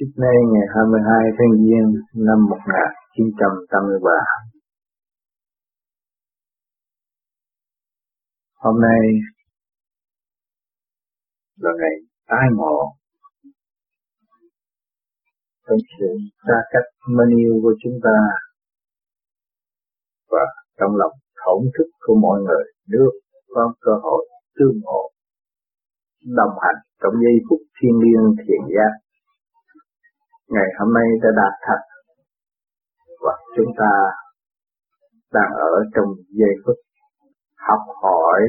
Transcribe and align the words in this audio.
Sydney 0.00 0.38
ngày 0.52 0.66
22 0.74 1.30
tháng 1.36 1.52
Giêng 1.64 1.90
năm 2.26 2.38
1983. 2.50 4.10
Hôm 8.54 8.80
nay 8.80 9.00
là 11.56 11.70
ngày 11.78 11.96
tái 12.28 12.46
ngộ 12.56 12.78
trong 15.66 15.78
sự 15.98 16.10
xa 16.46 16.58
cách 16.72 16.88
mến 17.08 17.38
yêu 17.38 17.54
của 17.62 17.74
chúng 17.82 17.98
ta 18.02 18.18
và 20.30 20.44
trong 20.78 20.96
lòng 20.96 21.12
thổn 21.40 21.62
thức 21.78 21.88
của 22.00 22.14
mọi 22.22 22.40
người 22.40 22.64
được 22.86 23.12
có 23.48 23.74
cơ 23.80 23.92
hội 24.02 24.28
tương 24.56 24.80
ngộ, 24.82 25.10
đồng 26.36 26.54
hành 26.62 26.80
trong 27.02 27.14
giây 27.22 27.36
phút 27.48 27.60
thiên 27.76 27.94
liêng 28.02 28.36
thiền 28.38 28.62
giác 28.76 29.09
ngày 30.54 30.68
hôm 30.78 30.94
nay 30.94 31.08
đã 31.22 31.30
đạt 31.36 31.54
thật 31.66 31.80
và 33.24 33.34
chúng 33.56 33.72
ta 33.78 33.92
đang 35.32 35.50
ở 35.70 35.74
trong 35.94 36.08
giây 36.28 36.54
phút 36.66 36.76
học 37.68 37.82
hỏi 38.02 38.40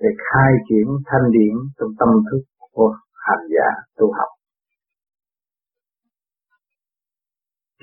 để 0.00 0.08
khai 0.26 0.52
triển 0.68 0.86
thanh 1.06 1.30
điển 1.30 1.54
trong 1.78 1.88
tâm 1.98 2.08
thức 2.30 2.42
của 2.72 2.96
hành 3.14 3.44
giả 3.54 3.68
tu 3.96 4.12
học. 4.12 4.28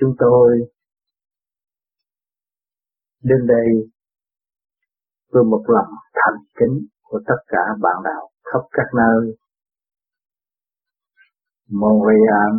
Chúng 0.00 0.14
tôi 0.18 0.58
đến 3.22 3.46
đây 3.46 3.68
với 5.32 5.44
một 5.44 5.64
lòng 5.68 5.92
thành 6.14 6.38
kính 6.58 6.86
của 7.02 7.20
tất 7.26 7.40
cả 7.48 7.62
bạn 7.80 7.96
đạo 8.04 8.30
khắp 8.44 8.60
các 8.70 8.86
nơi 8.96 9.36
Montreal, 11.70 12.54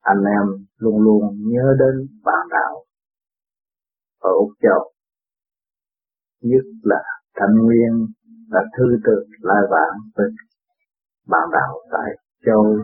anh 0.00 0.24
em 0.24 0.66
luôn 0.76 1.00
luôn 1.00 1.22
nhớ 1.38 1.76
đến 1.78 2.08
bạn 2.24 2.46
đạo 2.50 2.84
ở 4.18 4.30
Úc 4.30 4.50
Châu, 4.62 4.92
nhất 6.40 6.64
là 6.82 7.02
Thanh 7.34 7.54
Nguyên 7.64 8.06
là 8.48 8.60
thư 8.78 8.84
từ 9.04 9.26
lai 9.40 9.62
vãng 9.70 9.98
với 10.16 10.26
bạn 11.26 11.48
đạo 11.52 11.80
tại 11.92 12.10
Châu. 12.46 12.76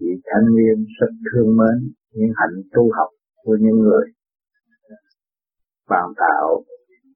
Vị 0.00 0.06
Thanh 0.24 0.44
Nguyên 0.52 0.86
rất 1.00 1.12
thương 1.32 1.56
mến 1.56 1.92
những 2.10 2.32
hạnh 2.36 2.62
tu 2.72 2.90
học 2.96 3.08
của 3.36 3.56
những 3.60 3.78
người 3.78 4.06
bạn 5.88 6.08
đạo 6.16 6.64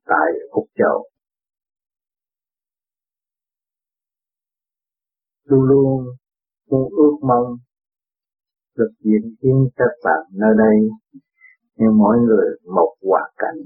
tại 0.05 0.31
Úc 0.51 0.67
Châu. 0.79 1.09
Luôn 5.45 5.63
luôn 5.63 6.07
muốn 6.71 6.89
ước 6.91 7.17
mong 7.23 7.57
được 8.77 8.91
diễn 9.01 9.37
kiến 9.43 9.69
các 9.77 9.93
bạn 10.05 10.23
nơi 10.33 10.55
đây 10.59 10.77
nhưng 11.77 11.99
mỗi 11.99 12.17
người 12.19 12.47
một 12.75 12.97
hoàn 13.03 13.33
cảnh 13.37 13.57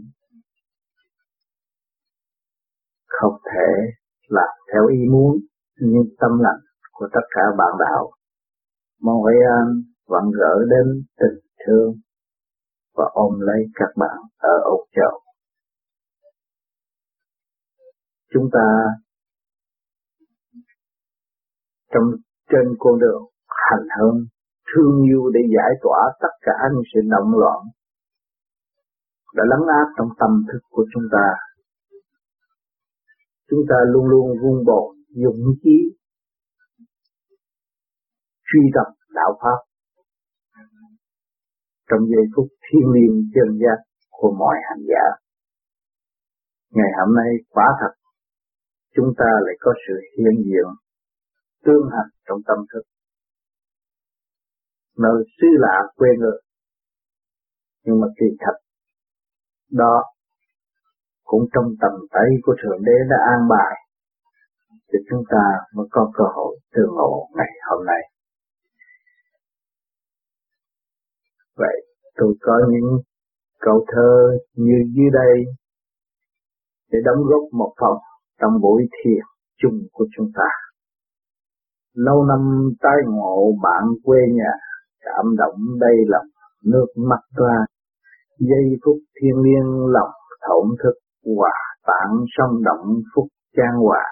không 3.07 3.35
thể 3.53 3.93
làm 4.29 4.55
theo 4.73 4.87
ý 4.87 4.99
muốn, 5.11 5.37
nhưng 5.81 6.05
tâm 6.21 6.31
lành 6.41 6.61
của 6.93 7.09
tất 7.13 7.27
cả 7.31 7.43
bạn 7.59 7.73
đạo 7.79 8.11
mong 9.01 9.23
an 9.25 9.83
vẫn 10.07 10.25
gỡ 10.39 10.55
đến 10.71 11.05
tình 11.17 11.41
thương 11.67 11.93
và 12.95 13.05
ôm 13.13 13.41
lấy 13.41 13.67
các 13.75 13.89
bạn 13.97 14.19
ở 14.37 14.55
Âu 14.65 14.87
Châu. 14.97 15.21
Chúng 18.33 18.49
ta 18.53 18.69
trong 21.95 22.03
trên 22.51 22.67
con 22.79 22.99
đường 22.99 23.23
hành 23.49 23.87
hương, 23.99 24.19
thương 24.69 25.03
yêu 25.09 25.31
để 25.35 25.41
giải 25.57 25.73
tỏa 25.83 26.01
tất 26.21 26.35
cả 26.41 26.57
những 26.73 26.83
sự 26.95 27.01
động 27.11 27.39
loạn 27.41 27.59
đã 29.35 29.45
lắng 29.47 29.67
áp 29.69 29.89
trong 29.97 30.09
tâm 30.21 30.31
thức 30.53 30.59
của 30.71 30.85
chúng 30.95 31.03
ta. 31.13 31.27
Chúng 33.51 33.61
ta 33.69 33.77
luôn 33.93 34.07
luôn 34.07 34.27
vun 34.43 34.65
bồi 34.67 34.97
dũng 35.09 35.55
chí, 35.63 35.79
truy 38.49 38.61
tập 38.75 38.93
đạo 39.15 39.39
pháp 39.43 39.59
trong 41.91 42.01
giây 42.07 42.25
phút 42.37 42.47
thiên 42.63 42.91
liêng 42.95 43.17
chân 43.35 43.59
giác 43.63 43.79
của 44.11 44.35
mọi 44.39 44.57
hành 44.69 44.83
giả. 44.89 45.05
Ngày 46.71 46.91
hôm 46.99 47.17
nay, 47.17 47.31
quả 47.51 47.67
thật, 47.81 47.93
chúng 48.95 49.15
ta 49.19 49.31
lại 49.45 49.55
có 49.61 49.73
sự 49.87 49.95
hiện 50.19 50.45
diện 50.45 50.69
tương 51.65 51.87
hành 51.91 52.11
trong 52.29 52.39
tâm 52.47 52.59
thức. 52.73 52.83
Nơi 54.99 55.25
xứ 55.41 55.47
lạ 55.59 55.83
quê 55.97 56.09
người. 56.19 56.41
Nhưng 57.85 58.01
mà 58.01 58.07
kỳ 58.19 58.27
thật, 58.41 58.57
đó 59.71 60.03
cũng 61.25 61.45
trong 61.55 61.65
tầm 61.81 61.93
tay 62.11 62.29
của 62.43 62.55
thượng 62.63 62.85
đế 62.85 62.93
đã 63.11 63.17
an 63.35 63.49
bài 63.49 63.75
thì 64.93 64.99
chúng 65.11 65.23
ta 65.31 65.45
mới 65.75 65.87
có 65.91 66.13
cơ 66.15 66.25
hội 66.35 66.59
tương 66.75 66.95
ngộ 66.95 67.29
ngày 67.37 67.53
hôm 67.71 67.87
nay. 67.87 68.03
Vậy 71.57 71.87
tôi 72.15 72.35
có 72.41 72.53
những 72.71 73.01
câu 73.61 73.87
thơ 73.89 74.39
như 74.55 74.75
dưới 74.95 75.11
đây 75.13 75.45
để 76.91 76.99
đóng 77.05 77.25
góp 77.25 77.43
một 77.53 77.75
phần 77.81 77.97
trong 78.41 78.61
buổi 78.63 78.83
thiền 78.93 79.25
chung 79.57 79.79
của 79.93 80.07
chúng 80.17 80.27
ta 80.35 80.49
lâu 81.95 82.25
năm 82.25 82.71
tái 82.81 82.97
ngộ 83.07 83.53
bạn 83.63 83.83
quê 84.05 84.19
nhà 84.35 84.53
cảm 85.05 85.37
động 85.37 85.57
đây 85.81 85.97
lòng 86.07 86.27
nước 86.65 86.87
mắt 86.97 87.21
ra, 87.37 87.57
giây 88.39 88.67
phút 88.85 88.97
thiên 89.21 89.43
liêng 89.43 89.87
lòng 89.87 90.11
thổn 90.49 90.77
thức 90.83 90.95
hòa 91.37 91.55
tạng 91.87 92.15
sông 92.39 92.65
động 92.65 92.87
phúc 93.15 93.25
trang 93.57 93.77
hòa. 93.77 94.05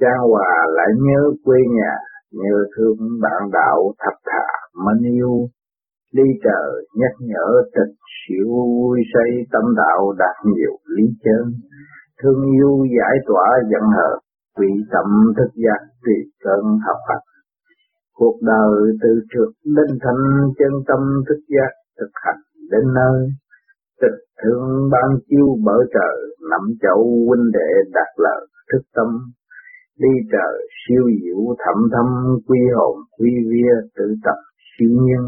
Trang 0.00 0.20
hòa 0.30 0.66
lại 0.68 0.88
nhớ 1.00 1.30
quê 1.44 1.56
nhà 1.76 1.92
nhớ 2.32 2.64
thương 2.76 2.96
bạn 3.22 3.50
đạo 3.52 3.92
thật 3.98 4.16
thà 4.26 4.46
mến 4.84 5.12
yêu. 5.12 5.48
Ly 6.12 6.22
trời 6.44 6.86
nhắc 6.94 7.12
nhở 7.20 7.62
tịch 7.64 7.94
xỉu 8.20 8.46
vui 8.48 9.00
say 9.14 9.30
tâm 9.52 9.62
đạo 9.76 10.12
đạt 10.18 10.36
nhiều 10.44 10.72
lý 10.96 11.04
chân 11.24 11.52
thương 12.22 12.42
yêu 12.52 12.86
giải 12.98 13.16
tỏa 13.26 13.46
giận 13.70 13.82
hờn 13.96 14.18
vị 14.60 14.72
tâm 14.92 15.08
thức 15.36 15.50
giác 15.64 15.80
tùy 16.04 16.18
cận 16.44 16.62
học 16.86 17.00
hành 17.08 17.24
cuộc 18.20 18.38
đời 18.42 18.76
từ 19.02 19.08
trượt 19.30 19.52
đến 19.76 19.98
thành 20.02 20.24
chân 20.58 20.72
tâm 20.88 21.00
thức 21.28 21.40
giác 21.54 21.72
thực 22.00 22.10
hành 22.24 22.40
đến 22.70 22.84
nơi, 22.94 23.18
tịch 24.00 24.20
thương 24.42 24.90
ban 24.92 25.08
chiêu 25.28 25.48
bở 25.64 25.76
trời, 25.94 26.16
nắm 26.50 26.60
chậu 26.82 27.00
huynh 27.28 27.46
đệ 27.52 27.70
đạt 27.94 28.10
lợi 28.16 28.46
thức 28.72 28.82
tâm. 28.94 29.06
Đi 29.98 30.14
trời 30.32 30.68
siêu 30.80 31.04
diệu 31.22 31.56
thẩm 31.58 31.78
thâm, 31.92 32.06
quy 32.46 32.58
hồn, 32.74 32.96
quy 33.18 33.30
vía 33.50 33.74
tự 33.96 34.14
tập 34.24 34.38
siêu 34.70 34.90
nhân 34.90 35.24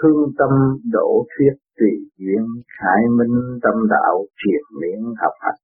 thương 0.00 0.30
tâm 0.38 0.50
đổ 0.92 1.26
thuyết 1.32 1.54
tùy 1.78 1.92
duyên, 2.18 2.46
khai 2.78 3.02
minh 3.18 3.58
tâm 3.62 3.74
đạo 3.90 4.26
triệt 4.40 4.80
miệng 4.80 5.04
học 5.22 5.32
hành 5.40 5.60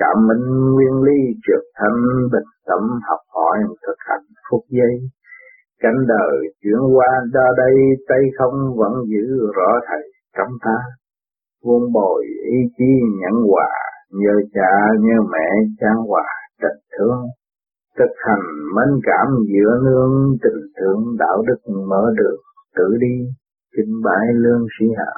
cảm 0.00 0.16
minh 0.28 0.46
nguyên 0.74 1.02
lý 1.06 1.18
trượt 1.44 1.64
thanh 1.78 2.00
bình 2.32 2.50
tâm 2.66 2.82
học 3.08 3.22
hỏi 3.34 3.58
thực 3.86 3.98
hành 3.98 4.26
phút 4.50 4.62
giây. 4.68 4.94
Cảnh 5.82 6.00
đời 6.08 6.36
chuyển 6.62 6.80
qua 6.94 7.10
ra 7.34 7.46
đây, 7.56 7.74
tay 8.08 8.22
không 8.38 8.76
vẫn 8.76 8.92
giữ 9.12 9.26
rõ 9.56 9.70
thầy 9.88 10.04
trong 10.36 10.52
ta. 10.64 10.78
Vuông 11.64 11.92
bồi 11.92 12.24
ý 12.56 12.58
chí 12.76 12.90
nhẫn 13.20 13.36
hòa, 13.50 13.70
nhờ 14.10 14.34
cha, 14.54 14.72
nhờ 15.00 15.16
mẹ 15.32 15.48
trang 15.80 16.00
hòa 16.08 16.26
tình 16.62 16.80
thương. 16.98 17.20
Thực 17.98 18.12
hành 18.26 18.46
mến 18.76 19.00
cảm 19.02 19.26
giữa 19.52 19.72
nương, 19.84 20.36
tình 20.42 20.62
thương 20.76 21.16
đạo 21.18 21.42
đức 21.46 21.72
mở 21.88 22.02
đường 22.16 22.40
tự 22.76 22.96
đi 23.00 23.14
kinh 23.76 23.94
bại 24.04 24.26
lương 24.34 24.66
sĩ 24.78 24.86
hạ 24.98 25.12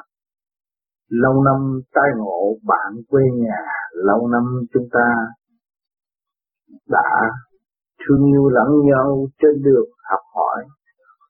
lâu 1.09 1.43
năm 1.43 1.81
tai 1.93 2.09
ngộ 2.17 2.57
bạn 2.63 3.01
quê 3.09 3.21
nhà, 3.33 3.61
lâu 3.93 4.27
năm 4.27 4.43
chúng 4.73 4.87
ta 4.91 5.07
đã 6.87 7.09
thương 7.99 8.25
yêu 8.25 8.49
lẫn 8.49 8.67
nhau 8.85 9.27
trên 9.41 9.63
đường 9.63 9.89
học 10.09 10.23
hỏi 10.35 10.65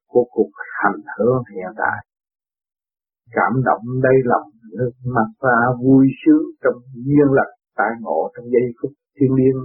của 0.07 0.25
cuộc 0.31 0.51
hành 0.83 1.01
hương 1.17 1.43
hiện 1.55 1.71
tại. 1.77 2.05
Cảm 3.31 3.51
động 3.65 3.81
đây 4.03 4.15
lòng, 4.23 4.49
nước 4.77 4.91
mắt 5.15 5.27
và 5.39 5.57
vui 5.83 6.07
sướng 6.25 6.43
trong 6.63 6.81
duyên 6.93 7.27
lành 7.31 7.53
tai 7.77 7.91
ngộ 7.99 8.31
trong 8.35 8.45
giây 8.45 8.67
phút 8.81 8.91
thiên 9.19 9.33
liêng. 9.35 9.61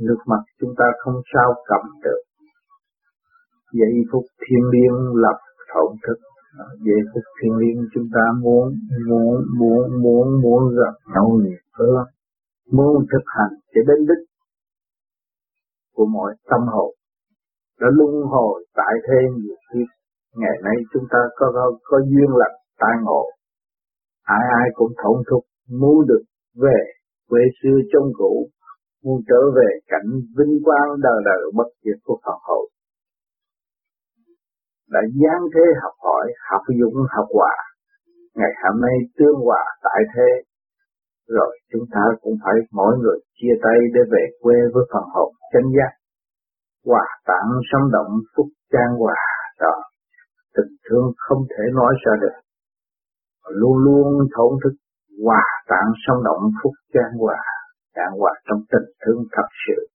Nước 0.00 0.18
mắt 0.26 0.42
chúng 0.60 0.74
ta 0.78 0.84
không 0.98 1.14
sao 1.34 1.54
cầm 1.66 1.90
được. 2.04 2.22
Giây 3.72 3.94
phút 4.12 4.24
thiên 4.40 4.64
liêng 4.72 5.14
lập 5.14 5.38
thổn 5.74 5.96
thức 6.06 6.27
về 6.84 6.96
thực 7.14 7.26
thiền 7.36 7.52
liên 7.60 7.88
chúng 7.94 8.08
ta 8.14 8.24
muốn 8.42 8.74
muốn 9.08 9.36
muốn 9.58 10.02
muốn 10.02 10.42
muốn 10.42 10.60
gặp 10.78 10.94
nhau 11.14 11.38
nhiều 11.42 11.62
hơn. 11.72 12.06
Muốn 12.72 13.06
thực 13.12 13.24
hành 13.26 13.54
để 13.74 13.80
đến 13.88 14.06
đích 14.08 14.24
của 15.94 16.06
mọi 16.06 16.34
tâm 16.50 16.60
hồn. 16.66 16.94
Đã 17.80 17.88
luân 17.92 18.14
hồi 18.26 18.64
tại 18.74 18.94
thế 19.06 19.18
nhiều 19.36 19.56
kiếp 19.72 19.88
ngày 20.36 20.56
nay 20.64 20.76
chúng 20.92 21.04
ta 21.10 21.18
có 21.36 21.46
có, 21.54 21.78
có 21.82 21.98
duyên 21.98 22.30
lành 22.40 22.56
tai 22.78 22.94
ngộ. 23.02 23.24
Ai 24.22 24.44
ai 24.60 24.68
cũng 24.74 24.92
thổn 25.02 25.22
thức 25.30 25.42
muốn 25.80 26.06
được 26.06 26.22
về 26.62 26.78
quê 27.28 27.40
xưa 27.62 27.78
trong 27.92 28.12
cũ 28.18 28.48
muốn 29.04 29.20
trở 29.28 29.40
về 29.56 29.68
cảnh 29.86 30.08
vinh 30.36 30.58
quang 30.64 30.88
đời 31.02 31.20
đời 31.24 31.50
bất 31.54 31.68
diệt 31.84 31.98
của 32.04 32.18
Phật 32.24 32.38
hậu 32.48 32.68
đã 34.94 35.00
giáng 35.20 35.44
thế 35.54 35.64
học 35.82 35.94
hỏi, 36.04 36.26
học 36.50 36.62
dụng, 36.80 36.96
học 37.16 37.28
hòa 37.34 37.54
ngày 38.38 38.52
hôm 38.62 38.80
nay 38.80 38.96
tương 39.18 39.38
hòa 39.46 39.64
tại 39.82 40.00
thế. 40.14 40.30
Rồi 41.28 41.58
chúng 41.72 41.84
ta 41.94 42.02
cũng 42.22 42.36
phải 42.44 42.54
mỗi 42.72 42.92
người 42.98 43.18
chia 43.38 43.54
tay 43.62 43.78
để 43.94 44.00
về 44.12 44.24
quê 44.42 44.54
với 44.74 44.84
phần 44.92 45.04
hồn 45.14 45.32
chân 45.52 45.62
giác. 45.76 45.92
Hòa 46.86 47.06
tạng 47.26 47.50
sống 47.72 47.90
động, 47.92 48.12
phúc 48.36 48.46
trang 48.72 48.92
hòa 48.98 49.16
đó 49.60 49.74
tình 50.56 50.72
thương 50.90 51.06
không 51.16 51.42
thể 51.50 51.64
nói 51.74 51.94
ra 52.04 52.12
được. 52.20 52.36
Luôn 53.48 53.76
luôn 53.84 54.28
thổn 54.36 54.52
thức, 54.64 54.74
hòa 55.24 55.44
tạng 55.68 55.90
sống 56.06 56.24
động, 56.24 56.42
phúc 56.62 56.72
trang 56.94 57.12
hòa. 57.18 57.38
Trang 57.94 58.12
hòa 58.18 58.32
trong 58.48 58.60
tình 58.70 58.88
thương 59.02 59.22
thật 59.32 59.48
sự. 59.66 59.86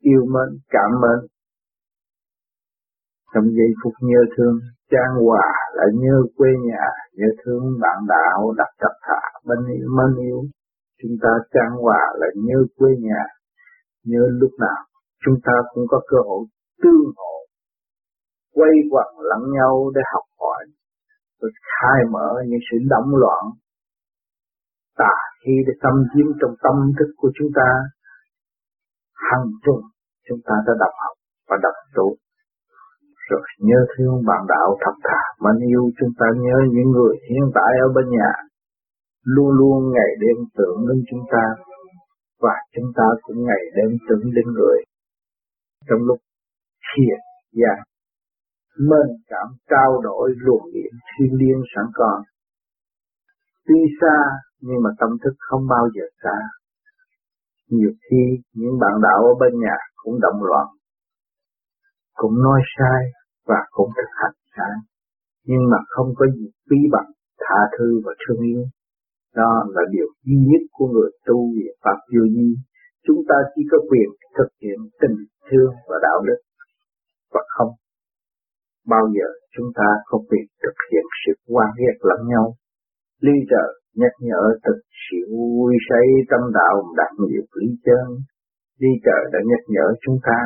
Yêu 0.00 0.22
mến, 0.34 0.58
cảm 0.68 0.90
mến 1.02 1.18
trong 3.34 3.44
giây 3.56 3.70
phút 3.80 3.92
nhớ 4.00 4.20
thương 4.36 4.56
trang 4.90 5.14
hòa 5.26 5.48
là 5.74 5.84
nhớ 6.02 6.16
quê 6.36 6.48
nhà, 6.68 6.84
nhớ 7.12 7.26
thương 7.44 7.62
bạn 7.80 7.98
đạo 8.08 8.54
đặt 8.56 8.70
tập 8.80 8.94
thả 9.02 9.22
bên 9.46 9.58
yêu 9.76 9.88
mến 9.96 10.24
yêu. 10.26 10.40
Chúng 11.02 11.16
ta 11.22 11.28
trang 11.54 11.72
hòa 11.82 12.00
là 12.14 12.26
nhớ 12.34 12.58
quê 12.76 12.90
nhà, 13.00 13.22
nhớ 14.04 14.22
lúc 14.40 14.50
nào. 14.60 14.80
Chúng 15.24 15.34
ta 15.44 15.52
cũng 15.74 15.84
có 15.88 16.00
cơ 16.10 16.16
hội 16.28 16.44
tương 16.82 17.04
ngộ 17.16 17.36
quay 18.54 18.70
quần 18.90 19.06
lẫn 19.30 19.42
nhau 19.56 19.90
để 19.94 20.00
học 20.14 20.24
hỏi 20.40 20.64
và 21.40 21.48
khai 21.70 22.00
mở 22.10 22.28
những 22.48 22.60
sự 22.70 22.76
động 22.90 23.10
loạn. 23.22 23.44
Tà 24.96 25.14
khi 25.44 25.52
để 25.66 25.72
tâm 25.82 25.94
chiếm 26.12 26.26
trong 26.40 26.54
tâm 26.62 26.76
thức 26.98 27.10
của 27.16 27.30
chúng 27.34 27.48
ta, 27.54 27.68
hằng 29.14 29.46
trùng 29.64 29.82
chúng 30.28 30.38
ta 30.44 30.54
đã 30.66 30.72
đọc 30.78 30.94
học 31.04 31.16
và 31.48 31.56
đọc 31.62 31.74
tụ 31.94 32.16
rồi, 33.30 33.44
nhớ 33.68 33.80
thương 33.92 34.14
bạn 34.28 34.42
đạo 34.48 34.68
thật 34.82 34.96
thà 35.06 35.22
mến 35.42 35.68
yêu 35.68 35.84
chúng 35.98 36.12
ta 36.18 36.26
nhớ 36.44 36.56
những 36.74 36.90
người 36.90 37.14
hiện 37.30 37.46
tại 37.54 37.72
ở 37.86 37.88
bên 37.94 38.06
nhà. 38.16 38.32
Luôn 39.24 39.50
luôn 39.58 39.92
ngày 39.94 40.10
đêm 40.20 40.36
tưởng 40.56 40.78
đến 40.88 40.98
chúng 41.10 41.24
ta, 41.32 41.44
và 42.40 42.54
chúng 42.74 42.90
ta 42.96 43.06
cũng 43.22 43.44
ngày 43.44 43.62
đêm 43.76 43.90
tưởng 44.08 44.24
đến 44.36 44.46
người. 44.56 44.78
Trong 45.88 46.02
lúc 46.08 46.18
thiền 46.88 47.18
dạ, 47.52 47.74
và 47.76 47.84
mên 48.88 49.08
cảm 49.28 49.46
trao 49.70 50.00
đổi 50.02 50.30
luồng 50.36 50.66
điện 50.74 50.92
thiên 51.10 51.32
liên 51.40 51.58
sẵn 51.74 51.84
còn. 51.94 52.22
Tuy 53.66 53.80
xa, 54.00 54.16
nhưng 54.60 54.82
mà 54.84 54.90
tâm 54.98 55.10
thức 55.24 55.34
không 55.38 55.68
bao 55.68 55.88
giờ 55.94 56.02
xa. 56.22 56.38
Nhiều 57.70 57.90
khi, 58.10 58.22
những 58.54 58.78
bạn 58.80 58.92
đạo 59.02 59.18
ở 59.24 59.34
bên 59.40 59.60
nhà 59.60 59.76
cũng 59.96 60.20
động 60.20 60.42
loạn, 60.42 60.66
cũng 62.14 62.42
nói 62.42 62.60
sai 62.78 63.02
và 63.50 63.60
cũng 63.76 63.90
thực 63.96 64.10
hành 64.20 64.36
sai 64.56 64.74
nhưng 65.50 65.62
mà 65.70 65.78
không 65.88 66.10
có 66.18 66.26
gì 66.36 66.46
quý 66.68 66.78
bằng 66.92 67.10
tha 67.42 67.60
thứ 67.78 68.00
và 68.04 68.12
thương 68.20 68.40
yêu. 68.52 68.62
Đó 69.34 69.52
là 69.74 69.82
điều 69.90 70.08
duy 70.24 70.36
nhất 70.50 70.62
của 70.72 70.86
người 70.86 71.10
tu 71.26 71.38
về 71.56 71.68
Pháp 71.82 71.98
vô 72.12 72.22
vi 72.34 72.48
chúng 73.06 73.20
ta 73.28 73.36
chỉ 73.54 73.62
có 73.70 73.78
quyền 73.90 74.08
thực 74.38 74.50
hiện 74.62 74.78
tình 75.00 75.16
thương 75.46 75.72
và 75.88 75.96
đạo 76.02 76.18
đức, 76.28 76.40
và 77.34 77.42
không 77.56 77.72
bao 78.86 79.04
giờ 79.16 79.28
chúng 79.56 79.70
ta 79.78 79.88
có 80.04 80.18
quyền 80.28 80.46
thực 80.62 80.76
hiện 80.90 81.04
sự 81.22 81.32
quan 81.46 81.70
hệ 81.80 81.90
lẫn 82.08 82.20
nhau. 82.28 82.54
Ly 83.20 83.36
trợ 83.50 83.66
nhắc 83.94 84.12
nhở 84.20 84.42
thực 84.64 84.78
sự 85.04 85.18
vui 85.36 85.74
say 85.88 86.06
tâm 86.30 86.40
đạo 86.54 86.74
đạt 86.96 87.12
nhiều 87.18 87.44
lý 87.60 87.68
chân. 87.84 88.06
Ly 88.80 88.92
trợ 89.04 89.18
đã 89.32 89.38
nhắc 89.50 89.62
nhở 89.68 89.86
chúng 90.04 90.18
ta 90.26 90.38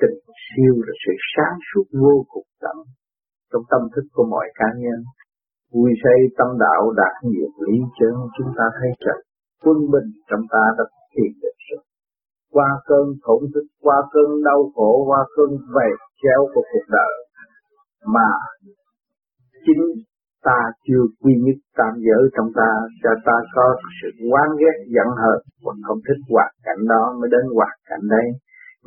tình 0.00 0.18
siêu 0.44 0.74
là 0.86 0.94
sự 1.04 1.12
sáng 1.32 1.56
suốt 1.68 1.86
vô 2.02 2.14
cùng 2.32 2.48
tận 2.62 2.76
trong 3.52 3.62
tâm 3.70 3.82
thức 3.94 4.06
của 4.12 4.26
mọi 4.34 4.46
cá 4.54 4.68
nhân. 4.82 5.00
Vui 5.72 5.90
say 6.02 6.18
tâm 6.38 6.48
đạo 6.64 6.82
đạt 7.00 7.14
nhiều 7.30 7.48
lý 7.66 7.76
chân 7.98 8.14
chúng 8.38 8.50
ta 8.58 8.64
thấy 8.78 8.90
rằng 9.06 9.22
quân 9.64 9.76
bình 9.92 10.08
trong 10.30 10.44
ta 10.50 10.64
đã 10.78 10.84
thiền 11.12 11.32
được 11.42 11.56
rồi. 11.68 11.84
Qua 12.54 12.68
cơn 12.88 13.06
thổn 13.24 13.40
thức, 13.54 13.66
qua 13.80 13.96
cơn 14.12 14.30
đau 14.44 14.60
khổ, 14.74 15.04
qua 15.08 15.20
cơn 15.36 15.50
vầy 15.74 15.90
chéo 16.22 16.40
của 16.54 16.62
cuộc 16.72 16.86
đời 16.88 17.12
mà 18.14 18.28
chính 19.66 19.84
ta 20.44 20.58
chưa 20.86 21.04
quy 21.20 21.32
nhất 21.44 21.58
tam 21.78 21.92
giới 22.06 22.22
trong 22.36 22.48
ta 22.58 22.70
cho 23.02 23.10
ta 23.26 23.36
có 23.54 23.76
sự 23.98 24.08
oán 24.32 24.48
ghét 24.60 24.76
giận 24.94 25.08
hờn 25.20 25.40
và 25.64 25.72
không 25.86 26.00
thích 26.06 26.20
hoạt 26.30 26.50
cảnh 26.66 26.82
đó 26.88 27.02
mới 27.20 27.28
đến 27.34 27.44
hoạt 27.56 27.76
cảnh 27.88 28.04
đây 28.10 28.26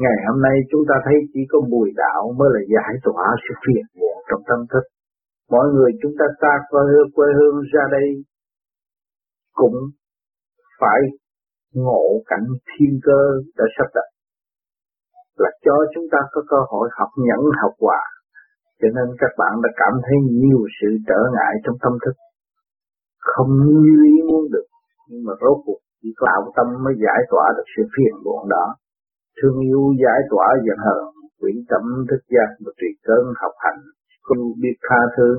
Ngày 0.03 0.17
hôm 0.27 0.37
nay 0.41 0.55
chúng 0.71 0.83
ta 0.89 0.95
thấy 1.05 1.17
chỉ 1.33 1.41
có 1.51 1.59
bùi 1.71 1.89
đạo 1.95 2.21
mới 2.37 2.49
là 2.55 2.61
giải 2.73 2.93
tỏa 3.05 3.25
sự 3.43 3.53
phiền 3.63 3.85
muộn 3.99 4.17
trong 4.29 4.41
tâm 4.49 4.59
thức. 4.71 4.85
Mọi 5.49 5.67
người 5.73 5.91
chúng 6.01 6.15
ta 6.19 6.25
xa 6.41 6.53
quê 6.69 6.81
hương, 6.91 7.09
quê 7.15 7.27
hương 7.37 7.57
ra 7.73 7.83
đây 7.91 8.07
cũng 9.53 9.77
phải 10.79 10.99
ngộ 11.73 12.05
cảnh 12.25 12.47
thiên 12.69 12.93
cơ 13.07 13.21
đã 13.57 13.65
sắp 13.77 13.89
đặt. 13.95 14.07
Là 15.41 15.49
cho 15.65 15.75
chúng 15.93 16.07
ta 16.11 16.19
có 16.31 16.41
cơ 16.51 16.59
hội 16.71 16.89
học 16.97 17.09
nhẫn 17.27 17.41
học 17.61 17.73
hòa. 17.79 18.01
Cho 18.81 18.87
nên 18.95 19.07
các 19.21 19.31
bạn 19.37 19.53
đã 19.63 19.69
cảm 19.81 19.93
thấy 20.05 20.17
nhiều 20.31 20.61
sự 20.77 20.89
trở 21.07 21.19
ngại 21.35 21.53
trong 21.63 21.77
tâm 21.83 21.93
thức. 22.05 22.15
Không 23.19 23.51
như 23.65 23.95
ý 24.13 24.15
muốn 24.29 24.43
được 24.53 24.67
nhưng 25.09 25.23
mà 25.27 25.33
rốt 25.41 25.57
cuộc 25.65 25.79
chỉ 26.01 26.09
có 26.17 26.27
đạo 26.27 26.51
tâm 26.55 26.67
mới 26.83 26.93
giải 27.05 27.21
tỏa 27.31 27.45
được 27.57 27.67
sự 27.77 27.83
phiền 27.93 28.13
muộn 28.23 28.49
đó 28.49 28.65
thương 29.37 29.57
yêu 29.69 29.83
giải 30.03 30.19
tỏa 30.31 30.47
giận 30.65 30.79
hờn, 30.85 31.05
quyển 31.39 31.57
tâm 31.69 31.83
thức 32.09 32.21
giác 32.33 32.49
và 32.63 32.71
trì 32.79 32.89
cơn 33.07 33.23
học 33.41 33.55
hành, 33.63 33.79
không 34.25 34.41
biết 34.61 34.75
tha 34.87 35.01
thứ, 35.15 35.29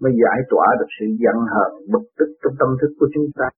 mới 0.00 0.12
giải 0.22 0.38
tỏa 0.50 0.66
được 0.78 0.90
sự 0.96 1.06
giận 1.22 1.38
hờn 1.54 1.72
bực 1.92 2.06
tức 2.18 2.30
trong 2.42 2.54
tâm 2.60 2.70
thức 2.80 2.92
của 2.98 3.08
chúng 3.14 3.28
ta. 3.38 3.48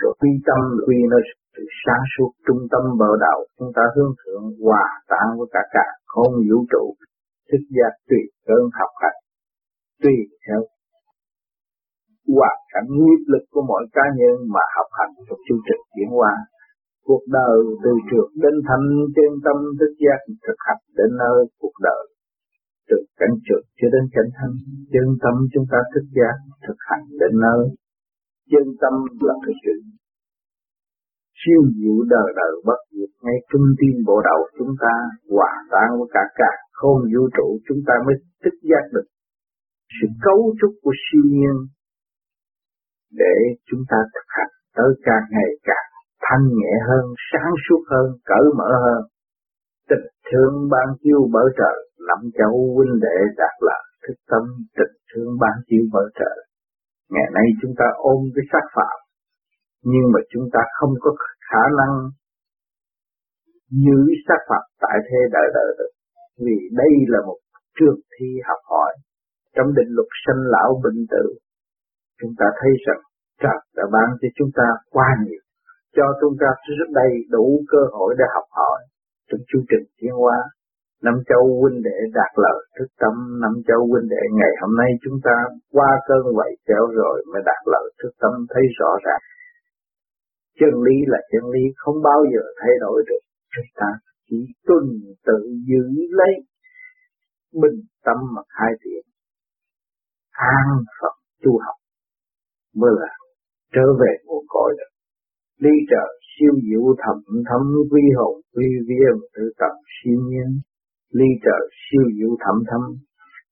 Rồi 0.00 0.12
quy 0.20 0.30
tâm 0.46 0.60
quy 0.86 0.98
nơi 1.12 1.22
sự 1.56 1.64
sáng 1.82 2.04
suốt 2.12 2.30
trung 2.46 2.62
tâm 2.72 2.82
bờ 3.00 3.10
đạo, 3.24 3.38
chúng 3.58 3.72
ta 3.76 3.82
hướng 3.94 4.12
thượng 4.20 4.44
hòa 4.64 4.84
tan 5.10 5.26
với 5.38 5.48
cả 5.54 5.62
cả 5.74 5.86
không 6.12 6.32
vũ 6.48 6.58
trụ, 6.72 6.84
thức 7.48 7.62
giác 7.76 7.92
tùy 8.08 8.22
cơn 8.46 8.62
học 8.78 8.92
hành, 9.02 9.18
tùy 10.02 10.16
theo. 10.44 10.60
Hoàn 12.36 12.58
cảnh 12.72 12.88
nghiệp 12.90 13.22
lực 13.32 13.44
của 13.52 13.62
mỗi 13.70 13.84
cá 13.92 14.04
nhân 14.18 14.36
mà 14.54 14.64
học 14.76 14.88
hành 14.98 15.12
trong 15.26 15.40
chương 15.46 15.62
trình 15.66 15.82
chuyển 15.94 16.08
hóa 16.16 16.32
cuộc 17.08 17.24
đời 17.38 17.56
từ 17.82 17.92
trượt 18.08 18.28
đến 18.42 18.54
thanh 18.68 18.86
trên 19.16 19.32
tâm 19.44 19.56
thức 19.78 19.92
giác 20.02 20.20
thực 20.46 20.58
hành 20.66 20.82
đến 20.98 21.10
nơi 21.22 21.36
cuộc 21.60 21.76
đời. 21.88 22.02
Từ 22.88 22.96
cảnh 23.20 23.34
trượt 23.46 23.62
cho 23.78 23.86
đến 23.94 24.04
cảnh 24.14 24.30
thanh 24.36 24.54
chân 24.92 25.06
tâm 25.22 25.34
chúng 25.52 25.66
ta 25.72 25.78
thức 25.92 26.06
giác 26.16 26.36
thực 26.66 26.78
hành 26.88 27.04
đến 27.20 27.32
nơi. 27.46 27.62
Chân 28.50 28.66
tâm 28.80 28.94
là 29.26 29.34
cái 29.44 29.54
chuyện 29.62 29.80
siêu 31.40 31.60
diệu 31.76 31.96
đời 32.14 32.28
đời 32.40 32.54
bất 32.68 32.80
diệt. 32.92 33.10
Ngay 33.24 33.38
trung 33.50 33.66
tim 33.78 33.94
bộ 34.06 34.16
đầu 34.28 34.40
chúng 34.58 34.74
ta, 34.82 34.94
hòa 35.34 35.52
tan 35.72 35.88
với 35.98 36.08
cả 36.14 36.24
cả 36.40 36.52
không 36.78 36.98
vũ 37.12 37.22
trụ, 37.36 37.48
chúng 37.68 37.80
ta 37.86 37.94
mới 38.06 38.14
thức 38.44 38.56
giác 38.70 38.84
được 38.94 39.06
sự 39.96 40.06
cấu 40.24 40.40
trúc 40.60 40.72
của 40.82 40.94
siêu 41.04 41.24
nhiên 41.34 41.56
để 43.20 43.34
chúng 43.68 43.82
ta 43.90 43.98
thực 44.14 44.28
hành 44.36 44.52
tới 44.76 44.90
càng 45.06 45.24
ngày 45.30 45.50
càng 45.68 45.93
thanh 46.24 46.44
nhẹ 46.58 46.72
hơn, 46.88 47.04
sáng 47.30 47.52
suốt 47.64 47.82
hơn, 47.90 48.06
cởi 48.30 48.46
mở 48.58 48.70
hơn. 48.84 49.02
Tình 49.88 50.06
thương 50.28 50.54
ban 50.72 50.88
chiêu 51.02 51.20
bởi 51.34 51.48
trời, 51.58 51.78
lắm 52.08 52.20
cháu 52.38 52.54
huynh 52.74 52.94
đệ 53.06 53.16
đạt 53.36 53.54
là 53.68 53.78
thức 54.04 54.16
tâm 54.30 54.42
tình 54.76 54.94
thương 55.10 55.30
ban 55.40 55.56
chiêu 55.66 55.84
bởi 55.92 56.08
trời. 56.18 56.36
Ngày 57.10 57.28
nay 57.36 57.46
chúng 57.62 57.74
ta 57.78 57.86
ôm 58.12 58.20
cái 58.34 58.44
sát 58.52 58.66
phạm, 58.76 58.96
nhưng 59.82 60.06
mà 60.12 60.20
chúng 60.32 60.46
ta 60.52 60.60
không 60.78 60.94
có 61.00 61.10
khả 61.50 61.64
năng 61.80 61.94
giữ 63.84 64.00
sát 64.28 64.40
phạm 64.48 64.64
tại 64.80 64.96
thế 65.06 65.18
đời 65.32 65.48
đời 65.54 65.70
được. 65.78 65.92
Vì 66.44 66.56
đây 66.80 66.92
là 67.12 67.18
một 67.26 67.38
trường 67.78 68.00
thi 68.12 68.28
học 68.48 68.60
hỏi 68.70 68.92
trong 69.56 69.68
định 69.78 69.90
luật 69.96 70.08
sanh 70.26 70.42
lão 70.54 70.80
bệnh 70.84 71.00
tử. 71.10 71.24
Chúng 72.20 72.32
ta 72.38 72.46
thấy 72.60 72.72
rằng 72.86 73.02
trời 73.42 73.58
đã 73.76 73.84
ban 73.92 74.08
cho 74.20 74.28
chúng 74.36 74.50
ta 74.54 74.66
qua 74.90 75.08
nhiều 75.26 75.43
cho 75.96 76.06
chúng 76.20 76.34
ta 76.40 76.48
rất 76.78 76.88
đầy 77.00 77.12
đủ 77.34 77.46
cơ 77.72 77.82
hội 77.96 78.14
để 78.18 78.24
học 78.34 78.48
hỏi 78.50 78.78
trong 79.28 79.40
chương 79.48 79.64
trình 79.70 79.84
tiến 79.98 80.14
hóa. 80.22 80.38
Năm 81.06 81.14
châu 81.28 81.44
huynh 81.60 81.82
đệ 81.82 81.98
đạt 82.18 82.32
lợi 82.44 82.60
thức 82.76 82.88
tâm, 83.02 83.14
năm 83.42 83.52
châu 83.68 83.80
huynh 83.90 84.08
đệ 84.14 84.22
ngày 84.38 84.52
hôm 84.60 84.72
nay 84.80 84.90
chúng 85.04 85.18
ta 85.26 85.36
qua 85.72 85.90
cơn 86.08 86.22
vậy 86.36 86.52
kéo 86.68 86.84
rồi 87.00 87.24
mới 87.32 87.42
đạt 87.46 87.62
lợi 87.74 87.86
thức 88.02 88.12
tâm 88.20 88.32
thấy 88.50 88.62
rõ 88.78 88.90
ràng. 89.04 89.22
Chân 90.60 90.74
lý 90.86 90.96
là 91.06 91.18
chân 91.32 91.44
lý 91.54 91.64
không 91.76 92.02
bao 92.02 92.20
giờ 92.32 92.44
thay 92.60 92.74
đổi 92.80 93.02
được. 93.08 93.22
Chúng 93.54 93.70
ta 93.80 93.88
chỉ 94.28 94.36
tuân 94.66 94.84
tự 95.26 95.38
giữ 95.68 95.84
lấy 96.10 96.34
bình 97.62 97.80
tâm 98.04 98.16
mà 98.34 98.42
khai 98.48 98.72
triển 98.84 99.04
an 100.34 100.84
phật 101.00 101.14
tu 101.42 101.52
học 101.64 101.76
mới 102.76 102.90
là 103.00 103.12
trở 103.72 103.86
về 104.00 104.12
nguồn 104.24 104.44
cội 104.48 104.74
được 104.78 104.93
ly 105.62 105.74
trợ 105.90 106.04
siêu 106.30 106.52
diệu 106.66 106.84
thầm 107.02 107.18
thấm 107.48 107.62
quy 107.90 108.04
hồn 108.16 108.34
quy 108.54 108.68
viêm 108.88 109.16
tự 109.34 109.44
tập 109.60 109.74
siêu 109.94 110.18
nhiên. 110.28 110.48
Ly 111.18 111.30
trợ 111.44 111.58
siêu 111.82 112.04
diệu 112.16 112.32
thầm 112.44 112.56
thấm. 112.70 112.82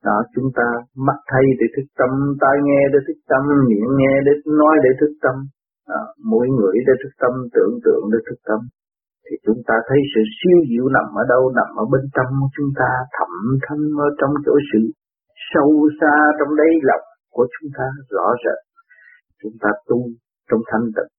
Đó 0.07 0.17
chúng 0.35 0.49
ta 0.59 0.67
mắt 1.07 1.19
thấy 1.31 1.45
để 1.59 1.67
thức 1.75 1.87
tâm 1.99 2.11
tai 2.43 2.57
nghe 2.67 2.83
để 2.93 2.99
thức 3.07 3.19
tâm 3.31 3.43
miệng 3.69 3.91
nghe 3.99 4.15
để 4.27 4.33
nói 4.61 4.75
để 4.85 4.91
thức 5.01 5.13
tâm. 5.25 5.37
Đó, 5.89 6.03
mỗi 6.31 6.47
người 6.57 6.77
để 6.87 6.95
thức 7.03 7.13
tâm 7.23 7.33
tưởng 7.55 7.75
tượng 7.85 8.05
để 8.13 8.19
thức 8.27 8.39
tâm. 8.49 8.61
Thì 9.27 9.35
chúng 9.47 9.61
ta 9.69 9.75
thấy 9.89 9.99
sự 10.13 10.23
siêu 10.39 10.59
diệu 10.71 10.87
nằm 10.97 11.09
ở 11.23 11.25
đâu? 11.33 11.43
Nằm 11.59 11.71
ở 11.83 11.85
bên 11.93 12.05
trong 12.17 12.33
chúng 12.57 12.71
ta 12.81 12.91
thầm 13.17 13.33
thâm 13.65 13.81
ở 14.07 14.09
trong 14.21 14.33
chỗ 14.47 14.55
sự 14.71 14.83
sâu 15.51 15.71
xa 16.01 16.15
trong 16.39 16.53
đáy 16.61 16.73
lòng 16.89 17.07
của 17.35 17.47
chúng 17.55 17.71
ta 17.79 17.87
rõ 18.15 18.27
rệt. 18.45 18.61
Chúng 19.43 19.57
ta 19.63 19.71
tu 19.89 19.99
trong 20.49 20.63
thanh 20.71 20.87
tịnh 20.97 21.13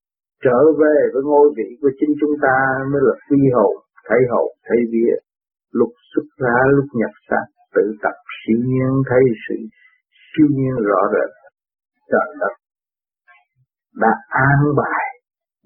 trở 0.44 0.60
về 0.82 0.98
với 1.14 1.24
ngôi 1.30 1.48
vị 1.58 1.70
của 1.82 1.92
chính 2.00 2.14
chúng 2.22 2.36
ta 2.42 2.58
mới 2.92 3.02
là 3.08 3.16
phi 3.28 3.42
hồn 3.56 3.74
thấy 4.08 4.20
hồn 4.32 4.50
thấy 4.68 4.80
vía, 4.92 5.16
lúc 5.72 5.92
xuất 6.12 6.28
ra, 6.44 6.58
lúc 6.78 6.86
nhập 6.94 7.14
sát 7.30 7.46
tự 7.76 7.86
tập 8.04 8.16
siêu 8.40 8.60
nhiên, 8.70 8.92
thấy 9.10 9.24
sự 9.46 9.56
siêu 10.30 10.48
nhiên 10.58 10.76
rõ 10.90 11.02
rệt. 11.14 11.30
Trời 12.12 12.30
đất, 12.40 12.54
đã 13.96 14.14
an 14.28 14.60
bài, 14.78 15.06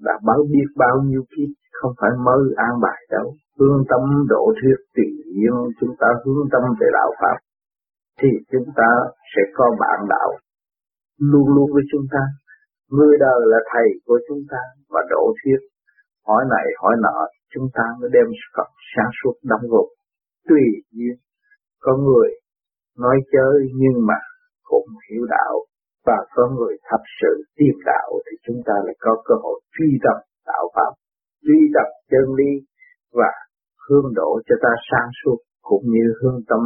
đã 0.00 0.12
bao 0.26 0.40
biết 0.52 0.68
bao 0.76 0.96
nhiêu 1.06 1.22
kiếp, 1.36 1.50
không 1.72 1.92
phải 2.00 2.10
mới 2.26 2.42
an 2.56 2.74
bài 2.82 3.00
đâu. 3.10 3.34
Hướng 3.58 3.84
tâm 3.90 4.02
độ 4.28 4.52
thuyết 4.60 4.78
tự 4.96 5.08
nhiên, 5.34 5.54
chúng 5.80 5.94
ta 6.00 6.06
hướng 6.24 6.48
tâm 6.52 6.62
về 6.80 6.86
đạo 6.92 7.10
pháp, 7.20 7.38
thì 8.20 8.28
chúng 8.52 8.68
ta 8.76 8.88
sẽ 9.36 9.42
có 9.54 9.76
bạn 9.80 9.98
đạo 10.08 10.30
luôn 11.18 11.48
luôn 11.54 11.68
với 11.74 11.82
chúng 11.92 12.06
ta 12.12 12.22
người 12.96 13.16
đời 13.20 13.40
là 13.52 13.58
thầy 13.72 13.88
của 14.06 14.18
chúng 14.28 14.42
ta 14.50 14.62
và 14.88 15.00
độ 15.10 15.34
thuyết. 15.38 15.60
Hỏi 16.26 16.44
này, 16.50 16.66
hỏi 16.82 16.94
nọ, 17.04 17.18
chúng 17.54 17.68
ta 17.74 17.84
mới 18.00 18.10
đem 18.12 18.26
Phật 18.56 18.68
sáng 18.96 19.10
suốt 19.22 19.34
đóng 19.42 19.66
gục 19.70 19.88
tùy 20.48 20.64
nhiên, 20.92 21.16
có 21.80 21.96
người 21.96 22.30
nói 22.98 23.16
chơi 23.32 23.56
nhưng 23.80 24.06
mà 24.06 24.18
cũng 24.62 24.88
hiểu 25.10 25.24
đạo. 25.30 25.54
Và 26.06 26.18
có 26.34 26.48
người 26.56 26.76
thật 26.90 27.02
sự 27.20 27.42
tìm 27.56 27.74
đạo 27.84 28.10
thì 28.24 28.36
chúng 28.46 28.60
ta 28.66 28.74
lại 28.84 28.96
có 29.00 29.22
cơ 29.24 29.34
hội 29.42 29.60
truy 29.74 29.98
tập 30.04 30.18
đạo 30.46 30.64
pháp, 30.74 30.92
truy 31.46 31.60
tập 31.74 31.88
chân 32.10 32.34
lý 32.38 32.52
và 33.12 33.32
hướng 33.88 34.12
độ 34.14 34.40
cho 34.46 34.56
ta 34.62 34.72
sáng 34.90 35.10
suốt 35.24 35.36
cũng 35.62 35.84
như 35.84 36.06
hướng 36.22 36.40
tâm, 36.48 36.62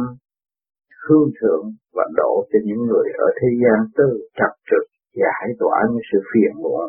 hướng 1.07 1.29
thượng 1.41 1.65
và 1.93 2.05
độ 2.15 2.45
cho 2.53 2.59
những 2.65 2.81
người 2.87 3.07
ở 3.17 3.27
thế 3.41 3.47
gian 3.61 3.77
từ 3.97 4.07
trật 4.37 4.53
trực 4.69 4.85
giải 5.21 5.45
tỏa 5.59 5.77
những 5.89 6.05
sự 6.11 6.19
phiền 6.29 6.53
muộn. 6.63 6.85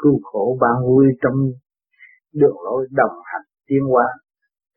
Cứu 0.00 0.16
khổ 0.28 0.58
ban 0.60 0.76
vui 0.86 1.06
trong 1.22 1.36
đường 2.40 2.58
lối 2.66 2.86
đồng 3.00 3.16
hành 3.30 3.46
tiến 3.68 3.82
hóa. 3.92 4.06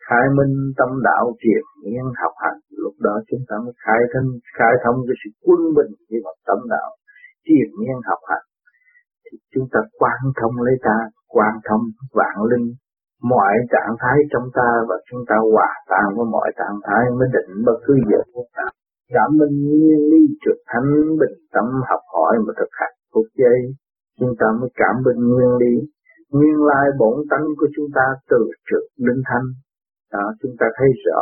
Khai 0.08 0.26
minh 0.38 0.56
tâm 0.78 0.90
đạo 1.04 1.26
triệt 1.42 1.64
nhiên 1.84 2.06
học 2.22 2.34
hành. 2.44 2.60
Lúc 2.84 2.94
đó 3.00 3.14
chúng 3.30 3.44
ta 3.50 3.56
mới 3.64 3.74
khai 3.86 4.02
thông 4.14 4.30
khai 4.58 4.74
thông 4.84 4.98
cái 5.08 5.16
sự 5.22 5.30
quân 5.46 5.62
bình 5.78 5.94
với 6.10 6.20
một 6.26 6.38
tâm 6.48 6.60
đạo 6.70 6.90
triệt 7.46 7.70
nhiên 7.80 7.98
học 8.10 8.22
hành. 8.30 8.46
Thì 9.26 9.38
chúng 9.54 9.68
ta 9.72 9.80
quan 10.00 10.20
thông 10.40 10.56
lấy 10.66 10.76
ta 10.88 10.98
quan 11.36 11.54
thông 11.68 11.84
vạn 12.18 12.38
linh. 12.52 12.68
Mọi 13.32 13.54
trạng 13.74 13.94
thái 14.02 14.18
trong 14.32 14.48
ta 14.58 14.70
và 14.90 14.96
chúng 15.12 15.24
ta 15.30 15.36
hòa 15.54 15.72
tan 15.90 16.06
với 16.16 16.26
mọi 16.36 16.50
trạng 16.60 16.80
thái 16.86 17.04
mới 17.18 17.28
định 17.36 17.52
bất 17.66 17.78
cứ 17.86 17.94
giờ 18.12 18.22
phút 18.34 18.48
nào 18.58 18.72
cảm 19.16 19.30
minh 19.40 19.56
nguyên 19.70 20.02
lý 20.12 20.22
trực 20.44 20.58
thánh 20.72 20.90
bình 21.22 21.38
tâm 21.54 21.66
học 21.90 22.04
hỏi 22.14 22.34
mà 22.46 22.52
thực 22.60 22.72
hành. 22.80 22.96
Phút 23.14 23.28
giây 23.42 23.60
chúng 24.20 24.34
ta 24.40 24.48
mới 24.60 24.70
cảm 24.82 24.96
minh 25.06 25.22
nguyên 25.30 25.52
lý 25.62 25.76
nguyên 26.36 26.58
lai 26.70 26.88
bổn 27.00 27.16
tánh 27.30 27.46
của 27.58 27.68
chúng 27.76 27.90
ta 27.96 28.06
từ 28.30 28.40
trực 28.70 28.86
đến 28.98 29.18
thanh 29.30 29.48
đó, 30.14 30.26
chúng 30.42 30.56
ta 30.60 30.66
thấy 30.78 30.90
rõ, 31.06 31.22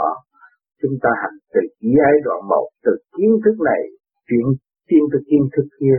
chúng 0.82 0.96
ta 1.04 1.10
hành 1.22 1.38
từ 1.54 1.62
giai 1.98 2.14
đoạn 2.26 2.40
một, 2.50 2.68
từ 2.86 2.92
kiến 3.16 3.32
thức 3.44 3.56
này, 3.70 3.82
chuyển 4.28 4.48
tiên 4.88 5.04
từ 5.12 5.20
kiến 5.30 5.44
thức 5.54 5.68
kia, 5.80 5.98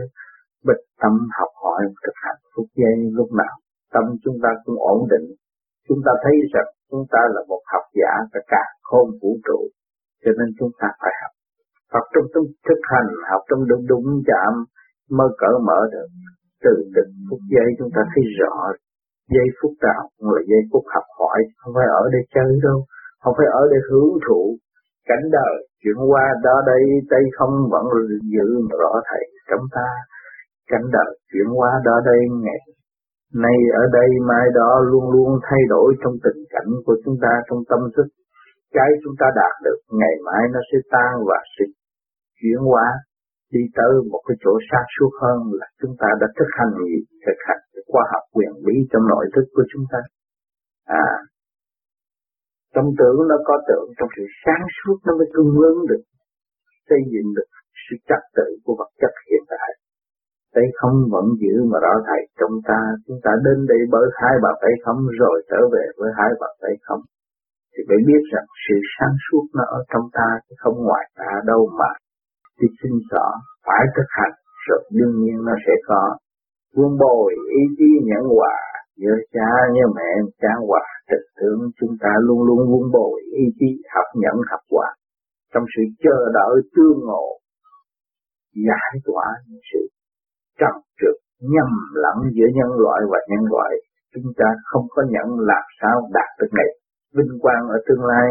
bình 0.67 0.83
tâm 1.01 1.13
học 1.39 1.51
hỏi 1.63 1.81
thực 2.03 2.17
hành. 2.23 2.39
Phút 2.55 2.67
giây 2.75 2.95
lúc 3.17 3.29
nào 3.41 3.55
tâm 3.93 4.03
chúng 4.23 4.37
ta 4.43 4.49
cũng 4.63 4.77
ổn 4.93 4.99
định. 5.11 5.27
Chúng 5.87 5.99
ta 6.05 6.11
thấy 6.23 6.35
rằng 6.53 6.69
chúng 6.89 7.05
ta 7.11 7.21
là 7.33 7.41
một 7.47 7.61
học 7.73 7.85
giả 7.99 8.11
cả 8.33 8.39
cả 8.47 8.63
khôn 8.81 9.07
vũ 9.21 9.31
trụ, 9.47 9.59
cho 10.23 10.31
nên 10.37 10.47
chúng 10.59 10.71
ta 10.79 10.87
phải 11.01 11.13
học 11.21 11.33
học 11.93 12.05
trong 12.13 12.27
trong 12.33 12.47
thực 12.67 12.81
hành, 12.91 13.09
học 13.31 13.41
trong 13.49 13.61
đúng 13.69 13.83
đúng 13.91 14.07
chạm 14.29 14.53
mới 15.17 15.29
cỡ 15.41 15.51
mở 15.67 15.79
được. 15.93 16.09
Từ 16.63 16.73
từng 16.95 17.11
phút 17.27 17.41
giây 17.53 17.67
chúng 17.77 17.91
ta 17.95 18.01
thấy 18.11 18.23
rõ, 18.39 18.55
giây 19.35 19.47
phút 19.57 19.73
nào 19.87 20.01
cũng 20.17 20.29
là 20.35 20.41
giây 20.51 20.63
phút 20.71 20.83
học 20.93 21.07
hỏi, 21.19 21.39
không 21.59 21.73
phải 21.77 21.87
ở 22.01 22.03
đây 22.13 22.23
chơi 22.35 22.51
đâu, 22.67 22.79
không 23.21 23.33
phải 23.37 23.47
ở 23.61 23.61
đây 23.71 23.81
hưởng 23.89 24.13
thụ 24.25 24.43
cảnh 25.09 25.25
đời. 25.37 25.55
Chuyển 25.81 25.99
qua 26.11 26.25
đó 26.43 26.55
đây 26.71 26.83
tây 27.09 27.23
không 27.37 27.53
vẫn 27.73 27.85
giữ 28.33 28.47
rõ 28.81 28.91
thầy 29.09 29.23
trong 29.49 29.65
ta, 29.75 29.87
cảnh 30.71 30.87
đời. 30.91 31.11
Chuyển 31.31 31.49
qua 31.59 31.71
đó 31.85 31.95
đây, 32.05 32.19
ngày 32.45 32.61
nay 33.43 33.57
ở 33.81 33.83
đây, 33.97 34.09
mai 34.29 34.45
đó 34.55 34.69
luôn 34.91 35.11
luôn 35.13 35.39
thay 35.43 35.59
đổi 35.69 35.95
trong 36.03 36.13
tình 36.23 36.41
cảnh 36.53 36.69
của 36.85 36.95
chúng 37.05 37.17
ta, 37.21 37.33
trong 37.49 37.59
tâm 37.69 37.79
thức. 37.95 38.07
Cái 38.73 38.89
chúng 39.03 39.13
ta 39.19 39.27
đạt 39.35 39.55
được, 39.65 39.79
ngày 39.99 40.15
mai 40.25 40.43
nó 40.53 40.59
sẽ 40.71 40.77
tan 40.91 41.11
và 41.27 41.39
sẽ 41.55 41.65
chuyển 42.39 42.59
hóa 42.69 42.87
đi 43.55 43.63
tới 43.77 43.91
một 44.11 44.21
cái 44.27 44.37
chỗ 44.43 44.53
xa 44.71 44.81
suốt 44.95 45.11
hơn 45.21 45.37
là 45.59 45.67
chúng 45.81 45.95
ta 46.01 46.07
đã 46.21 46.27
thực 46.37 46.49
hành 46.57 46.71
gì, 46.83 46.95
thực 47.25 47.39
hành 47.47 47.61
khoa 47.91 48.03
học 48.13 48.23
quyền 48.35 48.53
bí 48.65 48.75
trong 48.91 49.07
nội 49.11 49.25
thức 49.33 49.45
của 49.55 49.65
chúng 49.71 49.85
ta. 49.91 49.99
À 50.85 51.09
tâm 52.75 52.85
tưởng 52.99 53.17
nó 53.29 53.37
có 53.47 53.55
tưởng 53.67 53.87
trong 53.97 54.09
sự 54.15 54.23
sáng 54.43 54.65
suốt, 54.77 54.97
nó 55.05 55.11
mới 55.19 55.27
cung 55.35 55.51
ứng 55.71 55.79
được, 55.89 56.03
xây 56.89 57.01
dựng 57.13 57.29
được 57.37 57.49
sự 57.83 57.95
trật 58.09 58.23
tự 58.37 58.47
của 58.63 58.75
vật 58.79 58.91
chất 59.01 59.13
hiện 59.29 59.43
tại. 59.53 59.69
Tay 60.55 60.65
không 60.79 60.95
vẫn 61.13 61.25
giữ 61.41 61.53
mà 61.71 61.77
rõ 61.85 61.93
thầy 62.07 62.21
trong 62.39 62.55
ta, 62.69 62.79
chúng 63.05 63.19
ta 63.25 63.31
đến 63.45 63.57
đây 63.71 63.81
bởi 63.93 64.05
hai 64.21 64.35
bàn 64.43 64.55
tay 64.61 64.73
không, 64.83 64.99
rồi 65.21 65.37
trở 65.49 65.61
về 65.73 65.85
với 65.99 66.09
hai 66.19 66.31
bàn 66.41 66.53
tay 66.61 66.73
không. 66.85 67.01
Thì 67.71 67.79
phải 67.87 67.99
biết 68.07 68.23
rằng 68.33 68.47
sự 68.65 68.75
sáng 68.93 69.15
suốt 69.25 69.43
nó 69.57 69.63
ở 69.77 69.79
trong 69.91 70.05
ta, 70.17 70.29
chứ 70.45 70.53
không 70.63 70.77
ngoài 70.85 71.05
ta 71.19 71.31
đâu 71.45 71.61
mà 71.79 71.91
thì 72.59 72.67
xin 72.79 72.91
rõ 73.11 73.27
phải 73.65 73.83
thực 73.95 74.09
hành. 74.09 74.35
Rồi 74.67 74.81
đương 74.97 75.15
nhiên 75.21 75.37
nó 75.47 75.53
sẽ 75.65 75.73
có. 75.87 76.17
Quân 76.75 76.91
bồi 76.99 77.33
ý 77.59 77.61
chí 77.77 77.89
nhẫn 78.09 78.23
hòa 78.35 78.57
giữa 79.01 79.17
cha 79.33 79.49
như 79.73 79.81
mẹ, 79.95 80.09
cha 80.41 80.53
hòa 80.67 80.85
trực 81.09 81.23
thương 81.37 81.59
chúng 81.79 81.93
ta 82.01 82.11
luôn 82.27 82.39
luôn 82.47 82.59
quân 82.71 82.91
bồi 82.91 83.21
ý 83.41 83.43
chí 83.59 83.69
học 83.93 84.07
nhẫn 84.21 84.35
học 84.51 84.63
hòa. 84.71 84.89
Trong 85.53 85.63
sự 85.73 85.83
chờ 86.03 86.17
đợi 86.33 86.55
tương 86.75 86.99
ngộ, 87.07 87.27
giải 88.67 88.91
tỏa 89.05 89.25
những 89.47 89.61
sự 89.71 89.81
trần 90.59 90.75
trực 91.01 91.17
nhầm 91.53 91.69
lẫn 92.03 92.17
giữa 92.35 92.49
nhân 92.57 92.71
loại 92.83 93.01
và 93.11 93.19
nhân 93.29 93.43
loại, 93.51 93.71
chúng 94.13 94.29
ta 94.37 94.45
không 94.63 94.85
có 94.89 95.01
nhận 95.09 95.27
làm 95.39 95.65
sao 95.81 95.95
đạt 96.13 96.29
được 96.39 96.47
ngày 96.51 96.69
vinh 97.15 97.39
quang 97.41 97.63
ở 97.75 97.77
tương 97.87 98.05
lai 98.05 98.27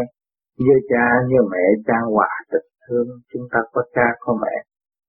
như 0.57 0.75
cha 0.89 1.05
như 1.29 1.37
mẹ, 1.51 1.65
cha 1.87 1.97
hòa 2.13 2.29
trực 2.51 2.65
thương, 2.89 3.07
chúng 3.33 3.45
ta 3.51 3.59
có 3.73 3.81
cha, 3.95 4.07
có 4.19 4.33
mẹ. 4.41 4.55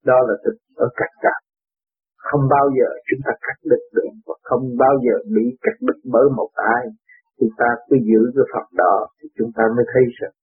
Đó 0.05 0.19
là 0.29 0.35
tình 0.45 0.59
ở 0.77 0.89
cắt 0.97 1.11
cả 1.23 1.35
không 2.31 2.45
bao 2.55 2.67
giờ 2.77 2.89
chúng 3.09 3.21
ta 3.27 3.33
cắt 3.47 3.59
đứt 3.71 3.83
được 3.97 4.13
và 4.27 4.35
không 4.49 4.65
bao 4.83 4.95
giờ 5.05 5.15
bị 5.35 5.45
cắt 5.65 5.77
đứt 5.87 5.99
bởi 6.13 6.27
một 6.39 6.51
ai. 6.55 6.85
Chúng 7.39 7.55
ta 7.59 7.69
cứ 7.89 7.97
giữ 8.09 8.21
cái 8.35 8.47
Phật 8.53 8.67
đó 8.83 8.95
thì 9.17 9.29
chúng 9.39 9.51
ta 9.57 9.65
mới 9.77 9.85
thấy 9.93 10.05
rằng 10.19 10.35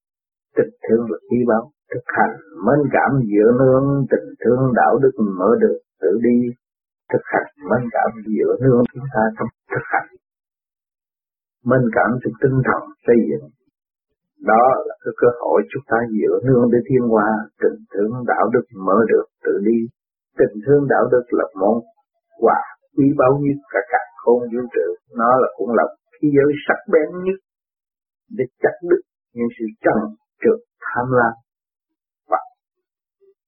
tình 0.58 0.74
thương 0.84 1.04
là 1.12 1.18
quý 1.30 1.40
báu, 1.50 1.64
thực 1.94 2.06
hành, 2.18 2.36
mến 2.66 2.80
cảm 2.96 3.12
giữa 3.32 3.50
nương, 3.60 3.88
tình 4.12 4.28
thương 4.42 4.62
đạo 4.80 4.94
đức 5.04 5.14
mở 5.40 5.50
được 5.64 5.78
tự 6.02 6.12
đi. 6.28 6.38
Thực 7.12 7.24
hành, 7.34 7.50
mến 7.70 7.82
cảm 7.96 8.10
giữa 8.36 8.52
nương, 8.64 8.84
chúng 8.94 9.08
ta 9.16 9.22
trong 9.38 9.48
thực 9.72 9.86
hành. 9.94 10.10
Mến 11.70 11.82
cảm 11.96 12.10
trong 12.22 12.34
tinh 12.42 12.58
thần 12.68 12.82
xây 13.08 13.18
dựng 13.30 13.46
đó 14.52 14.64
là 14.88 14.96
cái 15.04 15.14
cơ 15.22 15.28
hội 15.42 15.62
chúng 15.72 15.86
ta 15.92 15.98
dựa 16.16 16.36
nương 16.48 16.66
để 16.74 16.80
thiên 16.88 17.04
hòa, 17.14 17.30
tình 17.62 17.80
thương 17.92 18.12
đạo 18.28 18.46
đức 18.54 18.66
mở 18.86 18.98
được 19.12 19.26
tự 19.46 19.54
đi. 19.70 19.80
Tình 20.40 20.54
thương 20.66 20.84
đạo 20.90 21.04
đức 21.12 21.26
là 21.30 21.46
món 21.62 21.76
quà 22.44 22.62
quý 22.96 23.06
báu 23.18 23.34
nhất 23.44 23.60
cả 23.74 23.80
cả 23.92 24.02
khôn 24.22 24.40
vũ 24.52 24.62
trụ. 24.74 24.88
Nó 25.20 25.30
là 25.42 25.48
cũng 25.58 25.72
là 25.78 25.84
khí 26.14 26.28
giới 26.36 26.52
sắc 26.68 26.80
bén 26.94 27.10
nhất 27.26 27.40
để 28.38 28.46
chặt 28.64 28.76
đứt 28.90 29.02
những 29.34 29.52
sự 29.60 29.66
trần 29.84 30.00
trượt 30.42 30.60
tham 30.86 31.06
lam 31.20 31.34
và 32.30 32.42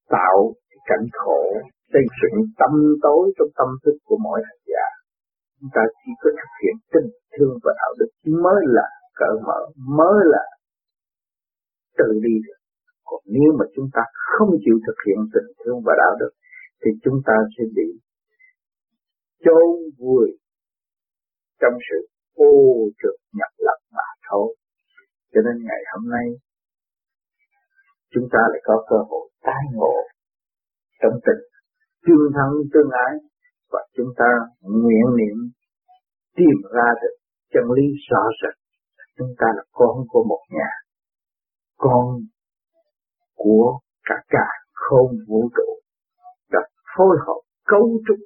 tạo 0.10 0.38
cảnh 0.90 1.06
khổ 1.14 1.44
xây 1.94 2.04
dựng 2.20 2.38
tâm 2.60 2.72
tối 3.02 3.24
trong 3.38 3.48
tâm 3.58 3.68
thức 3.86 3.96
của 4.06 4.18
mỗi 4.24 4.40
hành 4.48 4.62
giả. 4.72 4.86
Chúng 5.60 5.70
ta 5.76 5.82
chỉ 6.00 6.12
có 6.22 6.30
thực 6.40 6.52
hiện 6.62 6.76
tình 6.94 7.10
thương 7.34 7.54
và 7.64 7.72
đạo 7.82 7.92
đức 8.00 8.12
mới 8.44 8.62
là 8.78 8.88
cởi 9.20 9.36
mở 9.48 9.60
mới 9.98 10.20
là 10.34 10.44
tự 12.00 12.10
đi 12.26 12.36
được. 12.46 12.60
Còn 13.08 13.22
nếu 13.36 13.50
mà 13.60 13.66
chúng 13.76 13.90
ta 13.96 14.02
không 14.32 14.52
chịu 14.64 14.78
thực 14.86 14.98
hiện 15.06 15.20
tình 15.34 15.50
thương 15.60 15.80
và 15.86 15.94
đạo 16.02 16.14
đức, 16.20 16.32
thì 16.82 16.90
chúng 17.04 17.18
ta 17.28 17.36
sẽ 17.54 17.64
bị 17.78 17.88
chôn 19.44 19.70
vùi 20.00 20.28
trong 21.62 21.76
sự 21.88 22.00
ô 22.34 22.52
trượt 23.00 23.18
nhập 23.38 23.52
lập 23.58 23.80
mà 23.96 24.08
thôi. 24.30 24.56
Cho 25.34 25.42
nên 25.46 25.56
ngày 25.68 25.82
hôm 25.92 26.10
nay, 26.16 26.28
chúng 28.14 28.28
ta 28.34 28.40
lại 28.52 28.62
có 28.64 28.86
cơ 28.90 28.98
hội 29.10 29.30
tái 29.44 29.64
ngộ 29.74 29.96
trong 31.02 31.16
tình 31.26 31.44
tương 32.06 32.32
thân 32.36 32.52
tương 32.74 32.90
ái 33.08 33.14
và 33.72 33.82
chúng 33.98 34.12
ta 34.18 34.30
nguyện 34.62 35.08
niệm 35.20 35.38
tìm 36.38 36.58
ra 36.76 36.88
được 37.02 37.16
chân 37.54 37.64
lý 37.76 37.86
rõ 38.10 38.24
rệt 38.40 38.56
chúng 39.18 39.34
ta 39.40 39.48
là 39.58 39.64
con 39.72 39.96
của 40.08 40.24
một 40.30 40.42
nhà 40.50 40.72
con 41.80 42.06
của 43.36 43.80
cả 44.04 44.16
cả 44.30 44.48
không 44.74 45.12
vũ 45.28 45.50
trụ 45.56 45.70
đã 46.52 46.60
phối 46.98 47.18
hợp 47.28 47.42
cấu 47.68 47.86
trúc 48.08 48.18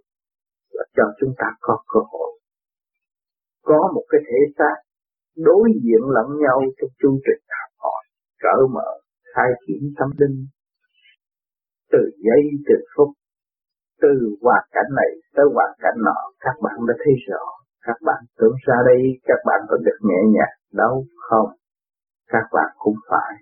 và 0.74 0.86
cho 0.96 1.04
chúng 1.20 1.34
ta 1.38 1.48
có 1.62 1.84
cơ 1.94 2.00
hội. 2.12 2.40
Có 3.64 3.92
một 3.96 4.06
cái 4.10 4.22
thể 4.28 4.40
xác 4.58 4.76
đối 5.38 5.70
diện 5.84 6.02
lẫn 6.16 6.28
nhau 6.44 6.62
trong 6.78 6.90
chu 7.00 7.20
trình 7.26 7.44
học 7.60 7.72
hỏi 7.78 8.04
cỡ 8.44 8.56
mở, 8.74 8.90
khai 9.36 9.50
triển 9.68 9.94
tâm 10.00 10.10
linh. 10.18 10.46
Từ 11.92 12.00
giây, 12.26 12.44
từ 12.68 12.76
phút, 12.96 13.10
từ 14.02 14.10
hoàn 14.42 14.64
cảnh 14.72 14.92
này 14.96 15.12
tới 15.36 15.46
hoàn 15.54 15.72
cảnh 15.80 15.98
nọ, 16.06 16.20
các 16.40 16.56
bạn 16.64 16.78
đã 16.88 16.94
thấy 16.98 17.14
rõ, 17.28 17.44
các 17.82 17.98
bạn 18.06 18.24
tưởng 18.38 18.56
ra 18.68 18.76
đây, 18.86 19.02
các 19.24 19.40
bạn 19.46 19.62
có 19.70 19.78
được 19.86 20.00
nhẹ 20.02 20.22
nhàng 20.36 20.58
đâu 20.74 21.06
không? 21.30 21.50
Các 22.34 22.46
bạn 22.56 22.70
cũng 22.84 23.00
phải 23.10 23.34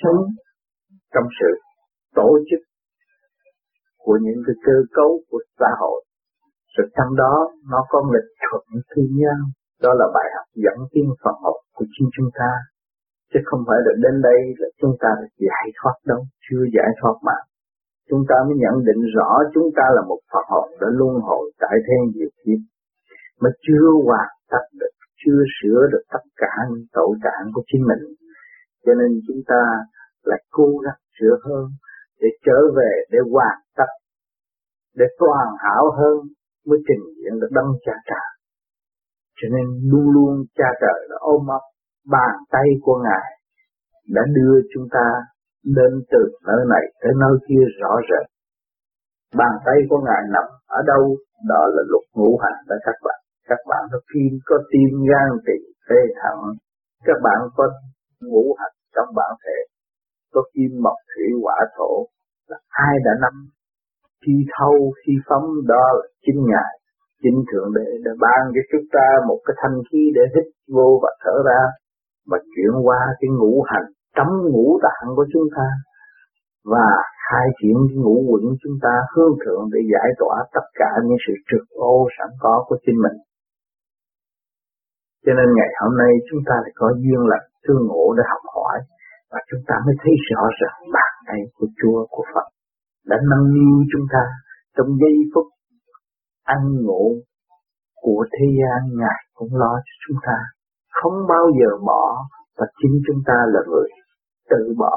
sống 0.00 0.20
trong 1.14 1.26
sự 1.38 1.50
tổ 2.14 2.28
chức 2.50 2.62
của 4.04 4.18
những 4.22 4.40
cái 4.46 4.56
cơ 4.66 4.76
cấu 4.96 5.10
của 5.30 5.40
xã 5.58 5.70
hội. 5.80 6.04
Rồi 6.74 6.86
trong 6.96 7.16
đó 7.22 7.34
nó 7.70 7.80
có 7.88 7.98
lịch 8.14 8.30
thuận 8.44 8.64
thương 8.90 9.10
nhau. 9.22 9.40
Đó 9.84 9.90
là 10.00 10.06
bài 10.14 10.28
học 10.36 10.46
dẫn 10.64 10.78
tiến 10.92 11.06
Phật 11.22 11.36
học 11.44 11.58
của 11.76 11.86
chính 11.94 12.08
chúng 12.16 12.30
ta. 12.38 12.50
Chứ 13.30 13.40
không 13.44 13.62
phải 13.68 13.78
là 13.86 13.92
đến 14.02 14.22
đây 14.28 14.40
là 14.58 14.68
chúng 14.80 14.94
ta 15.02 15.08
đã 15.20 15.26
giải 15.48 15.66
thoát 15.78 15.96
đâu 16.10 16.20
chưa 16.44 16.62
giải 16.76 16.90
thoát 17.00 17.16
mà. 17.28 17.38
Chúng 18.10 18.22
ta 18.28 18.36
mới 18.46 18.56
nhận 18.62 18.76
định 18.88 19.02
rõ 19.16 19.30
chúng 19.54 19.68
ta 19.76 19.84
là 19.96 20.02
một 20.10 20.20
Phật 20.32 20.44
hồn 20.52 20.68
đã 20.80 20.88
luân 20.98 21.14
hồi 21.28 21.44
tại 21.62 21.74
thế 21.86 21.96
nhiều 22.14 22.30
kiếp 22.40 22.60
mà 23.40 23.50
chưa 23.64 23.86
hoàn 24.06 24.30
tất 24.52 24.64
được, 24.80 24.94
chưa 25.26 25.42
sửa 25.56 25.80
được 25.92 26.04
tất 26.12 26.24
cả 26.36 26.52
những 26.70 26.86
tội 26.92 27.12
trạng 27.24 27.44
của 27.54 27.62
chính 27.66 27.82
mình. 27.90 28.02
Cho 28.84 28.92
nên 28.94 29.10
chúng 29.26 29.42
ta 29.46 29.62
lại 30.22 30.44
cố 30.50 30.68
gắng 30.84 31.00
sửa 31.18 31.34
hơn 31.44 31.64
để 32.20 32.28
trở 32.46 32.58
về 32.76 32.92
để 33.12 33.18
hoàn 33.32 33.58
tất, 33.76 33.90
để 34.94 35.06
toàn 35.18 35.46
hảo 35.64 35.84
hơn 35.98 36.16
mới 36.66 36.78
trình 36.88 37.04
diện 37.16 37.40
được 37.40 37.48
đấng 37.50 37.70
cha 37.84 37.92
trời. 38.10 38.28
Cho 39.38 39.48
nên 39.54 39.66
luôn 39.90 40.10
luôn 40.14 40.44
cha 40.58 40.68
trời 40.80 40.98
đã 41.10 41.16
ôm 41.20 41.46
ấp 41.46 41.64
bàn 42.06 42.34
tay 42.50 42.68
của 42.82 42.98
Ngài 43.04 43.26
đã 44.14 44.22
đưa 44.34 44.60
chúng 44.74 44.86
ta 44.90 45.06
đến 45.64 45.92
từ 46.10 46.18
nơi 46.46 46.62
này 46.68 46.84
tới 47.00 47.12
nơi 47.20 47.34
kia 47.48 47.64
rõ 47.80 47.92
rệt. 48.08 48.26
Bàn 49.34 49.52
tay 49.66 49.76
của 49.88 50.00
Ngài 50.06 50.22
nằm 50.34 50.44
ở 50.66 50.80
đâu, 50.86 51.16
đó 51.48 51.62
là 51.74 51.82
luật 51.90 52.04
ngũ 52.14 52.38
hành 52.42 52.58
đó 52.68 52.76
các 52.84 52.94
bạn. 53.04 53.20
Các 53.48 53.60
bạn 53.70 53.82
có 53.92 53.98
kim, 54.12 54.32
có 54.48 54.56
tim, 54.70 54.90
gan, 55.10 55.28
tỳ, 55.46 55.58
phế, 55.88 56.00
thận. 56.20 56.38
Các 57.06 57.18
bạn 57.26 57.38
có 57.56 57.64
ngũ 58.20 58.54
hành 58.58 58.76
trong 58.94 59.08
bản 59.18 59.32
thể. 59.44 59.58
Có 60.34 60.42
kim, 60.54 60.70
mộc, 60.84 60.98
thủy, 61.10 61.28
hỏa, 61.42 61.58
thổ. 61.76 62.06
Là 62.48 62.58
ai 62.68 62.94
đã 63.04 63.12
nắm 63.20 63.34
khi 64.26 64.34
thâu, 64.58 64.92
khi 65.00 65.12
phóng 65.28 65.46
đó 65.66 65.84
là 65.96 66.04
chính 66.24 66.40
Ngài. 66.50 66.72
Chính 67.22 67.38
Thượng 67.48 67.70
Đế 67.76 67.88
đã 68.04 68.12
ban 68.20 68.42
cho 68.54 68.62
chúng 68.72 68.86
ta 68.92 69.06
một 69.28 69.40
cái 69.44 69.54
thanh 69.60 69.78
khí 69.88 70.02
để 70.14 70.22
hít 70.34 70.46
vô 70.74 71.00
và 71.02 71.10
thở 71.24 71.36
ra. 71.48 71.62
Mà 72.30 72.38
chuyển 72.52 72.72
qua 72.86 73.00
cái 73.20 73.28
ngũ 73.38 73.62
hành 73.70 73.86
tấm 74.16 74.26
ngũ 74.52 74.78
tạng 74.82 75.08
của 75.16 75.26
chúng 75.32 75.48
ta 75.56 75.68
và 76.72 76.88
khai 77.26 77.46
triển 77.58 77.76
ngũ 78.02 78.16
quẩn 78.28 78.44
chúng 78.62 78.76
ta 78.82 78.94
hướng 79.14 79.34
thượng 79.42 79.64
để 79.72 79.80
giải 79.92 80.08
tỏa 80.18 80.36
tất 80.54 80.66
cả 80.74 80.90
những 81.04 81.18
sự 81.26 81.32
trực 81.50 81.64
ô 81.70 82.08
sẵn 82.18 82.28
có 82.40 82.64
của 82.68 82.76
chính 82.86 82.98
mình. 83.04 83.16
Cho 85.26 85.32
nên 85.38 85.48
ngày 85.58 85.70
hôm 85.80 85.92
nay 86.02 86.12
chúng 86.28 86.42
ta 86.48 86.54
lại 86.64 86.72
có 86.80 86.86
duyên 87.02 87.22
lành 87.30 87.46
thương 87.64 87.82
ngộ 87.88 88.04
để 88.16 88.22
học 88.32 88.44
hỏi 88.56 88.78
và 89.30 89.40
chúng 89.50 89.62
ta 89.68 89.74
mới 89.86 89.94
thấy 90.02 90.14
rõ 90.28 90.42
rằng 90.60 90.76
bàn 90.94 91.12
tay 91.26 91.40
của 91.56 91.68
Chúa, 91.78 91.98
của 92.10 92.24
Phật 92.34 92.46
đã 93.10 93.16
nâng 93.30 93.46
niu 93.54 93.76
chúng 93.92 94.06
ta 94.14 94.24
trong 94.76 94.90
giây 95.00 95.16
phút 95.34 95.46
ăn 96.44 96.60
ngộ 96.86 97.04
của 98.02 98.24
thế 98.34 98.46
gian, 98.58 98.80
Ngài 99.00 99.20
cũng 99.34 99.52
lo 99.62 99.72
cho 99.86 99.94
chúng 100.04 100.18
ta. 100.26 100.38
Không 100.98 101.16
bao 101.28 101.44
giờ 101.58 101.70
bỏ 101.86 102.04
và 102.58 102.66
chính 102.78 102.94
chúng 103.06 103.20
ta 103.26 103.38
là 103.52 103.60
người 103.70 103.90
tự 104.50 104.74
bỏ. 104.78 104.94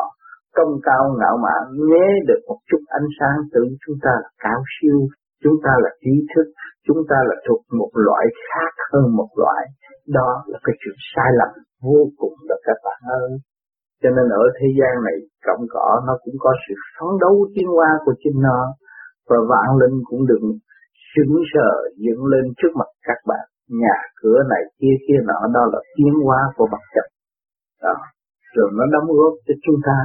Công 0.56 0.74
cao 0.84 1.04
ngạo 1.20 1.38
mạn 1.46 1.62
nhé 1.90 2.08
được 2.28 2.42
một 2.48 2.60
chút 2.70 2.82
ánh 2.88 3.08
sáng 3.20 3.38
tự 3.54 3.62
chúng 3.86 3.98
ta 4.02 4.12
là 4.24 4.30
cao 4.44 4.62
siêu 4.76 5.00
chúng 5.44 5.58
ta 5.66 5.74
là 5.84 5.92
trí 6.04 6.14
thức, 6.32 6.48
chúng 6.88 7.02
ta 7.10 7.18
là 7.30 7.36
thuộc 7.46 7.62
một 7.80 7.92
loại 8.06 8.26
khác 8.48 8.72
hơn 8.92 9.06
một 9.20 9.32
loại. 9.42 9.64
Đó 10.18 10.30
là 10.52 10.60
cái 10.66 10.76
chuyện 10.80 10.98
sai 11.12 11.30
lầm 11.40 11.52
vô 11.86 12.00
cùng 12.20 12.36
đó 12.50 12.56
các 12.68 12.78
bạn 12.86 13.00
ơi. 13.22 13.32
Cho 14.02 14.10
nên 14.16 14.28
ở 14.42 14.44
thế 14.58 14.68
gian 14.80 14.94
này 15.08 15.18
cộng 15.48 15.64
cỏ 15.74 15.88
nó 16.08 16.14
cũng 16.24 16.38
có 16.40 16.52
sự 16.64 16.74
phấn 16.96 17.10
đấu 17.24 17.36
tiến 17.54 17.68
hóa 17.76 17.90
của 18.06 18.14
chính 18.24 18.38
nó. 18.48 18.60
Và 19.30 19.38
vạn 19.52 19.70
linh 19.82 19.98
cũng 20.10 20.24
đừng 20.32 20.46
sững 21.12 21.36
sờ, 21.52 21.70
dựng 22.06 22.26
lên 22.26 22.46
trước 22.58 22.74
mặt 22.80 22.90
các 23.08 23.20
bạn. 23.30 23.46
Nhà 23.82 23.98
cửa 24.22 24.40
này, 24.50 24.64
kia 24.80 24.96
kia 25.06 25.20
nọ, 25.30 25.40
đó 25.56 25.64
là 25.74 25.80
tiến 25.96 26.14
hóa 26.26 26.40
của 26.56 26.68
vật 26.72 26.84
chất 26.96 27.06
đó. 27.84 27.96
Rồi 28.56 28.70
nó 28.78 28.84
đóng 28.94 29.08
góp 29.18 29.34
cho 29.48 29.54
chúng 29.66 29.80
ta, 29.88 29.98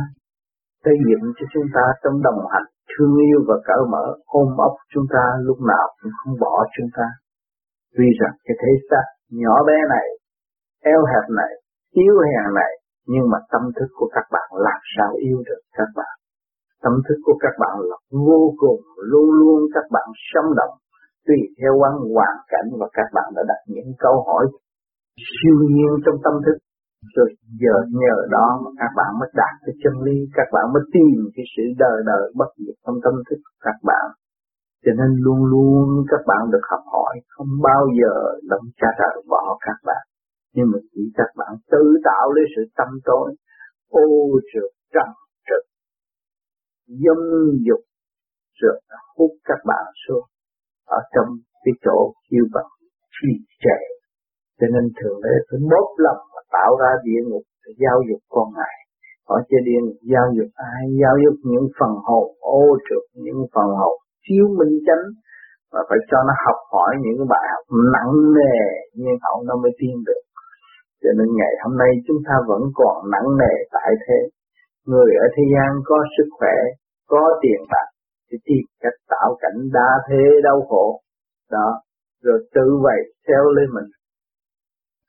xây 0.84 0.96
dựng 1.08 1.24
cho 1.36 1.46
chúng 1.54 1.68
ta 1.74 1.84
trong 2.02 2.22
đồng 2.22 2.40
hành 2.52 2.68
thương 2.90 3.14
yêu 3.28 3.38
và 3.48 3.56
cởi 3.68 3.82
mở, 3.92 4.04
ôm 4.26 4.48
ấp 4.68 4.74
chúng 4.92 5.06
ta 5.14 5.24
lúc 5.46 5.58
nào 5.72 5.86
cũng 6.00 6.12
không 6.18 6.34
bỏ 6.40 6.54
chúng 6.76 6.90
ta. 6.96 7.06
Vì 7.98 8.08
rằng 8.20 8.34
cái 8.44 8.56
thế 8.62 8.72
xác 8.90 9.06
nhỏ 9.40 9.56
bé 9.68 9.76
này, 9.94 10.06
eo 10.92 11.00
hẹp 11.10 11.26
này, 11.40 11.52
yếu 12.00 12.14
hèn 12.28 12.46
này, 12.60 12.72
nhưng 13.06 13.30
mà 13.32 13.38
tâm 13.52 13.62
thức 13.76 13.88
của 13.98 14.08
các 14.14 14.26
bạn 14.34 14.48
làm 14.66 14.80
sao 14.96 15.10
yêu 15.28 15.38
được 15.48 15.62
các 15.78 15.88
bạn? 15.96 16.14
Tâm 16.82 16.92
thức 17.08 17.18
của 17.24 17.36
các 17.40 17.54
bạn 17.58 17.74
là 17.90 17.96
vô 18.10 18.42
cùng, 18.62 18.80
luôn 19.10 19.28
luôn 19.40 19.60
các 19.74 19.86
bạn 19.90 20.08
sống 20.30 20.54
động, 20.56 20.74
tùy 21.26 21.38
theo 21.58 21.72
quan 21.80 21.92
hoàn 22.14 22.36
cảnh 22.52 22.68
và 22.80 22.88
các 22.92 23.08
bạn 23.14 23.28
đã 23.36 23.42
đặt 23.48 23.60
những 23.66 23.90
câu 23.98 24.24
hỏi 24.26 24.44
siêu 25.16 25.56
nhiên 25.70 25.92
trong 26.04 26.16
tâm 26.24 26.34
thức 26.46 26.58
rồi 27.16 27.28
giờ 27.62 27.74
nhờ 28.00 28.16
đó 28.36 28.46
mà 28.62 28.70
các 28.80 28.92
bạn 28.98 29.10
mới 29.20 29.28
đạt 29.40 29.54
cái 29.64 29.74
chân 29.82 29.94
lý, 30.06 30.16
các 30.38 30.48
bạn 30.54 30.64
mới 30.74 30.82
tìm 30.94 31.16
cái 31.34 31.44
sự 31.54 31.62
đời 31.78 31.98
đời 32.10 32.24
bất 32.40 32.50
diệt 32.62 32.76
trong 32.84 32.98
tâm 33.04 33.14
thức 33.26 33.38
của 33.44 33.58
các 33.66 33.78
bạn. 33.88 34.06
Cho 34.84 34.92
nên 34.98 35.10
luôn 35.24 35.40
luôn 35.52 35.86
các 36.12 36.22
bạn 36.26 36.42
được 36.52 36.64
học 36.70 36.84
hỏi, 36.94 37.14
không 37.28 37.50
bao 37.68 37.82
giờ 37.98 38.14
đấng 38.50 38.66
cha 38.80 38.88
trời 38.98 39.22
bỏ 39.32 39.58
các 39.66 39.78
bạn. 39.88 40.04
Nhưng 40.54 40.66
mà 40.72 40.78
chỉ 40.92 41.02
các 41.14 41.30
bạn 41.36 41.52
tự 41.72 41.84
tạo 42.04 42.32
lấy 42.34 42.44
sự 42.56 42.62
tâm 42.78 42.88
tối, 43.04 43.34
ô 43.88 44.06
trượt 44.52 44.70
trầm 44.94 45.08
trực, 45.48 45.64
dâm 46.86 47.20
dục, 47.66 47.82
rồi 48.60 48.80
hút 49.16 49.30
các 49.44 49.60
bạn 49.64 49.84
xuống 50.08 50.26
ở 50.86 51.00
trong 51.14 51.28
cái 51.64 51.72
chỗ 51.84 52.12
kêu 52.30 52.44
bằng 52.54 52.70
trì 53.16 53.32
trệ. 53.62 53.78
Cho 54.58 54.66
nên 54.74 54.84
thường 54.98 55.18
đế 55.24 55.34
phải 55.46 55.58
bóp 55.70 55.88
lòng 56.06 56.20
tạo 56.56 56.70
ra 56.80 56.90
địa 57.06 57.22
ngục 57.28 57.44
để 57.62 57.70
giáo 57.82 57.98
dục 58.08 58.20
con 58.34 58.46
ngài. 58.56 58.76
Họ 59.28 59.36
trên 59.48 59.60
địa 59.68 59.80
ngục 59.82 60.00
giáo 60.12 60.26
dục 60.36 60.50
ai? 60.72 60.82
Giáo 61.02 61.14
dục 61.24 61.36
những 61.50 61.66
phần 61.78 61.92
hồn, 62.06 62.26
ô 62.40 62.62
trượt 62.86 63.04
những 63.24 63.40
phần 63.54 63.68
hồn. 63.80 63.96
Chiếu 64.24 64.46
minh 64.58 64.74
chánh 64.86 65.04
và 65.72 65.80
phải 65.88 66.00
cho 66.10 66.18
nó 66.28 66.34
học 66.44 66.58
hỏi 66.74 66.92
những 67.02 67.16
cái 67.18 67.28
bài 67.34 67.46
học 67.52 67.64
nặng 67.94 68.14
nề 68.36 68.56
nhưng 69.00 69.16
hậu 69.24 69.36
nó 69.48 69.54
mới 69.62 69.72
tiến 69.78 69.94
được. 70.08 70.22
Cho 71.02 71.10
nên 71.18 71.28
ngày 71.38 71.54
hôm 71.62 71.72
nay 71.82 71.90
chúng 72.06 72.20
ta 72.26 72.34
vẫn 72.50 72.62
còn 72.80 72.94
nặng 73.12 73.28
nề 73.40 73.54
tại 73.76 73.90
thế. 74.04 74.20
Người 74.90 75.10
ở 75.24 75.26
thế 75.34 75.44
gian 75.52 75.70
có 75.88 75.96
sức 76.14 76.28
khỏe, 76.38 76.56
có 77.12 77.22
tiền 77.42 77.60
bạc 77.72 77.88
thì 78.28 78.36
tìm 78.46 78.64
cách 78.82 78.98
tạo 79.12 79.28
cảnh 79.42 79.58
đa 79.76 79.90
thế 80.08 80.22
đau 80.44 80.58
khổ. 80.68 81.00
Đó. 81.50 81.68
Rồi 82.24 82.38
tự 82.54 82.66
vậy 82.82 83.00
theo 83.28 83.42
lên 83.56 83.68
mình 83.76 83.88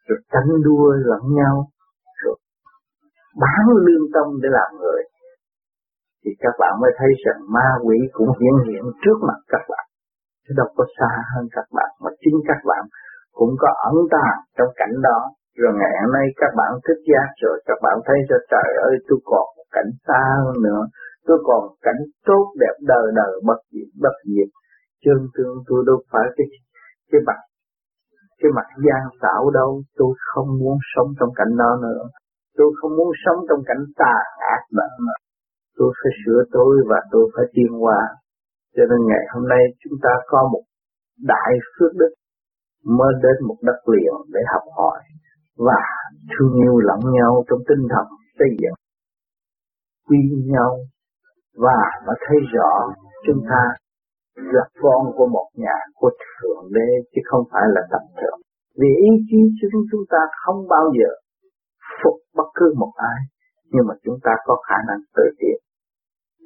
rồi 0.07 0.19
tranh 0.31 0.51
đua 0.65 0.85
lẫn 1.09 1.23
nhau, 1.39 1.55
rồi 2.23 2.35
bán 3.41 3.63
lương 3.85 4.05
tâm 4.13 4.27
để 4.41 4.49
làm 4.51 4.69
người. 4.81 5.01
Thì 6.21 6.31
các 6.39 6.53
bạn 6.59 6.73
mới 6.81 6.91
thấy 6.97 7.09
rằng 7.25 7.39
ma 7.55 7.67
quỷ 7.85 7.97
cũng 8.11 8.29
hiện 8.39 8.55
hiện 8.67 8.83
trước 9.03 9.17
mặt 9.27 9.39
các 9.47 9.63
bạn. 9.69 9.85
Chứ 10.47 10.53
đâu 10.57 10.67
có 10.77 10.85
xa 10.97 11.11
hơn 11.35 11.45
các 11.51 11.67
bạn, 11.77 11.89
mà 12.03 12.09
chính 12.21 12.37
các 12.47 12.61
bạn 12.69 12.83
cũng 13.33 13.53
có 13.59 13.69
ẩn 13.89 13.95
tàng 14.11 14.37
trong 14.57 14.71
cảnh 14.75 14.95
đó. 15.03 15.19
Rồi 15.61 15.73
ngày 15.79 15.93
hôm 16.01 16.11
nay 16.17 16.25
các 16.41 16.51
bạn 16.59 16.71
thức 16.85 16.99
giác 17.09 17.29
rồi, 17.43 17.55
các 17.65 17.79
bạn 17.83 17.95
thấy 18.05 18.17
cho 18.29 18.37
trời 18.51 18.69
ơi, 18.87 18.93
tôi 19.07 19.19
còn 19.31 19.47
cảnh 19.71 19.89
xa 20.07 20.21
hơn 20.45 20.57
nữa. 20.63 20.81
Tôi 21.27 21.37
còn 21.47 21.61
cảnh 21.81 21.99
tốt 22.25 22.45
đẹp 22.59 22.75
đời 22.81 23.05
đời 23.15 23.33
bất 23.47 23.59
diệt 23.71 23.89
bất 24.03 24.15
diệt. 24.29 24.49
Chân 25.05 25.17
tương 25.35 25.57
tôi 25.67 25.83
đâu 25.87 25.97
phải 26.11 26.25
cái 26.37 26.47
cái 27.11 27.21
mặt 27.27 27.39
cái 28.45 28.53
mặt 28.59 28.69
gian 28.85 29.01
xảo 29.21 29.49
đâu. 29.59 29.81
Tôi 29.99 30.11
không 30.29 30.49
muốn 30.61 30.77
sống 30.95 31.09
trong 31.19 31.29
cảnh 31.35 31.53
đó 31.57 31.71
nữa. 31.81 32.01
Tôi 32.57 32.69
không 32.81 32.95
muốn 32.97 33.09
sống 33.25 33.39
trong 33.49 33.61
cảnh 33.65 33.83
tà 33.95 34.15
ác 34.55 34.63
nữa. 34.77 35.13
Tôi 35.77 35.93
phải 35.99 36.11
sửa 36.21 36.41
tôi 36.51 36.73
và 36.89 36.99
tôi 37.11 37.31
phải 37.35 37.45
tiến 37.53 37.71
hóa. 37.81 37.99
Cho 38.75 38.83
nên 38.89 38.99
ngày 39.07 39.25
hôm 39.33 39.47
nay 39.47 39.63
chúng 39.83 39.97
ta 40.03 40.09
có 40.27 40.49
một 40.53 40.63
đại 41.23 41.51
phước 41.73 41.91
đức 41.95 42.13
mới 42.97 43.13
đến 43.23 43.47
một 43.47 43.57
đất 43.61 43.79
liền 43.93 44.13
để 44.33 44.39
học 44.53 44.63
hỏi 44.77 45.01
và 45.57 45.81
thương 46.31 46.53
yêu 46.63 46.77
lẫn 46.77 46.99
nhau 47.13 47.43
trong 47.47 47.59
tinh 47.67 47.87
thần 47.89 48.05
xây 48.39 48.49
dựng. 48.61 48.77
Quy 50.07 50.17
nhau 50.53 50.77
và 51.57 51.79
nó 52.05 52.13
thấy 52.27 52.37
rõ 52.53 52.93
chúng 53.27 53.41
ta 53.49 53.61
là 54.35 54.65
con 54.81 55.01
của 55.17 55.27
một 55.27 55.47
nhà 55.53 55.77
của 55.95 56.11
thượng 56.23 56.65
đế, 56.73 56.89
chứ 57.11 57.21
không 57.25 57.43
phải 57.51 57.65
là 57.75 57.81
tầm 57.91 58.01
thượng. 58.17 58.39
Vì 58.79 58.91
ý 59.09 59.11
chí 59.29 59.39
chúng 59.59 59.85
chúng 59.91 60.05
ta 60.09 60.21
không 60.45 60.67
bao 60.69 60.85
giờ 60.97 61.11
phục 62.03 62.17
bất 62.37 62.49
cứ 62.55 62.73
một 62.77 62.93
ai, 62.95 63.19
nhưng 63.71 63.85
mà 63.87 63.93
chúng 64.03 64.17
ta 64.23 64.31
có 64.45 64.55
khả 64.67 64.77
năng 64.87 64.99
tự 65.15 65.23
tiến 65.39 65.57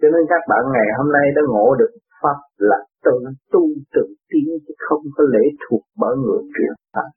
cho 0.01 0.07
nên 0.13 0.23
các 0.31 0.43
bạn 0.49 0.63
ngày 0.73 0.87
hôm 0.97 1.07
nay 1.17 1.25
đã 1.35 1.41
ngộ 1.51 1.67
được 1.81 1.93
pháp 2.21 2.39
là 2.57 2.79
tự 3.05 3.15
tu 3.53 3.63
tự 3.95 4.05
tiến, 4.29 4.47
chứ 4.65 4.73
không 4.87 5.03
có 5.15 5.23
lễ 5.33 5.45
thuộc 5.63 5.83
bởi 6.01 6.15
người 6.23 6.41
truyền 6.53 6.73
pháp. 6.93 7.09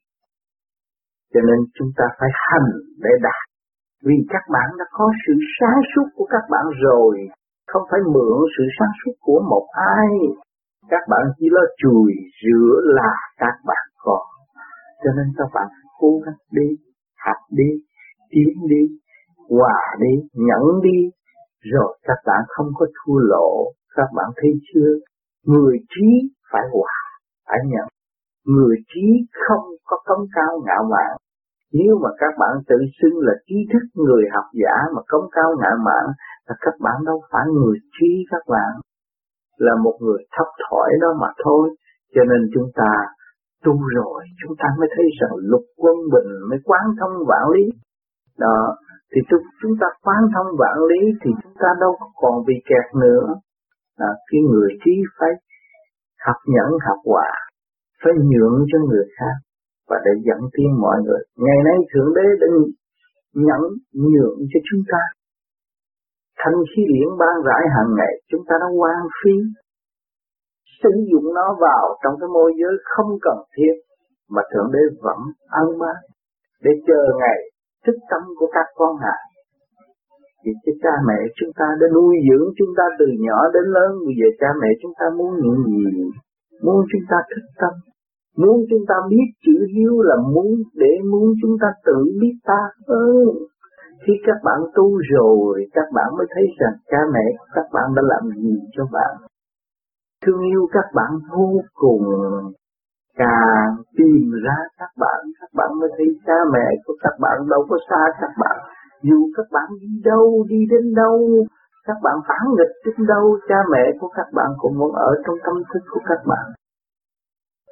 Cho 1.32 1.40
nên 1.48 1.58
chúng 1.76 1.90
ta 1.98 2.04
phải 2.18 2.30
hành 2.46 2.68
để 3.04 3.12
đạt. 3.26 3.44
Vì 4.06 4.16
các 4.32 4.44
bạn 4.54 4.68
đã 4.78 4.84
có 4.98 5.06
sự 5.26 5.32
sáng 5.56 5.80
suốt 5.90 6.06
của 6.16 6.26
các 6.34 6.44
bạn 6.50 6.64
rồi, 6.86 7.14
không 7.66 7.82
phải 7.90 8.00
mượn 8.14 8.38
sự 8.54 8.64
sáng 8.78 8.92
suốt 9.00 9.14
của 9.20 9.40
một 9.52 9.66
ai 9.96 10.08
các 10.90 11.02
bạn 11.10 11.20
chỉ 11.38 11.46
lo 11.50 11.62
chùi 11.76 12.12
rửa 12.42 12.80
là 12.84 13.12
các 13.36 13.54
bạn 13.66 13.86
có 13.98 14.20
cho 15.04 15.10
nên 15.16 15.26
các 15.38 15.48
bạn 15.54 15.68
cố 15.98 16.20
gắng 16.24 16.40
đi, 16.50 16.68
học 17.26 17.36
đi 17.50 17.70
tiến 18.30 18.54
đi, 18.68 18.82
hòa 19.48 19.80
đi, 20.00 20.14
nhẫn 20.32 20.80
đi. 20.82 21.10
Rồi 21.72 21.98
các 22.02 22.18
bạn 22.26 22.40
không 22.48 22.66
có 22.74 22.86
thua 22.86 23.18
lộ 23.18 23.72
các 23.96 24.08
bạn 24.16 24.26
thấy 24.36 24.50
chưa? 24.74 24.92
Người 25.46 25.78
trí 25.88 26.08
phải 26.52 26.62
hòa, 26.72 26.94
phải 27.48 27.58
nhận 27.64 27.86
người 28.46 28.76
trí 28.94 29.06
không 29.46 29.66
có 29.84 29.96
cống 30.04 30.26
cao 30.34 30.62
ngạo 30.66 30.84
mạn. 30.90 31.16
Nếu 31.72 31.98
mà 32.02 32.10
các 32.18 32.34
bạn 32.38 32.50
tự 32.68 32.76
xưng 33.02 33.18
là 33.20 33.32
trí 33.46 33.56
thức 33.72 33.84
người 33.94 34.24
học 34.34 34.44
giả 34.62 34.74
mà 34.94 35.02
cống 35.08 35.28
cao 35.32 35.50
ngạo 35.60 35.76
mạn, 35.84 36.04
là 36.46 36.54
các 36.60 36.74
bạn 36.80 36.94
đâu 37.06 37.22
phải 37.32 37.46
người 37.54 37.78
trí 38.00 38.24
các 38.30 38.42
bạn 38.48 38.72
là 39.66 39.74
một 39.84 39.96
người 40.04 40.20
thấp 40.34 40.48
thỏi 40.62 40.90
đó 41.02 41.08
mà 41.20 41.28
thôi. 41.44 41.64
Cho 42.14 42.22
nên 42.30 42.40
chúng 42.54 42.68
ta 42.74 42.90
tu 43.64 43.74
rồi 43.96 44.20
chúng 44.40 44.54
ta 44.60 44.68
mới 44.78 44.88
thấy 44.96 45.06
rằng 45.20 45.32
lục 45.50 45.64
quân 45.82 45.96
bình 46.12 46.30
mới 46.50 46.58
quán 46.64 46.84
thông 47.00 47.14
vạn 47.28 47.44
lý. 47.54 47.64
Đó 48.38 48.76
thì 49.14 49.20
chúng 49.62 49.74
ta 49.80 49.86
quán 50.04 50.20
thông 50.34 50.50
vạn 50.58 50.76
lý 50.90 51.00
thì 51.22 51.30
chúng 51.42 51.56
ta 51.62 51.68
đâu 51.80 51.92
còn 52.22 52.34
bị 52.46 52.54
kẹt 52.68 52.86
nữa. 53.00 53.26
À, 53.96 54.10
cái 54.28 54.40
người 54.50 54.70
trí 54.84 54.94
phải 55.18 55.30
học 56.26 56.36
nhẫn 56.46 56.70
học 56.86 56.98
hòa 57.04 57.32
phải 58.04 58.12
nhượng 58.30 58.56
cho 58.70 58.78
người 58.88 59.06
khác 59.18 59.36
và 59.88 59.96
để 60.04 60.12
dẫn 60.26 60.40
tiến 60.54 60.68
mọi 60.80 60.98
người. 61.04 61.22
Ngày 61.44 61.58
nay 61.64 61.78
thượng 61.90 62.14
đế 62.14 62.26
đã 62.40 62.46
nhẫn 63.34 63.62
nhượng 63.92 64.38
cho 64.50 64.60
chúng 64.70 64.82
ta 64.92 65.02
thanh 66.40 66.58
khí 66.70 66.82
điển 66.92 67.08
ban 67.20 67.36
rải 67.48 67.62
hàng 67.74 67.90
ngày, 67.98 68.14
chúng 68.30 68.44
ta 68.48 68.54
đã 68.60 68.68
quan 68.80 69.02
phí. 69.18 69.34
Sử 70.82 70.92
dụng 71.10 71.34
nó 71.34 71.46
vào 71.60 71.84
trong 72.02 72.14
cái 72.20 72.28
môi 72.34 72.52
giới 72.60 72.74
không 72.84 73.10
cần 73.22 73.38
thiết 73.56 73.74
mà 74.30 74.42
thượng 74.52 74.70
đế 74.72 74.82
vẫn 75.02 75.18
ăn 75.48 75.66
ban 75.80 75.96
để 76.64 76.70
chờ 76.86 77.02
ngày 77.20 77.38
thức 77.86 77.96
tâm 78.10 78.22
của 78.38 78.48
các 78.54 78.66
con 78.74 78.96
hạ 78.96 79.16
vì 80.44 80.52
cái 80.64 80.74
cha 80.82 80.94
mẹ 81.08 81.18
chúng 81.38 81.52
ta 81.58 81.66
đã 81.80 81.86
nuôi 81.94 82.14
dưỡng 82.26 82.48
chúng 82.58 82.72
ta 82.78 82.84
từ 82.98 83.06
nhỏ 83.26 83.38
đến 83.54 83.66
lớn, 83.76 83.90
bây 84.06 84.14
giờ 84.18 84.28
cha 84.40 84.50
mẹ 84.60 84.68
chúng 84.82 84.94
ta 84.98 85.06
muốn 85.18 85.30
những 85.42 85.58
gì? 85.66 85.84
Muốn 86.64 86.78
chúng 86.90 87.04
ta 87.10 87.16
thức 87.30 87.44
tâm. 87.60 87.74
Muốn 88.42 88.56
chúng 88.70 88.84
ta 88.88 88.94
biết 89.10 89.26
chữ 89.44 89.56
hiếu 89.74 89.94
là 90.08 90.16
muốn 90.32 90.48
để 90.74 90.92
muốn 91.10 91.26
chúng 91.42 91.56
ta 91.62 91.68
tự 91.86 91.98
biết 92.20 92.36
ta 92.44 92.60
hơn 92.88 93.28
khi 94.06 94.12
các 94.26 94.38
bạn 94.44 94.60
tu 94.74 94.86
rồi, 95.14 95.66
các 95.72 95.88
bạn 95.94 96.08
mới 96.18 96.26
thấy 96.34 96.44
rằng 96.60 96.76
cha 96.90 96.98
mẹ, 97.14 97.26
các 97.54 97.66
bạn 97.72 97.84
đã 97.96 98.02
làm 98.04 98.30
gì 98.42 98.54
cho 98.72 98.84
bạn. 98.92 99.12
Thương 100.26 100.40
yêu 100.40 100.68
các 100.72 100.84
bạn 100.94 101.10
vô 101.32 101.60
cùng. 101.74 102.02
Càng 103.16 103.70
tìm 103.96 104.30
ra 104.44 104.56
các 104.78 104.92
bạn 104.98 105.20
các 105.40 105.50
bạn 105.58 105.70
mới 105.80 105.88
thấy 105.96 106.06
cha 106.26 106.38
mẹ 106.52 106.66
của 106.84 106.94
các 107.02 107.14
bạn 107.20 107.48
đâu 107.50 107.66
có 107.68 107.76
xa 107.90 108.02
các 108.20 108.30
bạn. 108.42 108.56
Dù 109.02 109.18
các 109.36 109.46
bạn 109.52 109.68
đi 109.80 110.00
đâu, 110.04 110.44
đi 110.48 110.56
đến 110.70 110.94
đâu, 110.94 111.20
các 111.86 111.96
bạn 112.02 112.16
phản 112.28 112.44
nghịch 112.56 112.74
đến 112.84 113.06
đâu, 113.06 113.38
cha 113.48 113.56
mẹ 113.72 113.84
của 114.00 114.08
các 114.08 114.26
bạn 114.32 114.50
cũng 114.58 114.74
vẫn 114.78 114.92
ở 114.92 115.12
trong 115.26 115.36
tâm 115.46 115.56
thức 115.74 115.82
của 115.90 116.00
các 116.08 116.20
bạn. 116.26 116.46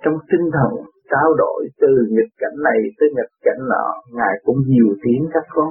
Trong 0.04 0.14
tinh 0.30 0.50
thần 0.52 0.70
trao 1.10 1.34
đổi 1.38 1.68
từ 1.80 1.88
nghịch 2.10 2.32
cảnh 2.38 2.56
này 2.64 2.80
tới 2.98 3.08
nghịch 3.16 3.34
cảnh 3.44 3.62
nọ, 3.72 3.86
ngài 4.12 4.34
cũng 4.44 4.56
nhiều 4.66 4.94
tiếng 5.02 5.28
các 5.32 5.44
con 5.54 5.70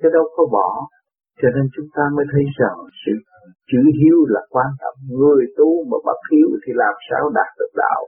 chứ 0.00 0.08
đâu 0.16 0.26
có 0.36 0.42
bỏ. 0.56 0.68
Cho 1.40 1.48
nên 1.54 1.64
chúng 1.74 1.88
ta 1.96 2.04
mới 2.16 2.24
thấy 2.32 2.44
rằng 2.60 2.78
sự 3.02 3.12
chữ 3.70 3.82
hiếu 3.98 4.18
là 4.34 4.42
quan 4.54 4.68
trọng. 4.80 4.96
Người 5.20 5.44
tu 5.58 5.68
mà 5.90 5.98
bất 6.06 6.20
hiếu 6.30 6.48
thì 6.62 6.70
làm 6.82 6.94
sao 7.08 7.22
đạt 7.38 7.50
được 7.58 7.72
đạo? 7.82 8.02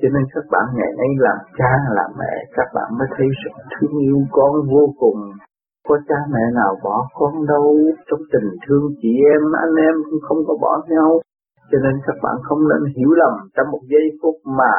Cho 0.00 0.08
nên 0.14 0.24
các 0.34 0.44
bạn 0.52 0.66
ngày 0.78 0.92
nay 1.00 1.10
làm 1.26 1.38
cha, 1.58 1.72
làm 1.98 2.10
mẹ, 2.20 2.34
các 2.56 2.68
bạn 2.74 2.88
mới 2.98 3.08
thấy 3.16 3.28
sự 3.40 3.50
thương 3.72 3.96
yêu 4.08 4.20
con 4.36 4.52
vô 4.72 4.84
cùng. 5.02 5.20
Có 5.88 5.96
cha 6.08 6.18
mẹ 6.32 6.44
nào 6.54 6.72
bỏ 6.84 6.96
con 7.18 7.46
đâu? 7.52 7.66
Trong 8.08 8.22
tình 8.32 8.48
thương 8.64 8.84
chị 9.02 9.12
em, 9.34 9.42
anh 9.64 9.74
em 9.88 9.94
cũng 10.10 10.20
không 10.28 10.40
có 10.46 10.54
bỏ 10.62 10.72
nhau. 10.88 11.10
Cho 11.70 11.78
nên 11.84 11.94
các 12.06 12.16
bạn 12.22 12.36
không 12.42 12.62
nên 12.70 12.82
hiểu 12.96 13.10
lầm 13.20 13.32
trong 13.54 13.66
một 13.72 13.82
giây 13.92 14.06
phút 14.22 14.36
mà 14.58 14.74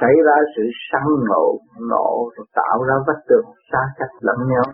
xảy 0.00 0.14
ra 0.26 0.36
sự 0.56 0.62
săn 0.88 1.06
nộ 1.30 1.46
nộ 1.90 2.30
tạo 2.54 2.76
ra 2.88 2.94
vách 3.06 3.22
tường 3.28 3.46
xa 3.72 3.82
cách 3.98 4.14
lẫn 4.20 4.36
nhau 4.48 4.66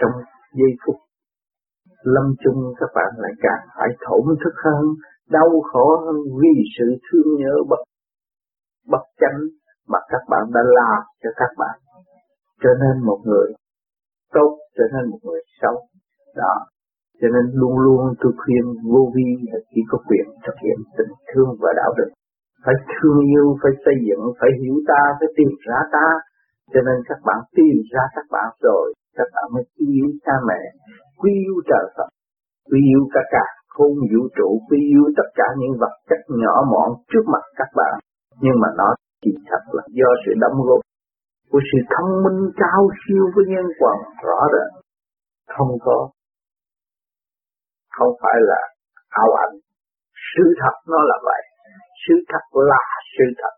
trong 0.00 0.14
giây 0.58 0.72
phút. 0.86 0.96
Lâm 2.02 2.26
chung 2.44 2.60
các 2.80 2.90
bạn 2.94 3.10
lại 3.16 3.32
càng 3.44 3.62
phải 3.76 3.88
thổn 4.06 4.36
thức 4.44 4.54
hơn, 4.64 4.84
đau 5.30 5.50
khổ 5.72 5.86
hơn 6.04 6.16
vì 6.40 6.54
sự 6.78 6.86
thương 7.06 7.36
nhớ 7.38 7.54
bất 7.68 7.82
bất 8.92 9.04
chánh 9.20 9.40
mà 9.88 9.98
các 10.08 10.22
bạn 10.28 10.44
đã 10.54 10.60
làm 10.64 11.02
cho 11.22 11.30
các 11.36 11.50
bạn 11.58 11.76
trở 12.62 12.70
nên 12.82 13.06
một 13.06 13.20
người 13.24 13.48
tốt, 14.32 14.50
trở 14.76 14.84
nên 14.94 15.10
một 15.10 15.18
người 15.22 15.40
xấu. 15.60 15.76
Đó. 16.36 16.54
Cho 17.20 17.28
nên 17.34 17.44
luôn 17.60 17.78
luôn 17.78 18.14
tôi 18.20 18.32
khuyên 18.40 18.64
vô 18.92 19.12
vi 19.14 19.28
là 19.52 19.58
chỉ 19.70 19.80
có 19.90 19.98
quyền 20.08 20.26
thực 20.46 20.56
hiện 20.64 20.78
tình 20.98 21.12
thương 21.28 21.50
và 21.62 21.70
đạo 21.76 21.92
đức. 21.98 22.10
Phải 22.64 22.74
thương 22.92 23.20
yêu, 23.34 23.46
phải 23.62 23.72
xây 23.84 23.96
dựng, 24.06 24.24
phải 24.40 24.50
hiểu 24.60 24.76
ta, 24.88 25.02
phải 25.18 25.28
tìm 25.36 25.50
ra 25.66 25.78
ta. 25.92 26.08
Cho 26.72 26.80
nên 26.86 26.96
các 27.08 27.18
bạn 27.24 27.40
tìm 27.56 27.76
ra 27.92 28.04
các 28.16 28.26
bạn 28.30 28.48
rồi 28.60 28.94
các 29.16 29.28
bạn 29.34 29.46
mới 29.54 29.64
yêu 29.76 30.06
cha 30.24 30.32
mẹ, 30.48 30.60
quý 31.20 31.30
yêu 31.46 31.56
trời 31.70 31.84
Phật, 31.96 32.08
quý 32.70 32.78
yêu 32.92 33.02
cả 33.14 33.22
cả 33.34 33.44
khôn 33.74 33.94
vũ 34.10 34.22
trụ, 34.36 34.48
quý 34.68 34.78
yêu 34.94 35.04
tất 35.16 35.28
cả 35.34 35.46
những 35.60 35.74
vật 35.80 35.94
chất 36.08 36.20
nhỏ 36.42 36.54
mọn 36.72 36.88
trước 37.10 37.24
mặt 37.32 37.44
các 37.56 37.70
bạn. 37.76 37.94
Nhưng 38.42 38.56
mà 38.62 38.68
nó 38.76 38.88
chỉ 39.22 39.32
thật 39.50 39.62
là 39.76 39.82
do 39.98 40.08
sự 40.26 40.32
đóng 40.42 40.58
góp 40.66 40.80
của 41.50 41.60
sự 41.68 41.78
thông 41.92 42.12
minh 42.24 42.40
cao 42.56 42.82
siêu 43.00 43.24
của 43.34 43.44
nhân 43.48 43.66
quần 43.78 43.96
rõ 44.26 44.40
rệt 44.52 44.68
không 45.56 45.72
có, 45.80 46.10
không 47.96 48.12
phải 48.22 48.38
là 48.50 48.60
ảo 49.08 49.30
ảnh. 49.44 49.54
Sự 50.30 50.44
thật 50.60 50.74
nó 50.92 50.98
là 51.10 51.16
vậy. 51.24 51.42
Sự 52.08 52.14
thật 52.28 52.44
là 52.70 52.84
sự 53.18 53.24
thật 53.40 53.54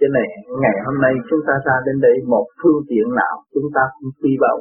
cho 0.00 0.08
nên 0.14 0.28
ngày 0.62 0.76
hôm 0.86 0.96
nay 1.04 1.14
chúng 1.28 1.42
ta 1.46 1.54
ra 1.66 1.76
đến 1.86 1.96
đây 2.06 2.16
một 2.34 2.46
phương 2.60 2.80
tiện 2.90 3.06
nào 3.20 3.34
chúng 3.54 3.68
ta 3.76 3.82
cũng 3.96 4.10
quy 4.20 4.32
vào. 4.44 4.56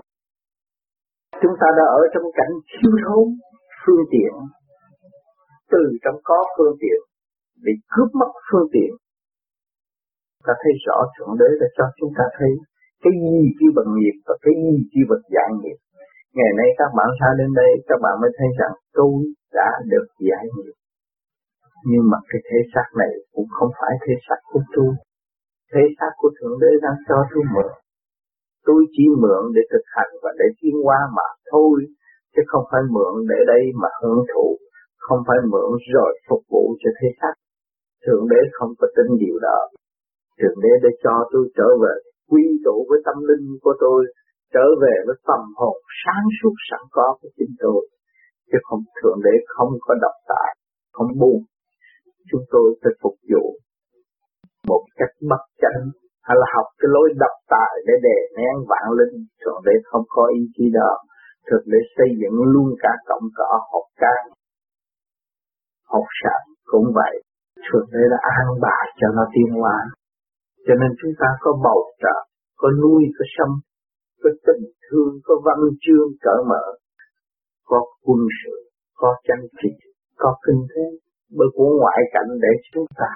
Chúng 1.41 1.56
ta 1.62 1.67
đã 1.78 1.86
ở 2.00 2.02
trong 2.13 2.28
cảnh 2.39 2.54
thiếu 2.73 2.93
thốn 3.04 3.26
phương 3.82 4.04
tiện. 4.13 4.34
Từ 5.73 5.84
trong 6.04 6.17
có 6.30 6.39
phương 6.56 6.76
tiện, 6.82 7.00
bị 7.65 7.73
cướp 7.91 8.10
mất 8.19 8.32
phương 8.47 8.67
tiện. 8.73 8.91
Ta 10.45 10.54
thấy 10.62 10.73
rõ 10.86 10.97
thượng 11.13 11.34
đế 11.39 11.50
đã 11.62 11.67
cho 11.78 11.86
chúng 12.00 12.13
ta 12.17 12.26
thấy 12.38 12.52
cái 13.04 13.13
gì 13.23 13.39
chi 13.58 13.67
bằng 13.78 13.91
nghiệp 13.95 14.15
và 14.28 14.36
cái 14.43 14.54
gì 14.63 14.76
chi 14.91 15.02
bằng 15.10 15.23
giải 15.36 15.50
nghiệp. 15.60 15.78
Ngày 16.38 16.52
nay 16.60 16.69
các 16.80 16.89
bạn 16.97 17.10
ra 17.19 17.30
đến 17.39 17.50
đây, 17.62 17.71
các 17.89 18.00
bạn 18.04 18.15
mới 18.21 18.32
thấy 18.38 18.50
rằng 18.60 18.73
tôi 18.97 19.13
đã 19.58 19.69
được 19.91 20.08
giải 20.30 20.45
nghiệp. 20.54 20.76
Nhưng 21.89 22.06
mà 22.12 22.17
cái 22.30 22.41
thể 22.47 22.60
xác 22.73 22.88
này 23.02 23.12
cũng 23.34 23.50
không 23.56 23.71
phải 23.80 23.93
thể 24.04 24.13
xác 24.28 24.39
của 24.52 24.63
tôi. 24.76 24.91
Thế 25.72 25.84
xác 25.98 26.12
của 26.20 26.32
Thượng 26.38 26.56
Đế 26.62 26.72
đang 26.86 26.98
cho 27.08 27.18
tôi 27.32 27.44
mượn. 27.54 27.72
Tôi 28.68 28.82
chỉ 28.94 29.06
mượn 29.24 29.42
để 29.56 29.62
thực 29.72 29.86
hành 29.96 30.12
và 30.24 30.32
để 30.40 30.48
tiến 30.60 30.76
hóa 30.86 31.00
mà 31.18 31.28
thôi, 31.52 31.76
chứ 32.34 32.42
không 32.52 32.66
phải 32.72 32.82
mượn 32.96 33.14
để 33.32 33.40
đây 33.54 33.64
mà 33.82 33.90
hưởng 34.02 34.22
thụ, 34.32 34.48
không 35.06 35.22
phải 35.28 35.40
mượn 35.52 35.70
rồi 35.94 36.12
phục 36.30 36.44
vụ 36.52 36.64
cho 36.82 36.90
thế 36.98 37.08
xác. 37.20 37.36
Thượng 38.06 38.26
Đế 38.32 38.42
không 38.58 38.72
có 38.80 38.88
tin 38.96 39.08
điều 39.24 39.38
đó. 39.48 39.60
Thượng 40.40 40.60
Đế 40.64 40.74
để 40.84 40.90
cho 41.04 41.14
tôi 41.32 41.44
trở 41.58 41.70
về 41.84 41.96
quy 42.30 42.46
tụ 42.66 42.86
với 42.90 43.00
tâm 43.06 43.18
linh 43.30 43.46
của 43.62 43.76
tôi, 43.80 44.02
trở 44.54 44.66
về 44.82 44.96
với 45.08 45.16
tâm 45.28 45.42
hồn 45.60 45.78
sáng 46.02 46.26
suốt 46.38 46.56
sẵn 46.70 46.82
có 46.92 47.18
của 47.22 47.30
chính 47.38 47.54
tôi. 47.60 47.82
Chứ 48.52 48.58
không 48.64 48.82
Thượng 48.98 49.20
Đế 49.26 49.36
không 49.48 49.72
có 49.80 49.94
độc 50.02 50.18
tài, 50.28 50.50
không 50.96 51.12
buồn. 51.20 51.40
Chúng 52.32 52.44
tôi 52.52 52.68
phải 52.82 52.94
phục 53.02 53.16
vụ 53.32 53.44
một 54.70 54.84
cách 55.00 55.14
bất 55.30 55.44
chánh 55.62 55.82
hay 56.28 56.36
là 56.40 56.48
học 56.56 56.68
cái 56.80 56.90
lối 56.96 57.08
độc 57.24 57.36
tài 57.54 57.74
để 57.88 57.94
đè 58.08 58.18
nén 58.38 58.56
vạn 58.70 58.86
linh 59.00 59.16
thượng 59.42 59.62
đế 59.66 59.76
không 59.90 60.06
có 60.16 60.24
ý 60.40 60.42
chí 60.56 60.66
đó 60.80 60.92
thực 61.50 61.64
để 61.72 61.80
xây 61.96 62.10
dựng 62.22 62.38
luôn 62.54 62.70
cả 62.84 62.94
cộng 63.10 63.28
cỏ 63.38 63.50
học 63.72 63.88
ca, 64.02 64.16
học 65.94 66.08
sản 66.22 66.42
cũng 66.72 66.88
vậy. 66.96 67.14
Thượng 67.66 67.88
đế 67.94 68.04
đã 68.12 68.20
an 68.38 68.48
bài 68.62 68.86
cho 69.00 69.08
nó 69.16 69.24
tiến 69.34 69.50
hóa. 69.60 69.78
Cho 70.66 70.74
nên 70.82 70.92
chúng 71.02 71.14
ta 71.20 71.28
có 71.40 71.52
bầu 71.64 71.80
trợ 72.02 72.18
có 72.58 72.68
nuôi 72.82 73.04
có 73.18 73.26
sâm 73.36 73.50
có 74.24 74.30
tình 74.48 74.66
thương 74.84 75.12
có 75.24 75.34
văn 75.46 75.60
chương 75.84 76.10
cởi 76.22 76.42
mở 76.50 76.66
có 77.66 77.86
quân 78.06 78.20
sự 78.40 78.56
có 78.96 79.16
tranh 79.28 79.46
trị 79.62 79.70
có 80.18 80.36
kinh 80.46 80.62
tế 80.76 80.86
bởi 81.38 81.48
của 81.54 81.70
ngoại 81.80 82.02
cảnh 82.14 82.30
để 82.42 82.50
chúng 82.74 82.86
ta 82.98 83.12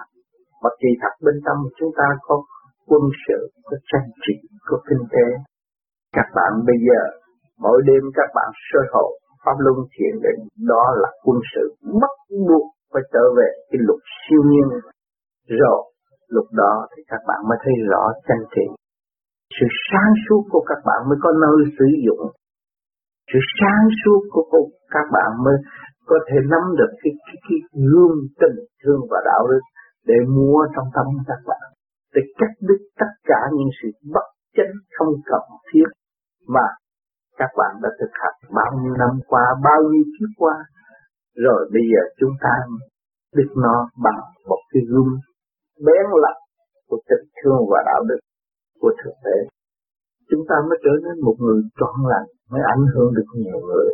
mà 0.61 0.69
kỳ 0.81 0.91
thật 1.01 1.13
bên 1.25 1.35
trong 1.45 1.59
chúng 1.79 1.91
ta 1.99 2.07
có 2.27 2.35
quân 2.89 3.03
sự, 3.27 3.39
có 3.67 3.77
tranh 3.91 4.09
trị, 4.23 4.35
có 4.67 4.77
kinh 4.89 5.03
tế. 5.13 5.25
Các 6.17 6.27
bạn 6.35 6.51
bây 6.67 6.77
giờ, 6.87 7.01
mỗi 7.59 7.81
đêm 7.87 8.03
các 8.13 8.29
bạn 8.35 8.49
sơ 8.67 8.79
hộ 8.93 9.07
pháp 9.45 9.57
luân 9.59 9.77
thiền 9.93 10.13
định, 10.25 10.41
đó 10.71 10.83
là 11.01 11.09
quân 11.25 11.37
sự 11.53 11.63
bắt 12.01 12.13
buộc 12.47 12.65
phải 12.93 13.03
trở 13.13 13.25
về 13.37 13.49
cái 13.69 13.79
luật 13.87 14.01
siêu 14.21 14.41
nhiên. 14.51 14.67
Rồi, 15.61 15.81
lúc 16.35 16.47
đó 16.61 16.87
thì 16.91 17.03
các 17.07 17.21
bạn 17.27 17.39
mới 17.49 17.57
thấy 17.63 17.73
rõ 17.91 18.03
tranh 18.27 18.43
trị. 18.55 18.65
Sự 19.59 19.67
sáng 19.89 20.13
suốt 20.23 20.41
của 20.51 20.63
các 20.69 20.81
bạn 20.85 21.01
mới 21.09 21.17
có 21.23 21.31
nơi 21.43 21.57
sử 21.77 21.87
dụng. 22.05 22.23
Sự 23.33 23.39
sáng 23.59 23.85
suốt 24.01 24.21
của 24.33 24.45
các 24.95 25.05
bạn 25.15 25.29
mới 25.45 25.57
có 26.09 26.17
thể 26.27 26.37
nắm 26.51 26.63
được 26.79 26.91
cái, 27.01 27.13
cái, 27.25 27.37
cái 27.45 27.59
gương 27.91 28.17
tình 28.39 28.57
thương 28.81 29.01
và 29.11 29.19
đạo 29.25 29.43
đức 29.51 29.63
để 30.09 30.15
mua 30.35 30.59
trong 30.75 30.87
tâm 30.95 31.05
các 31.27 31.41
bạn 31.49 31.67
để 32.15 32.21
cắt 32.37 32.51
đứt 32.67 32.79
tất 32.99 33.11
cả 33.23 33.39
những 33.57 33.71
sự 33.81 33.89
bất 34.13 34.27
chánh 34.57 34.73
không 34.97 35.13
cần 35.25 35.43
thiết 35.73 35.89
mà 36.47 36.67
các 37.37 37.51
bạn 37.57 37.73
đã 37.83 37.89
thực 37.99 38.11
hành 38.21 38.37
bao 38.57 38.71
nhiêu 38.81 38.93
năm 39.03 39.13
qua, 39.27 39.45
bao 39.63 39.79
nhiêu 39.89 40.03
kiếp 40.15 40.31
qua. 40.37 40.55
Rồi 41.35 41.69
bây 41.73 41.83
giờ 41.91 42.01
chúng 42.19 42.35
ta 42.43 42.53
biết 43.35 43.49
nó 43.55 43.89
bằng 44.03 44.21
một 44.49 44.61
cái 44.71 44.81
gương 44.89 45.11
bén 45.85 46.05
lặng 46.23 46.41
của 46.87 46.99
tình 47.09 47.25
thương 47.37 47.61
và 47.71 47.79
đạo 47.85 48.01
đức 48.09 48.19
của 48.81 48.93
thực 49.03 49.15
tế. 49.25 49.37
Chúng 50.29 50.43
ta 50.49 50.55
mới 50.69 50.77
trở 50.85 50.93
nên 51.05 51.15
một 51.25 51.35
người 51.39 51.61
trọn 51.79 51.95
lành, 52.11 52.27
mới 52.51 52.61
ảnh 52.75 52.85
hưởng 52.93 53.13
được 53.17 53.29
nhiều 53.35 53.59
người 53.67 53.87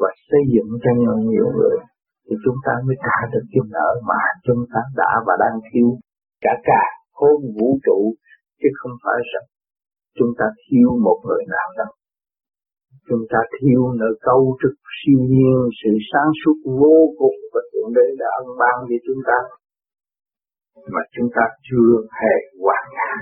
và 0.00 0.08
xây 0.28 0.42
dựng 0.52 0.68
cho 0.82 0.90
nhiều, 0.98 1.14
nhiều 1.30 1.48
người 1.56 1.76
thì 2.24 2.34
chúng 2.44 2.58
ta 2.66 2.72
mới 2.86 2.96
trả 3.06 3.16
được 3.32 3.44
cái 3.52 3.62
nợ 3.74 3.90
mà 4.10 4.22
chúng 4.46 4.62
ta 4.72 4.80
đã 5.00 5.12
và 5.26 5.34
đang 5.42 5.56
thiếu 5.68 5.88
cả 6.44 6.54
cả 6.68 6.82
hôn 7.18 7.38
vũ 7.56 7.68
trụ, 7.86 7.98
chứ 8.60 8.68
không 8.78 8.94
phải 9.04 9.18
rằng 9.32 9.46
chúng 10.18 10.32
ta 10.38 10.46
thiếu 10.62 10.88
một 11.06 11.18
người 11.26 11.44
nào 11.54 11.68
đâu. 11.78 11.92
Chúng 13.08 13.24
ta 13.32 13.40
thiếu 13.54 13.80
nợ 13.98 14.10
câu 14.28 14.40
trực 14.62 14.76
siêu 14.98 15.20
nhiên, 15.32 15.58
sự 15.80 15.90
sáng 16.10 16.30
suốt 16.40 16.56
vô 16.80 16.98
cùng 17.20 17.38
và 17.52 17.60
thượng 17.70 17.90
đế 17.96 18.06
đã 18.18 18.28
ân 18.40 18.48
ban 18.60 18.76
cho 18.88 18.96
chúng 19.06 19.22
ta 19.28 19.38
mà 20.92 21.02
chúng 21.14 21.28
ta 21.36 21.42
chưa 21.68 21.92
hề 22.20 22.34
hoàn 22.62 22.84
cả. 22.98 23.12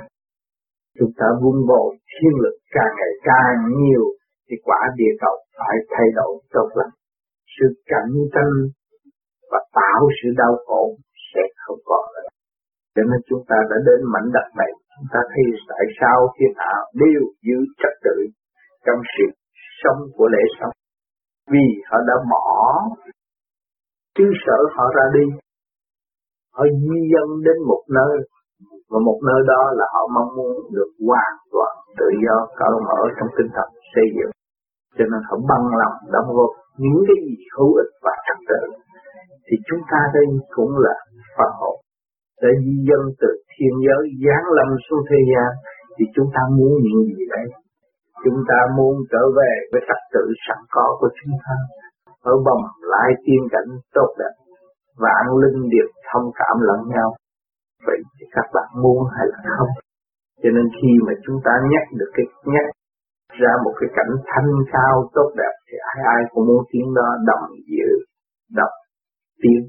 Chúng 0.99 1.13
ta 1.19 1.27
vun 1.43 1.67
bồi 1.69 1.91
thiên 2.13 2.33
lực 2.43 2.57
càng 2.75 2.93
ngày 2.99 3.15
càng 3.29 3.57
nhiều, 3.79 4.05
thì 4.47 4.57
quả 4.65 4.81
địa 4.97 5.15
cầu 5.21 5.37
phải 5.59 5.77
thay 5.91 6.07
đổi 6.15 6.33
tốt 6.55 6.69
lắm. 6.75 6.91
Sự 7.55 7.67
cạnh 7.87 8.13
tranh 8.35 8.55
và 9.51 9.61
tạo 9.79 10.03
sự 10.19 10.29
đau 10.37 10.55
khổ 10.67 10.83
sẽ 11.31 11.43
không 11.63 11.81
còn 11.85 12.05
nữa. 12.15 12.29
Cho 12.95 13.03
nên 13.11 13.21
chúng 13.29 13.43
ta 13.49 13.57
đã 13.71 13.77
đến 13.87 14.01
mảnh 14.13 14.29
đất 14.37 14.47
này, 14.61 14.73
chúng 14.95 15.09
ta 15.13 15.21
thấy 15.31 15.45
tại 15.69 15.85
sao 16.01 16.17
thiên 16.37 16.53
hạ 16.57 16.75
đều 17.03 17.23
giữ 17.47 17.59
trật 17.81 17.95
tự 18.07 18.17
trong 18.87 19.01
sự 19.15 19.27
sống 19.83 20.01
của 20.17 20.29
lễ 20.35 20.45
sống. 20.61 20.75
Vì 21.53 21.67
họ 21.89 21.99
đã 22.09 22.15
bỏ 22.31 22.49
chứ 24.19 24.25
sợ 24.47 24.59
họ 24.75 24.85
ra 24.97 25.05
đi, 25.17 25.27
họ 26.57 26.65
di 26.83 26.99
dân 27.13 27.29
đến 27.47 27.57
một 27.71 27.83
nơi, 27.99 28.15
và 28.91 28.99
một 29.09 29.19
nơi 29.29 29.41
đó 29.53 29.63
là 29.79 29.87
họ 29.95 30.03
mong 30.15 30.31
muốn 30.37 30.55
được 30.77 30.91
hoàn 31.07 31.35
toàn 31.53 31.73
tự 31.99 32.09
do 32.25 32.37
cởi 32.59 32.77
mở 32.87 33.01
trong 33.17 33.29
tinh 33.37 33.51
thần 33.57 33.69
xây 33.95 34.07
dựng. 34.17 34.33
Cho 34.97 35.05
nên 35.11 35.21
họ 35.29 35.37
bằng 35.51 35.67
lòng 35.81 35.97
đóng 36.13 36.29
góp 36.37 36.53
những 36.83 37.01
cái 37.09 37.17
gì 37.27 37.37
hữu 37.55 37.71
ích 37.83 37.93
và 38.05 38.13
thật 38.27 38.39
tự 38.49 38.63
thì 39.51 39.57
chúng 39.69 39.83
ta 39.91 40.01
đây 40.15 40.27
cũng 40.57 40.73
là 40.85 40.95
Phật 41.37 41.53
hồn. 41.61 41.77
Để 42.43 42.51
di 42.65 42.77
dân 42.89 43.03
từ 43.21 43.31
thiên 43.53 43.75
giới 43.87 44.03
giáng 44.25 44.47
lâm 44.57 44.69
xuống 44.85 45.03
thế 45.11 45.19
gian, 45.31 45.51
thì 45.97 46.05
chúng 46.15 46.29
ta 46.35 46.43
muốn 46.57 46.73
những 46.85 47.03
gì 47.17 47.25
đấy? 47.35 47.47
Chúng 48.25 48.39
ta 48.49 48.59
muốn 48.77 48.95
trở 49.13 49.23
về 49.39 49.53
với 49.73 49.81
trật 49.89 50.01
tự 50.15 50.25
sẵn 50.45 50.61
có 50.75 50.87
của 51.01 51.11
chúng 51.19 51.35
ta, 51.45 51.57
ở 52.33 52.35
bồng 52.47 52.65
lại 52.93 53.11
tiên 53.25 53.43
cảnh 53.53 53.71
tốt 53.95 54.11
đẹp 54.19 54.35
vạn 55.05 55.25
linh 55.43 55.69
điệp 55.73 55.89
thông 56.13 56.27
cảm 56.39 56.57
lẫn 56.69 56.81
nhau. 56.95 57.09
Vậy 57.87 57.99
thì 58.15 58.27
các 58.35 58.47
bạn 58.55 58.69
muốn 58.83 58.99
hay 59.17 59.27
là 59.33 59.39
không? 59.59 59.73
Cho 60.43 60.51
nên 60.57 60.67
khi 60.77 60.93
mà 61.07 61.13
chúng 61.25 61.39
ta 61.45 61.53
nhắc 61.73 61.85
được 61.99 62.11
cái, 62.17 62.27
nhắc 62.45 62.67
ra 63.43 63.53
một 63.65 63.75
cái 63.81 63.89
cảnh 63.97 64.13
thanh 64.31 64.51
cao 64.73 65.11
tốt 65.15 65.29
đẹp, 65.37 65.55
thì 65.67 65.77
ai 65.95 65.99
ai 66.15 66.21
cũng 66.31 66.47
muốn 66.47 66.63
tiếng 66.71 66.95
đó 66.95 67.09
đồng 67.27 67.45
dự 67.71 67.91
đọc 68.59 68.73
tiên, 69.43 69.61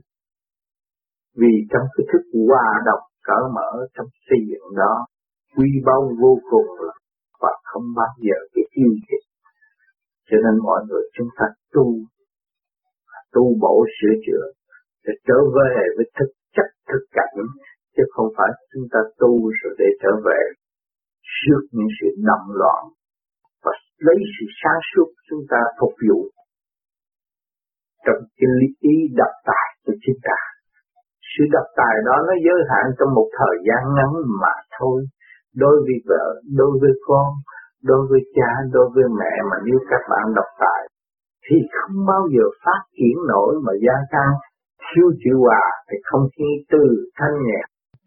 Vì 1.40 1.54
trong 1.72 1.86
cái 1.94 2.06
thức 2.12 2.24
hòa 2.48 2.68
độc 2.88 3.02
cởi 3.28 3.44
mở 3.56 3.72
trong 3.96 4.08
xây 4.28 4.40
dựng 4.50 4.68
đó, 4.82 4.94
quy 5.56 5.70
bao 5.86 6.02
vô 6.22 6.34
cùng 6.52 6.70
là 6.88 6.94
và 7.42 7.54
không 7.64 7.84
bao 7.96 8.12
giờ 8.26 8.38
bị 8.56 8.62
yêu 8.72 8.92
diệt, 9.06 9.24
Cho 10.28 10.38
nên 10.44 10.56
mọi 10.68 10.82
người 10.88 11.04
chúng 11.18 11.28
ta 11.38 11.46
tu, 11.74 11.86
tu 13.34 13.44
bổ 13.62 13.86
sửa 13.96 14.16
chữa, 14.26 14.46
để 15.06 15.14
trở 15.28 15.40
về 15.58 15.74
với 15.96 16.06
thực 16.20 16.32
chất 16.56 16.68
thực 16.90 17.04
cảnh, 17.12 17.38
chứ 17.98 18.04
không 18.14 18.30
phải 18.38 18.50
chúng 18.74 18.88
ta 18.94 19.00
tu 19.20 19.32
rồi 19.60 19.74
để 19.80 19.86
trở 20.02 20.12
về 20.26 20.42
trước 21.42 21.62
những 21.72 21.92
sự 21.98 22.08
động 22.30 22.48
loạn 22.60 22.84
và 23.64 23.72
lấy 23.98 24.16
sự 24.36 24.46
sáng 24.60 24.82
suốt 24.92 25.10
chúng 25.30 25.44
ta 25.50 25.60
phục 25.80 25.94
vụ 26.08 26.20
trong 28.06 28.20
cái 28.38 28.50
lý 28.60 28.68
ý 28.94 28.96
độc 29.20 29.34
tài 29.50 29.68
của 29.84 29.96
chúng 30.04 30.20
ta. 30.28 30.40
Sự 31.32 31.44
độc 31.56 31.68
tài 31.80 31.96
đó 32.08 32.16
nó 32.28 32.34
giới 32.46 32.60
hạn 32.70 32.86
trong 32.98 33.12
một 33.18 33.28
thời 33.40 33.56
gian 33.68 33.82
ngắn 33.96 34.12
mà 34.42 34.56
thôi. 34.78 34.98
Đối 35.64 35.76
với 35.86 35.98
vợ, 36.10 36.26
đối 36.60 36.72
với 36.82 36.94
con, 37.08 37.30
đối 37.90 38.02
với 38.10 38.22
cha, 38.36 38.52
đối 38.76 38.88
với 38.96 39.06
mẹ 39.20 39.34
mà 39.50 39.58
nếu 39.66 39.80
các 39.90 40.02
bạn 40.12 40.26
độc 40.38 40.50
tài 40.64 40.82
thì 41.46 41.58
không 41.78 41.98
bao 42.12 42.24
giờ 42.36 42.46
phát 42.66 42.82
triển 42.98 43.16
nổi 43.32 43.54
mà 43.66 43.74
gia 43.86 43.98
tăng 44.14 44.32
thiếu 44.88 45.08
chịu 45.22 45.38
hòa 45.46 45.66
thì 45.88 45.98
không 46.10 46.26
khí 46.34 46.50
từ 46.72 46.84
thanh 47.18 47.36
nhẹ 47.46 47.62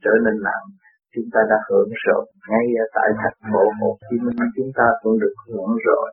trở 0.05 0.15
nên 0.25 0.37
nặng 0.47 0.67
chúng 1.15 1.29
ta 1.35 1.41
đã 1.51 1.59
hưởng 1.69 1.91
rồi 2.07 2.25
ngay 2.49 2.67
ở 2.83 2.85
tại 2.97 3.09
thành 3.21 3.39
phố 3.53 3.65
Hồ 3.81 3.91
Chí 4.07 4.17
Minh 4.25 4.41
chúng 4.57 4.71
ta 4.79 4.87
cũng 5.03 5.17
được 5.23 5.35
hưởng 5.49 5.73
rồi 5.89 6.07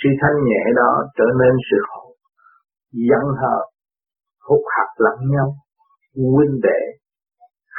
sự 0.00 0.10
thanh 0.22 0.38
nhẹ 0.48 0.62
đó 0.80 0.92
trở 1.18 1.28
nên 1.40 1.52
sự 1.68 1.78
hồn 1.90 2.09
giận 2.92 3.24
hờn 3.40 3.62
hút 4.46 4.62
hạt 4.76 4.90
lẫn 4.96 5.18
nhau, 5.34 5.48
huynh 6.14 6.60
đệ, 6.62 6.80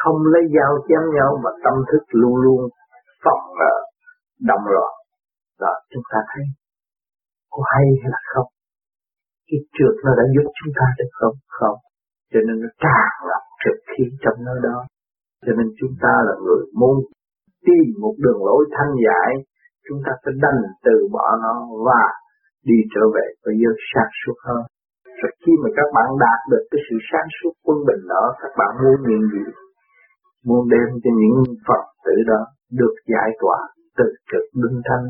không 0.04 0.17
lấy 0.34 0.43
dao 0.56 0.71
chém 0.88 1.04
nhau 1.17 1.32
mà 1.43 1.52
tâm 1.63 1.74
thức 1.91 2.04
luôn 2.10 2.36
luôn 2.36 2.69
phòng 3.24 3.43
ngờ 3.60 3.76
đồng 4.50 4.65
loạn 4.74 4.93
đó 5.62 5.74
chúng 5.91 6.04
ta 6.12 6.19
thấy, 6.32 6.45
có 7.52 7.62
hay 7.74 7.86
hay 8.02 8.10
là 8.15 8.21
không? 8.34 8.50
Cái 9.47 9.60
trượt 9.76 9.95
nó 10.06 10.12
đã 10.19 10.26
giúp 10.36 10.47
chúng 10.58 10.74
ta 10.80 10.86
được 11.00 11.12
không? 11.19 11.36
Không. 11.58 11.78
Cho 12.32 12.39
nên 12.47 12.56
nó 12.63 12.69
tràn 12.84 13.10
ngập 13.28 13.43
trực 13.62 13.78
khí 13.89 14.04
trong 14.24 14.38
nơi 14.47 14.58
đó. 14.67 14.78
Cho 15.45 15.52
nên 15.58 15.67
chúng 15.80 15.93
ta 16.04 16.13
là 16.28 16.34
người 16.43 16.63
muốn 16.80 16.95
tìm 17.67 17.86
một 18.04 18.15
đường 18.24 18.41
lối 18.47 18.63
thanh 18.76 18.93
giải, 19.06 19.32
chúng 19.88 20.00
ta 20.06 20.12
phải 20.24 20.34
đành 20.43 20.62
từ 20.86 20.95
bỏ 21.15 21.28
nó 21.43 21.56
và 21.88 22.04
đi 22.69 22.78
trở 22.93 23.04
về 23.15 23.28
với 23.43 23.54
giới 23.62 23.76
sáng 23.89 24.12
suốt 24.19 24.38
hơn 24.47 24.63
rồi 25.19 25.32
khi 25.41 25.54
mà 25.62 25.69
các 25.78 25.88
bạn 25.95 26.10
đạt 26.26 26.39
được 26.52 26.63
cái 26.71 26.82
sự 26.88 26.95
sáng 27.10 27.28
suốt 27.38 27.54
quân 27.65 27.78
bình 27.88 28.04
đó, 28.13 28.24
các 28.41 28.52
bạn 28.60 28.71
muốn 28.84 28.97
những 29.10 29.26
gì? 29.34 29.45
muốn 30.47 30.62
đem 30.74 30.89
cho 31.04 31.12
những 31.21 31.38
Phật 31.67 31.84
tử 32.06 32.15
đó 32.32 32.41
được 32.80 32.95
giải 33.13 33.30
tỏa 33.41 33.60
từ 33.97 34.06
cực 34.32 34.45
luân 34.62 34.82
thanh, 34.88 35.06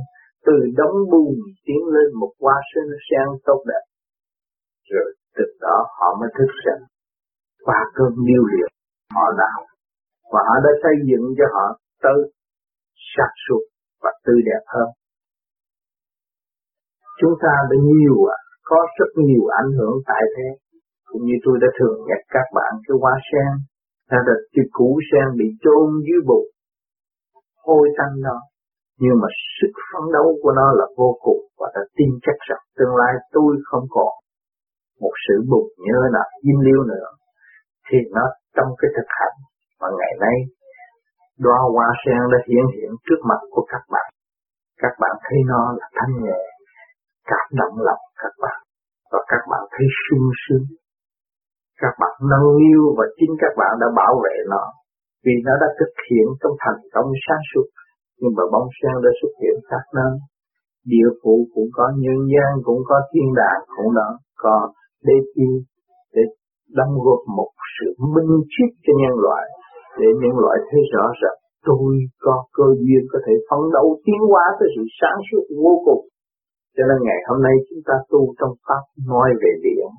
từ 0.46 0.54
đóng 0.78 0.98
buồn 1.12 1.34
tiến 1.66 1.82
lên 1.96 2.10
một 2.20 2.32
hoa 2.42 2.56
sen 2.70 2.84
sen 3.08 3.28
tốt 3.46 3.60
đẹp. 3.68 3.84
Rồi 4.92 5.08
từ 5.38 5.46
đó 5.62 5.78
họ 6.00 6.18
mới 6.20 6.30
thức 6.38 6.52
rằng 6.66 6.82
qua 7.66 7.80
cơn 7.96 8.12
điêu 8.28 8.44
luyện 8.52 8.72
họ 9.16 9.26
đạo 9.38 9.60
và 10.32 10.40
họ 10.48 10.56
đã 10.64 10.72
xây 10.84 10.96
dựng 11.10 11.26
cho 11.38 11.46
họ 11.54 11.80
tới 12.04 12.20
sạch 13.16 13.36
suốt 13.48 13.64
và 14.04 14.12
tươi 14.26 14.40
đẹp 14.46 14.64
hơn. 14.68 14.90
Chúng 17.22 17.34
ta 17.44 17.54
đã 17.70 17.76
nhiều 17.90 18.16
à, 18.26 18.38
có 18.72 18.80
rất 18.98 19.12
nhiều 19.26 19.44
ảnh 19.62 19.72
hưởng 19.78 19.96
tại 20.10 20.24
thế. 20.34 20.48
Cũng 21.10 21.24
như 21.28 21.36
tôi 21.46 21.56
đã 21.64 21.68
thường 21.78 21.98
nhắc 22.08 22.22
các 22.36 22.48
bạn 22.58 22.72
cái 22.86 22.96
hoa 23.02 23.16
sen, 23.30 23.52
là 24.12 24.20
được 24.28 24.42
cái 24.54 24.66
củ 24.78 24.90
sen 25.10 25.26
bị 25.40 25.48
chôn 25.64 25.88
dưới 26.08 26.22
bụng, 26.30 26.48
hôi 27.66 27.86
tanh 27.98 28.16
đó. 28.28 28.38
Nhưng 29.04 29.16
mà 29.22 29.28
sức 29.58 29.74
phấn 29.90 30.04
đấu 30.16 30.28
của 30.42 30.52
nó 30.60 30.68
là 30.80 30.86
vô 30.98 31.10
cùng 31.26 31.42
và 31.60 31.68
đã 31.76 31.82
tin 31.98 32.10
chắc 32.26 32.38
rằng 32.50 32.64
tương 32.78 32.96
lai 33.02 33.14
tôi 33.36 33.52
không 33.70 33.86
còn 33.90 34.12
một 35.02 35.16
sự 35.26 35.36
bụng 35.52 35.70
nhớ 35.88 36.00
nào 36.16 36.28
im 36.50 36.58
liêu 36.66 36.82
nữa 36.92 37.10
thì 37.88 37.98
nó 38.16 38.26
trong 38.56 38.70
cái 38.80 38.90
thực 38.96 39.10
hành 39.20 39.38
mà 39.82 39.88
ngày 40.00 40.14
nay 40.26 40.38
đóa 41.44 41.58
hoa 41.74 41.88
sen 42.04 42.22
đã 42.34 42.40
hiện 42.48 42.66
hiện 42.76 42.92
trước 43.06 43.22
mặt 43.30 43.42
của 43.54 43.66
các 43.72 43.84
bạn 43.94 44.10
các 44.82 44.94
bạn 45.02 45.16
thấy 45.26 45.40
nó 45.52 45.62
là 45.80 45.88
thanh 45.98 46.14
nhẹ 46.24 46.42
cảm 47.32 47.48
động 47.60 47.76
lòng 47.88 48.04
các 48.22 48.34
bạn. 48.44 48.60
Và 49.12 49.20
các 49.32 49.44
bạn 49.52 49.64
thấy 49.74 49.88
sung 50.04 50.28
sướng. 50.44 50.66
Các 51.82 51.94
bạn 52.02 52.14
nâng 52.32 52.48
niu 52.60 52.82
và 52.98 53.06
chính 53.18 53.34
các 53.44 53.54
bạn 53.60 53.74
đã 53.82 53.88
bảo 54.00 54.14
vệ 54.24 54.36
nó. 54.54 54.64
Vì 55.26 55.36
nó 55.46 55.54
đã 55.62 55.70
thực 55.80 55.94
hiện 56.08 56.28
trong 56.42 56.56
thành 56.64 56.82
công 56.94 57.10
sáng 57.26 57.44
suốt. 57.50 57.68
Nhưng 58.20 58.34
mà 58.38 58.44
bóng 58.54 58.68
sen 58.78 58.96
đã 59.06 59.12
xuất 59.20 59.34
hiện 59.42 59.56
khác 59.70 59.86
nơi. 59.98 60.14
Địa 60.94 61.10
phủ 61.20 61.34
cũng 61.54 61.70
có, 61.78 61.86
nhân 62.04 62.20
gian 62.32 62.52
cũng 62.68 62.82
có, 62.90 62.98
thiên 63.12 63.28
đàng 63.42 63.62
cũng 63.76 63.92
đó. 64.00 64.10
Có 64.44 64.56
để 65.08 65.16
chi 65.34 65.50
để 66.16 66.24
đóng 66.78 66.94
góp 67.06 67.22
một 67.38 67.52
sự 67.76 67.88
minh 68.14 68.34
triết 68.54 68.72
cho 68.84 68.94
nhân 69.02 69.16
loại. 69.26 69.46
Để 70.00 70.08
nhân 70.22 70.36
loại 70.44 70.58
thấy 70.70 70.82
rõ 70.94 71.06
rằng 71.22 71.38
tôi 71.68 71.92
có 72.26 72.36
cơ 72.58 72.68
duyên 72.84 73.04
có 73.12 73.20
thể 73.26 73.34
phấn 73.48 73.62
đấu 73.76 73.88
tiến 74.06 74.22
hóa 74.32 74.46
tới 74.58 74.68
sự 74.76 74.84
sáng 75.00 75.20
suốt 75.28 75.44
vô 75.64 75.74
cùng 75.86 76.02
cho 76.76 76.84
nên 76.90 76.98
ngày 77.08 77.20
hôm 77.28 77.40
nay 77.48 77.56
chúng 77.68 77.84
ta 77.88 77.96
tu 78.12 78.22
trong 78.40 78.54
pháp 78.68 78.84
nói 79.12 79.30
về 79.42 79.52
điểm, 79.66 79.90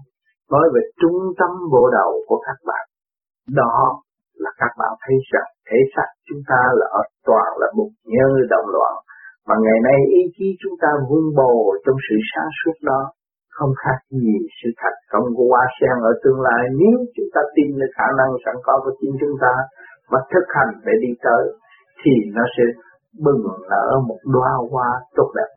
nói 0.53 0.67
về 0.75 0.83
trung 1.01 1.19
tâm 1.39 1.51
bộ 1.73 1.83
đầu 1.99 2.11
của 2.29 2.41
các 2.47 2.59
bạn. 2.69 2.85
Đó 3.61 3.77
là 4.43 4.51
các 4.61 4.73
bạn 4.81 4.93
thấy 5.03 5.17
rằng 5.33 5.51
thể 5.69 5.79
xác 5.95 6.09
chúng 6.29 6.43
ta 6.51 6.61
là 6.81 6.89
toàn 7.29 7.49
là 7.61 7.69
một 7.79 7.91
nhơ 8.13 8.29
động 8.51 8.69
loạn 8.75 8.95
mà 9.49 9.55
ngày 9.65 9.79
nay 9.89 9.99
ý 10.21 10.23
chí 10.37 10.47
chúng 10.63 10.77
ta 10.83 10.91
vun 11.09 11.25
bồ 11.39 11.55
trong 11.85 11.99
sự 12.07 12.17
sáng 12.31 12.51
suốt 12.59 12.77
đó 12.91 13.01
không 13.57 13.73
khác 13.83 13.99
gì 14.11 14.37
sự 14.59 14.69
thành 14.81 15.01
công 15.13 15.27
của 15.37 15.47
hoa 15.53 15.65
sen 15.79 15.97
ở 16.11 16.13
tương 16.23 16.41
lai. 16.41 16.63
Nếu 16.81 16.97
chúng 17.17 17.31
ta 17.35 17.41
tin 17.55 17.69
được 17.81 17.93
khả 17.99 18.09
năng 18.19 18.31
sẵn 18.45 18.57
có 18.67 18.75
của 18.85 18.95
chính 19.01 19.15
chúng 19.21 19.37
ta 19.45 19.55
mà 20.11 20.19
thực 20.33 20.47
hành 20.57 20.73
để 20.87 20.93
đi 21.05 21.13
tới 21.27 21.43
thì 22.01 22.13
nó 22.37 22.45
sẽ 22.55 22.65
bừng 23.25 23.43
nở 23.71 23.87
một 24.09 24.21
đóa 24.35 24.51
hoa 24.71 24.89
tốt 25.17 25.29
đẹp 25.37 25.51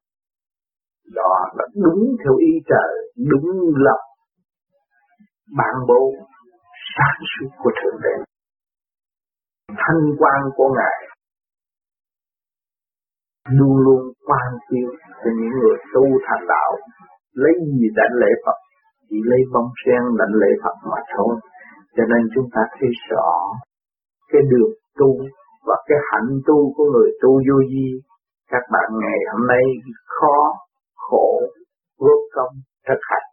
đó 1.14 1.34
là 1.58 1.66
đúng 1.84 2.16
theo 2.24 2.36
ý 2.38 2.52
trời, 2.70 2.92
đúng 3.32 3.74
lòng 3.76 4.06
bản 5.58 5.76
bố 5.88 6.14
sáng 6.96 7.20
suốt 7.32 7.50
của 7.64 7.72
thượng 7.80 8.02
đế. 8.04 8.16
Thanh 9.70 10.02
quan 10.20 10.42
của 10.56 10.70
ngài 10.78 10.98
luôn 13.50 13.78
luôn 13.78 14.14
quan 14.26 14.48
chiếu 14.70 14.90
cho 15.24 15.30
những 15.40 15.54
người 15.60 15.78
tu 15.94 16.04
thành 16.28 16.48
đạo, 16.48 16.72
lấy 17.34 17.54
gì 17.66 17.88
đảnh 17.96 18.16
lễ 18.22 18.32
Phật, 18.46 18.58
chỉ 19.10 19.18
lấy 19.26 19.40
bông 19.54 19.70
sen 19.86 20.02
đảnh 20.20 20.34
lễ 20.42 20.48
Phật 20.64 20.76
mà 20.92 21.02
thôi. 21.18 21.36
Cho 21.96 22.04
nên 22.12 22.22
chúng 22.36 22.50
ta 22.54 22.62
thấy 22.80 22.90
rõ 23.10 23.32
cái 24.32 24.42
đường 24.52 24.74
tu 25.00 25.12
và 25.68 25.76
cái 25.88 25.98
hạnh 26.12 26.30
tu 26.48 26.74
của 26.76 26.86
người 26.94 27.10
tu 27.22 27.30
vô 27.48 27.58
vi. 27.70 27.90
Các 28.52 28.64
bạn 28.72 28.90
ngày 29.02 29.20
hôm 29.32 29.48
nay 29.48 29.64
khó 30.06 30.38
khổ 31.06 31.28
vô 32.04 32.16
công 32.36 32.54
thực 32.88 33.02
hành 33.10 33.28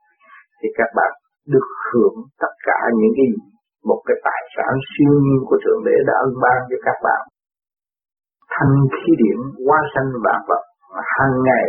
thì 0.59 0.69
các 0.79 0.91
bạn 0.99 1.13
được 1.53 1.69
hưởng 1.87 2.17
tất 2.43 2.53
cả 2.69 2.79
những 2.99 3.15
cái 3.19 3.29
một 3.89 4.01
cái 4.07 4.17
tài 4.27 4.43
sản 4.55 4.73
siêu 4.91 5.13
nhiên 5.25 5.41
của 5.49 5.59
thượng 5.65 5.83
đế 5.87 5.97
đã 6.09 6.15
ân 6.27 6.33
ban 6.43 6.59
cho 6.71 6.77
các 6.87 6.99
bạn. 7.07 7.23
Thanh 8.55 8.75
khí 8.95 9.11
điển 9.23 9.39
hóa 9.67 9.79
sanh 9.95 10.11
vạn 10.25 10.41
vật 10.49 10.63
hàng 11.17 11.35
ngày 11.47 11.67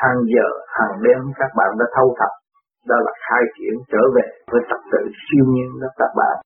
hàng 0.00 0.18
giờ, 0.32 0.48
hàng 0.76 0.94
đêm 1.04 1.20
các 1.40 1.50
bạn 1.58 1.70
đã 1.80 1.86
thâu 1.96 2.08
thập, 2.18 2.32
đó 2.88 2.96
là 3.06 3.12
khai 3.24 3.42
triển 3.56 3.74
trở 3.92 4.02
về 4.16 4.26
với 4.52 4.62
tập 4.70 4.80
tự 4.92 5.02
siêu 5.24 5.44
nhiên 5.54 5.70
đó 5.82 5.88
các 6.00 6.12
bạn. 6.20 6.36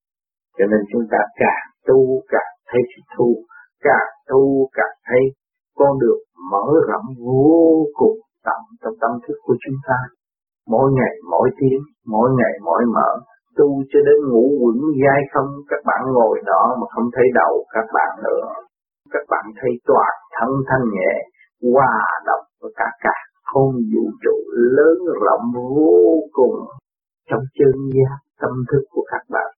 Cho 0.58 0.64
nên 0.70 0.80
chúng 0.92 1.04
ta 1.12 1.18
càng 1.42 1.66
tu 1.88 1.98
càng 2.32 2.52
thấy 2.68 2.80
sự 2.90 3.00
thu, 3.16 3.28
càng 3.86 4.10
tu 4.30 4.68
càng 4.72 4.96
thấy 5.08 5.22
con 5.78 5.92
được 6.00 6.18
mở 6.52 6.66
rộng 6.88 7.08
vô 7.26 7.86
cùng 7.94 8.18
tận 8.46 8.60
trong 8.80 8.96
tâm 9.02 9.12
thức 9.24 9.38
của 9.46 9.56
chúng 9.64 9.78
ta. 9.88 9.98
Mỗi 10.72 10.92
ngày 10.96 11.14
mỗi 11.30 11.48
tiếng, 11.58 11.82
mỗi 12.06 12.28
ngày 12.38 12.54
mỗi 12.64 12.82
mở, 12.94 13.10
tu 13.56 13.68
cho 13.90 14.00
đến 14.06 14.18
ngủ 14.30 14.44
quẩn 14.60 14.78
dai 15.02 15.20
không, 15.32 15.50
các 15.70 15.80
bạn 15.88 16.02
ngồi 16.14 16.40
đó 16.46 16.62
mà 16.80 16.86
không 16.94 17.08
thấy 17.14 17.26
đầu 17.34 17.64
các 17.74 17.86
bạn 17.96 18.12
nữa. 18.26 18.46
Các 19.12 19.24
bạn 19.32 19.44
thấy 19.60 19.70
toàn 19.86 20.14
thân 20.36 20.50
thanh 20.68 20.86
nhẹ, 20.94 21.12
hòa 21.72 21.94
đồng 22.26 22.44
với 22.60 22.72
cả 22.76 22.88
cả 23.04 23.16
không 23.50 23.72
vũ 23.92 24.04
trụ 24.24 24.36
lớn 24.76 24.98
rộng 25.24 25.44
vô 25.76 26.20
cùng 26.32 26.56
trong 27.30 27.44
chân 27.58 27.74
giác 27.96 28.18
tâm 28.40 28.52
thức 28.72 28.84
của 28.90 29.04
các 29.12 29.24
bạn. 29.28 29.50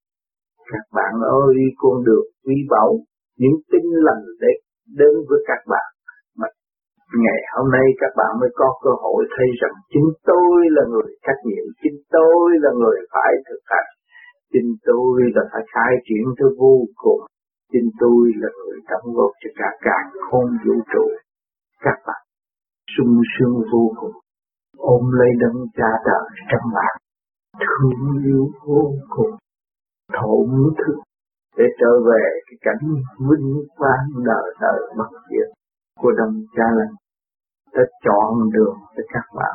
Các 0.73 0.85
bạn 0.93 1.15
ơi, 1.45 1.57
con 1.77 2.05
được 2.05 2.25
quý 2.47 2.55
báu, 2.71 2.99
những 3.39 3.57
tinh 3.73 3.89
lành 4.07 4.25
để 4.41 4.53
đến 4.99 5.15
với 5.29 5.39
các 5.47 5.63
bạn. 5.69 5.92
Ngày 7.21 7.41
hôm 7.55 7.67
nay 7.77 7.87
các 8.01 8.13
bạn 8.17 8.33
mới 8.41 8.51
có 8.55 8.69
cơ 8.85 8.91
hội 9.05 9.25
thấy 9.35 9.49
rằng 9.61 9.75
chính 9.93 10.09
tôi 10.31 10.57
là 10.77 10.83
người 10.93 11.11
trách 11.25 11.41
nhiệm, 11.45 11.67
chính 11.83 11.99
tôi 12.11 12.47
là 12.65 12.71
người 12.81 12.99
phải 13.13 13.33
thực 13.49 13.63
hành, 13.73 13.91
chính 14.53 14.71
tôi 14.85 15.17
là 15.35 15.43
phải 15.53 15.63
khai 15.75 15.93
triển 16.07 16.25
thứ 16.39 16.47
vô 16.59 16.77
cùng, 17.03 17.23
chính 17.73 17.89
tôi 18.01 18.23
là 18.43 18.49
người 18.59 18.79
đóng 18.91 19.15
góp 19.17 19.31
cho 19.43 19.51
cả 19.57 19.71
càng 19.87 20.09
không 20.31 20.49
vũ 20.65 20.75
trụ. 20.93 21.07
Các 21.85 21.99
bạn 22.07 22.23
sung 22.97 23.23
sướng 23.33 23.57
vô 23.73 23.85
cùng. 24.01 24.17
Ôm 24.77 25.03
lấy 25.19 25.31
đấng 25.41 25.59
cha 25.77 25.91
đời 26.07 26.29
trong 26.51 26.67
bạn 26.75 26.95
thương 27.65 28.23
yêu 28.25 28.45
vô 28.67 28.93
cùng. 29.09 29.33
Thổn 30.13 30.49
thức. 30.79 30.97
Để 31.57 31.65
trở 31.81 31.93
về 32.09 32.23
cái 32.47 32.57
cảnh 32.61 32.85
vinh 33.29 33.49
quang 33.79 34.07
đời 34.25 34.55
đời 34.61 34.81
bất 34.99 35.11
diệt 35.31 35.49
của 36.01 36.13
đồng 36.19 36.35
cha 36.57 36.65
lành 36.79 36.95
đã 37.75 37.83
chọn 38.05 38.31
đường 38.55 38.79
cho 38.95 39.03
các 39.15 39.27
bạn, 39.39 39.55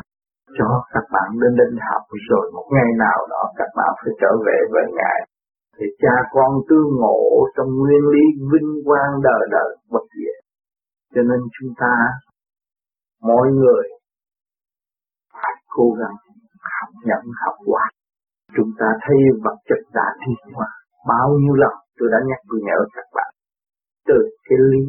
cho 0.57 0.67
các 0.93 1.05
bạn 1.13 1.29
đến 1.41 1.51
đến 1.59 1.71
học. 1.87 2.03
Rồi 2.29 2.45
một 2.55 2.67
ngày 2.75 2.89
nào 3.05 3.19
đó 3.33 3.41
các 3.59 3.69
bạn 3.77 3.91
phải 3.99 4.13
trở 4.21 4.31
về 4.45 4.57
với 4.73 4.85
ngài. 4.97 5.19
Thì 5.75 5.85
cha 6.01 6.15
con 6.31 6.51
tương 6.69 6.91
ngộ 7.01 7.19
trong 7.55 7.69
nguyên 7.79 8.03
lý 8.13 8.23
vinh 8.51 8.71
quang 8.85 9.13
đời 9.23 9.43
đời 9.51 9.71
bất 9.91 10.05
diệt. 10.17 10.37
Cho 11.13 11.21
nên 11.29 11.39
chúng 11.55 11.71
ta, 11.81 11.93
mọi 13.21 13.47
người 13.59 13.83
phải 15.33 15.53
cố 15.75 15.85
gắng 15.99 16.17
học 16.77 16.89
nhận 17.05 17.23
học 17.41 17.55
quả. 17.65 17.85
Chúng 18.55 18.71
ta 18.79 18.85
thấy 19.03 19.17
vật 19.43 19.57
chất 19.69 19.81
đã 19.93 20.07
thiên 20.25 20.53
hóa 20.55 20.67
bao 21.07 21.29
nhiêu 21.39 21.53
lần. 21.53 21.75
Tôi 21.97 22.09
đã 22.11 22.17
nhắc 22.27 22.39
tôi 22.49 22.59
nhớ 22.63 22.77
các 22.95 23.07
bạn. 23.15 23.31
Từ 24.07 24.17
cái 24.49 24.57
ly 24.71 24.85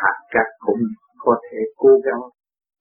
hạt 0.00 0.18
cát 0.30 0.46
cũng 0.66 0.82
có 1.24 1.32
thể 1.46 1.58
cố 1.76 1.92
gắng 2.06 2.22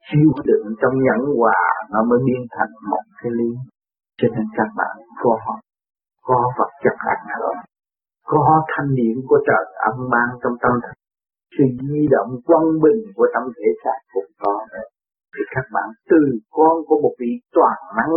chịu 0.07 0.31
đựng 0.49 0.65
trong 0.81 0.95
nhẫn 1.05 1.21
hòa 1.37 1.61
nó 1.91 1.99
mới 2.09 2.19
biến 2.27 2.41
thành 2.55 2.71
một 2.91 3.03
cái 3.19 3.31
lý. 3.37 3.49
cho 4.19 4.27
nên 4.35 4.45
các 4.57 4.69
bạn 4.77 4.95
có 5.23 5.37
có 6.27 6.39
vật 6.57 6.71
chất 6.83 6.95
ảnh 7.15 7.25
hưởng, 7.37 7.59
có 8.31 8.63
thanh 8.71 8.89
điển 8.95 9.15
của 9.27 9.39
trời 9.47 9.63
âm 9.89 9.95
mang 10.13 10.31
trong 10.41 10.55
tâm 10.63 10.73
thức. 10.83 10.95
Sự 11.55 11.65
di 11.89 12.03
động 12.15 12.31
quân 12.47 12.63
bình 12.83 13.01
của 13.15 13.27
tâm 13.33 13.43
thể 13.57 13.67
xác 13.83 13.97
cũng 14.13 14.31
có. 14.41 14.53
Thì 15.33 15.41
các 15.55 15.65
bạn 15.75 15.89
từ 16.09 16.21
con 16.55 16.75
của 16.87 16.97
một 17.03 17.13
vị 17.19 17.31
toàn 17.55 17.77
năng, 17.97 18.13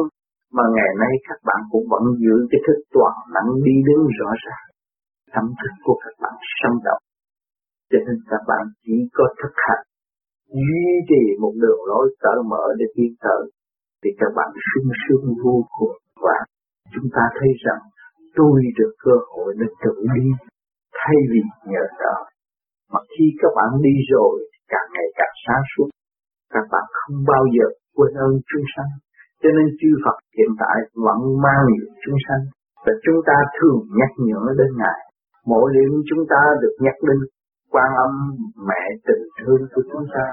mà 0.57 0.65
ngày 0.75 0.93
nay 1.03 1.13
các 1.29 1.39
bạn 1.49 1.61
cũng 1.71 1.85
vẫn 1.93 2.05
giữ 2.23 2.35
cái 2.51 2.61
thức 2.67 2.79
toàn 2.97 3.15
năng 3.35 3.49
đi 3.67 3.75
đứng 3.89 4.03
rõ 4.19 4.31
ràng. 4.45 4.67
Tâm 5.35 5.45
thức 5.59 5.73
của 5.85 5.97
các 6.05 6.15
bạn 6.23 6.35
sống 6.59 6.77
động. 6.85 7.03
Cho 7.91 7.99
nên 8.07 8.17
các 8.31 8.43
bạn 8.51 8.65
chỉ 8.85 8.97
có 9.17 9.25
thực 9.41 9.55
hành 9.67 9.85
duy 10.59 10.87
trì 11.09 11.23
một 11.43 11.55
đường 11.63 11.81
lối 11.91 12.07
cởi 12.23 12.39
mở 12.51 12.65
để 12.79 12.87
tiến 12.95 13.13
tới 13.25 13.43
thì 14.01 14.11
các 14.21 14.31
bạn 14.37 14.51
sung 14.69 14.91
sướng 15.03 15.27
vô 15.45 15.57
cùng 15.79 15.97
và 16.25 16.37
chúng 16.95 17.09
ta 17.15 17.23
thấy 17.39 17.51
rằng 17.65 17.83
tôi 18.39 18.57
được 18.79 18.93
cơ 19.05 19.15
hội 19.31 19.55
để 19.61 19.67
tự 19.85 19.95
đi 20.17 20.27
thay 20.99 21.17
vì 21.31 21.41
nhờ 21.73 21.85
đó 22.05 22.17
Mà 22.93 23.01
khi 23.13 23.27
các 23.41 23.53
bạn 23.57 23.71
đi 23.87 23.95
rồi, 24.13 24.35
càng 24.73 24.89
ngày 24.95 25.09
càng 25.19 25.35
sáng 25.45 25.65
suốt, 25.73 25.89
các 26.55 26.67
bạn 26.73 26.87
không 26.99 27.19
bao 27.33 27.45
giờ 27.57 27.67
quên 27.97 28.13
ơn 28.27 28.33
chúng 28.51 28.67
sanh. 28.75 28.93
Cho 29.43 29.51
nên 29.57 29.67
chư 29.81 29.91
Phật 30.05 30.17
hiện 30.37 30.53
tại 30.63 30.77
vẫn 31.07 31.21
mang 31.45 31.63
nhiều 31.71 31.87
chúng 32.03 32.19
sanh 32.27 32.43
và 32.85 32.93
chúng 33.05 33.21
ta 33.29 33.37
thường 33.57 33.79
nhắc 33.99 34.11
nhở 34.27 34.43
đến 34.59 34.71
Ngài. 34.81 35.01
Mỗi 35.51 35.67
đêm 35.75 35.91
chúng 36.09 36.23
ta 36.33 36.41
được 36.63 36.75
nhắc 36.85 36.97
đến 37.09 37.19
quan 37.73 37.89
âm 38.07 38.13
mẹ 38.69 38.83
tình 39.07 39.25
thương 39.39 39.63
của 39.73 39.83
chúng 39.93 40.07
ta. 40.15 40.27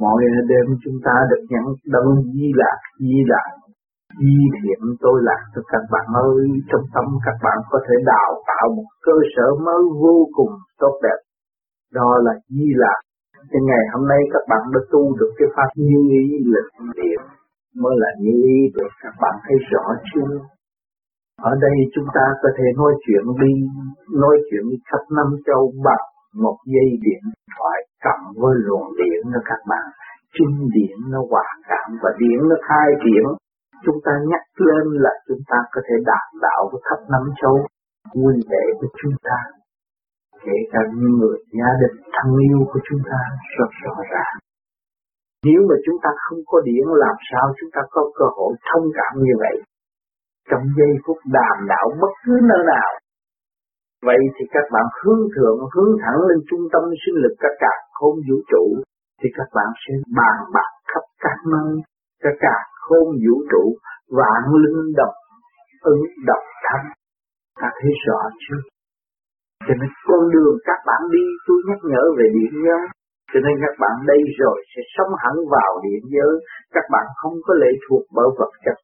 Mỗi 0.00 0.22
đêm 0.50 0.66
chúng 0.84 0.98
ta 1.06 1.14
được 1.30 1.42
nhận 1.52 1.64
đấng 1.94 2.10
di 2.34 2.46
lạc, 2.60 2.78
di 3.00 3.18
lạc, 3.32 3.50
di 4.20 4.36
thiện 4.56 4.80
tôi 5.04 5.16
lạc 5.28 5.40
cho 5.54 5.62
các 5.72 5.82
bạn 5.92 6.06
ơi. 6.28 6.42
Trong 6.70 6.84
tâm 6.94 7.06
các 7.26 7.36
bạn 7.44 7.58
có 7.70 7.78
thể 7.86 7.94
đào 8.12 8.30
tạo 8.48 8.66
một 8.76 8.88
cơ 9.06 9.16
sở 9.36 9.46
mới 9.66 9.82
vô 10.02 10.16
cùng 10.36 10.52
tốt 10.80 10.94
đẹp. 11.02 11.18
Đó 11.98 12.10
là 12.24 12.32
di 12.48 12.68
lạc. 12.82 13.00
Thì 13.50 13.58
ngày 13.68 13.84
hôm 13.92 14.08
nay 14.08 14.20
các 14.32 14.44
bạn 14.50 14.62
đã 14.74 14.80
tu 14.92 15.02
được 15.18 15.32
cái 15.38 15.48
pháp 15.56 15.68
như 15.76 16.00
ý 16.10 16.24
lực 16.54 16.68
điện 16.96 17.20
mới 17.82 17.94
là 18.02 18.10
như 18.22 18.34
ý 18.56 18.58
được 18.74 18.92
các 19.02 19.14
bạn 19.22 19.34
thấy 19.44 19.56
rõ 19.70 19.84
chưa? 20.10 20.32
Ở 21.50 21.52
đây 21.60 21.76
chúng 21.94 22.08
ta 22.14 22.24
có 22.42 22.48
thể 22.58 22.66
nói 22.76 22.92
chuyện 23.06 23.24
đi, 23.42 23.52
nói 24.22 24.36
chuyện 24.50 24.64
khắp 24.88 25.02
năm 25.16 25.28
châu 25.46 25.72
bằng 25.84 26.06
một 26.42 26.56
dây 26.74 26.88
điện 27.06 27.24
thoại 27.54 27.78
cầm 28.04 28.20
với 28.40 28.54
luồng 28.66 28.88
điện 29.00 29.20
đó 29.34 29.40
các 29.44 29.60
bạn. 29.70 29.86
chung 30.36 30.56
điện 30.76 30.96
nó 31.12 31.20
hòa 31.30 31.48
cảm 31.68 31.88
và 32.02 32.10
điện 32.18 32.38
nó 32.50 32.56
khai 32.68 32.88
triển. 33.04 33.24
Chúng 33.84 33.98
ta 34.04 34.12
nhắc 34.30 34.44
lên 34.68 34.86
là 35.04 35.12
chúng 35.28 35.42
ta 35.50 35.58
có 35.72 35.80
thể 35.86 35.96
đạt 36.10 36.26
đạo 36.42 36.68
của 36.70 36.80
khắp 36.86 37.00
năm 37.12 37.24
châu 37.42 37.56
nguyên 38.14 38.38
đệ 38.52 38.64
của 38.80 38.90
chúng 39.02 39.16
ta. 39.26 39.38
Kể 40.44 40.58
cả 40.72 40.80
những 40.94 41.14
người 41.18 41.38
gia 41.58 41.70
đình 41.82 41.96
thân 42.14 42.28
yêu 42.48 42.58
của 42.72 42.80
chúng 42.88 43.02
ta 43.10 43.20
rất 43.58 43.70
rõ 43.84 43.94
ràng. 44.12 44.36
Nếu 45.46 45.60
mà 45.68 45.76
chúng 45.86 45.98
ta 46.04 46.10
không 46.24 46.40
có 46.50 46.60
điện 46.68 46.86
làm 47.04 47.16
sao 47.30 47.46
chúng 47.58 47.70
ta 47.74 47.82
có 47.90 48.02
cơ 48.18 48.26
hội 48.36 48.52
thông 48.68 48.86
cảm 48.98 49.12
như 49.24 49.34
vậy? 49.44 49.56
Trong 50.50 50.64
giây 50.78 50.92
phút 51.04 51.18
đàm 51.36 51.56
đạo 51.72 51.86
bất 52.00 52.12
cứ 52.24 52.34
nơi 52.50 52.62
nào. 52.74 52.90
Vậy 54.06 54.20
thì 54.34 54.44
các 54.54 54.66
bạn 54.74 54.86
hướng 55.00 55.22
thượng, 55.34 55.58
hướng 55.74 55.92
thẳng 56.02 56.18
lên 56.28 56.38
trung 56.50 56.64
tâm 56.72 56.82
sinh 57.02 57.16
lực 57.22 57.34
các 57.38 57.54
cả 57.60 57.74
không 57.98 58.16
vũ 58.26 58.36
trụ, 58.50 58.64
thì 59.20 59.28
các 59.38 59.48
bạn 59.56 59.68
sẽ 59.82 59.92
bàn 60.18 60.36
bạc 60.54 60.70
khắp 60.90 61.04
các 61.24 61.38
nơi, 61.52 61.72
các 62.22 62.34
cả 62.40 62.56
không 62.86 63.08
vũ 63.24 63.36
trụ, 63.50 63.64
vạn 64.18 64.42
linh 64.62 64.92
độc, 64.96 65.14
ứng 65.82 66.02
độc 66.26 66.42
thánh. 66.64 66.86
Ta 67.60 67.68
thấy 67.78 67.92
rõ 68.06 68.18
chưa? 68.42 68.60
Cho 69.66 69.74
nên 69.80 69.90
con 70.08 70.22
đường 70.34 70.56
các 70.64 70.80
bạn 70.86 71.02
đi 71.10 71.24
tôi 71.46 71.58
nhắc 71.68 71.78
nhở 71.90 72.02
về 72.18 72.26
điện 72.36 72.62
nhớ 72.64 72.78
cho 73.34 73.40
nên 73.44 73.54
các 73.64 73.74
bạn 73.82 73.96
đây 74.06 74.20
rồi 74.40 74.58
sẽ 74.72 74.82
sống 74.96 75.12
hẳn 75.22 75.34
vào 75.54 75.72
điện 75.84 76.02
giới, 76.14 76.34
các 76.74 76.84
bạn 76.92 77.06
không 77.16 77.36
có 77.46 77.54
lệ 77.54 77.72
thuộc 77.84 78.02
bởi 78.16 78.28
vật 78.38 78.52
chất 78.64 78.76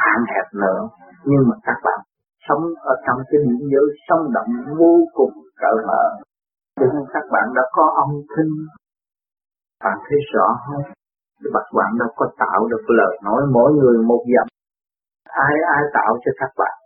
hạn 0.00 0.20
hẹp 0.32 0.46
nữa, 0.64 0.80
nhưng 1.24 1.42
mà 1.48 1.56
các 1.66 1.78
bạn 1.86 1.98
sống 2.48 2.64
ở 2.92 2.94
trong 3.06 3.18
cái 3.28 3.38
điện 3.46 3.62
giới 3.72 3.86
sống 4.08 4.24
động 4.36 4.52
vô 4.78 4.94
cùng 5.18 5.34
cỡ 5.60 5.72
mở. 5.88 6.04
Cho 6.80 6.86
nên 6.92 7.04
các 7.14 7.24
bạn 7.32 7.46
đã 7.56 7.62
có 7.72 7.84
âm 8.04 8.10
thanh, 8.32 8.52
bạn 9.84 9.98
thấy 10.06 10.18
rõ 10.32 10.46
không? 10.66 10.84
Các 11.54 11.66
bạn 11.78 11.90
đâu 11.98 12.08
có 12.16 12.26
tạo 12.38 12.66
được 12.70 12.84
lời 12.98 13.18
nói 13.24 13.42
mỗi 13.54 13.72
người 13.72 13.98
một 14.10 14.22
giọng, 14.34 14.48
Ai 15.46 15.54
ai 15.76 15.82
tạo 15.94 16.12
cho 16.24 16.32
các 16.40 16.52
bạn? 16.60 16.76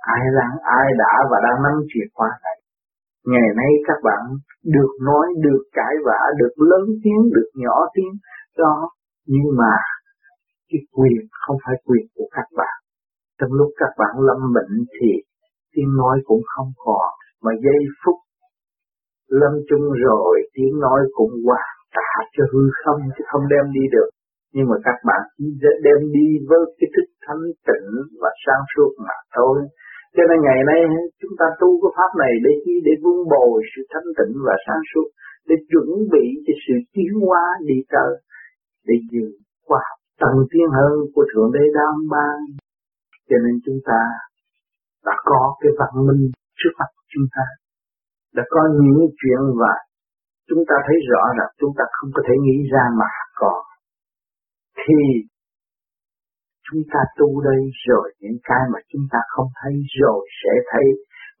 Ai 0.00 0.22
đang 0.38 0.54
ai 0.62 0.86
đã 0.98 1.12
và 1.30 1.38
đang 1.46 1.62
nắm 1.62 1.76
chìa 1.90 2.06
khóa 2.14 2.28
này? 2.44 2.56
Ngày 3.32 3.48
nay 3.56 3.70
các 3.86 3.98
bạn 4.04 4.22
được 4.64 4.92
nói, 5.08 5.26
được 5.44 5.62
cãi 5.72 5.94
vã, 6.06 6.20
được 6.40 6.54
lớn 6.70 6.84
tiếng, 7.02 7.22
được 7.34 7.50
nhỏ 7.54 7.76
tiếng, 7.94 8.12
đó. 8.58 8.90
Nhưng 9.26 9.48
mà 9.58 9.74
cái 10.68 10.80
quyền 10.92 11.20
không 11.46 11.56
phải 11.66 11.76
quyền 11.86 12.06
của 12.14 12.28
các 12.30 12.46
bạn. 12.56 12.76
Trong 13.38 13.52
lúc 13.58 13.70
các 13.80 13.92
bạn 14.00 14.14
lâm 14.28 14.40
bệnh 14.56 14.74
thì 14.94 15.10
tiếng 15.74 15.90
nói 15.96 16.16
cũng 16.24 16.42
không 16.52 16.70
còn, 16.84 17.10
mà 17.44 17.52
giây 17.64 17.82
phút 18.04 18.18
lâm 19.40 19.52
chung 19.68 19.86
rồi 20.06 20.34
tiếng 20.54 20.74
nói 20.80 21.00
cũng 21.16 21.32
qua 21.46 21.62
trả 21.94 22.12
cho 22.34 22.44
hư 22.52 22.62
không 22.84 23.00
chứ 23.14 23.22
không 23.30 23.44
đem 23.52 23.64
đi 23.76 23.84
được. 23.92 24.10
Nhưng 24.54 24.66
mà 24.70 24.76
các 24.84 24.98
bạn 25.08 25.22
chỉ 25.38 25.46
đem 25.86 26.00
đi 26.16 26.28
với 26.48 26.62
cái 26.78 26.88
thức 26.94 27.08
thanh 27.24 27.44
tịnh 27.68 27.88
và 28.22 28.30
sáng 28.44 28.64
suốt 28.72 28.90
mà 29.06 29.16
thôi. 29.36 29.56
Cho 30.16 30.22
nên 30.28 30.38
ngày 30.46 30.60
nay 30.70 30.80
chúng 31.20 31.34
ta 31.40 31.46
tu 31.60 31.68
cái 31.82 31.92
pháp 31.96 32.10
này 32.22 32.32
để 32.44 32.52
chi? 32.64 32.74
Để 32.86 32.92
vun 33.02 33.18
bồi 33.32 33.56
sự 33.72 33.80
thanh 33.92 34.08
tịnh 34.18 34.32
và 34.46 34.54
sáng 34.66 34.82
suốt, 34.90 35.08
để 35.48 35.56
chuẩn 35.70 35.88
bị 36.12 36.26
cho 36.46 36.54
sự 36.64 36.74
tiến 36.94 37.12
hóa 37.26 37.44
đi 37.68 37.78
tới, 37.94 38.12
để 38.88 38.96
dự 39.12 39.26
khoa 39.66 39.80
học 39.88 40.00
tiên 40.20 40.38
tiến 40.50 40.66
hơn 40.78 40.94
của 41.14 41.24
Thượng 41.30 41.50
Đế 41.56 41.64
đang 41.78 41.96
Ban. 42.12 42.38
Cho 43.28 43.36
nên 43.44 43.54
chúng 43.64 43.80
ta 43.88 44.00
đã 45.06 45.14
có 45.30 45.40
cái 45.60 45.72
văn 45.78 45.92
minh 46.06 46.22
trước 46.60 46.72
mặt 46.78 46.90
chúng 47.12 47.26
ta, 47.34 47.44
đã 48.36 48.42
có 48.50 48.60
những 48.82 49.00
chuyện 49.20 49.40
và 49.60 49.74
chúng 50.48 50.62
ta 50.68 50.76
thấy 50.86 50.96
rõ 51.10 51.22
là 51.38 51.46
chúng 51.60 51.72
ta 51.78 51.84
không 51.96 52.10
có 52.14 52.22
thể 52.26 52.34
nghĩ 52.44 52.58
ra 52.72 52.84
mà 53.00 53.10
còn. 53.40 53.62
Thì 54.82 54.98
chúng 56.66 56.82
ta 56.92 57.00
tu 57.18 57.28
đây 57.48 57.60
rồi 57.88 58.06
những 58.20 58.38
cái 58.48 58.62
mà 58.72 58.78
chúng 58.92 59.06
ta 59.12 59.18
không 59.28 59.48
thấy 59.60 59.74
rồi 60.00 60.20
sẽ 60.40 60.52
thấy 60.70 60.86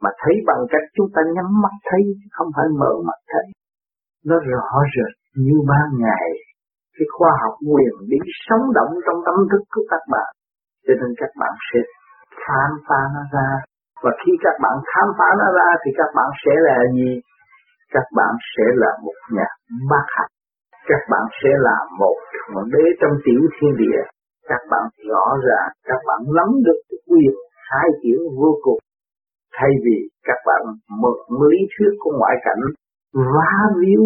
mà 0.02 0.10
thấy 0.22 0.34
bằng 0.46 0.62
cách 0.72 0.86
chúng 0.96 1.10
ta 1.14 1.20
nhắm 1.34 1.48
mắt 1.62 1.74
thấy 1.88 2.02
không 2.30 2.50
phải 2.56 2.68
mở 2.80 2.92
mắt 3.08 3.20
thấy 3.32 3.46
nó 4.28 4.36
rõ 4.50 4.68
rệt 4.94 5.14
như 5.44 5.56
ban 5.70 5.88
ngày 6.04 6.30
cái 6.96 7.06
khoa 7.18 7.32
học 7.42 7.54
quyền 7.70 7.94
bí 8.08 8.18
sống 8.46 8.64
động 8.74 8.92
trong 9.06 9.18
tâm 9.26 9.36
thức 9.50 9.64
của 9.74 9.84
các 9.92 10.02
bạn 10.12 10.30
cho 10.86 10.94
nên 11.00 11.10
các 11.20 11.32
bạn 11.40 11.52
sẽ 11.68 11.78
khám 12.42 12.70
phá 12.88 13.00
nó 13.14 13.22
ra. 13.34 13.50
Và 14.02 14.10
khi 14.20 14.32
các 14.44 14.56
bạn 14.64 14.76
khám 14.90 15.08
phá 15.18 15.28
nó 15.40 15.48
ra 15.58 15.68
thì 15.82 15.90
các 16.00 16.10
bạn 16.16 16.28
sẽ 16.42 16.52
là 16.68 16.78
gì? 16.96 17.10
Các 17.94 18.06
bạn 18.16 18.32
sẽ 18.52 18.66
là 18.82 18.90
một 19.04 19.16
nhà 19.36 19.48
bác 19.90 20.06
học 20.16 20.30
các 20.90 21.02
bạn 21.10 21.24
sẽ 21.40 21.50
là 21.66 21.76
một 22.00 22.16
thượng 22.34 22.64
đế 22.72 22.84
trong 23.00 23.14
tiểu 23.24 23.42
thiên 23.54 23.72
địa. 23.82 24.02
Các 24.50 24.62
bạn 24.70 24.84
rõ 25.10 25.26
ràng, 25.48 25.70
các 25.84 26.00
bạn 26.08 26.20
nắm 26.36 26.48
được 26.66 26.78
quy 26.88 26.98
quyền 27.08 27.34
khai 27.68 27.88
triển 28.02 28.18
vô 28.40 28.52
cùng. 28.62 28.80
Thay 29.56 29.70
vì 29.84 29.98
các 30.28 30.38
bạn 30.46 30.62
mượn 31.00 31.18
lý 31.40 31.58
thuyết 31.72 31.92
của 31.98 32.12
ngoại 32.18 32.36
cảnh 32.44 32.62
vá 33.34 33.52
víu 33.80 34.02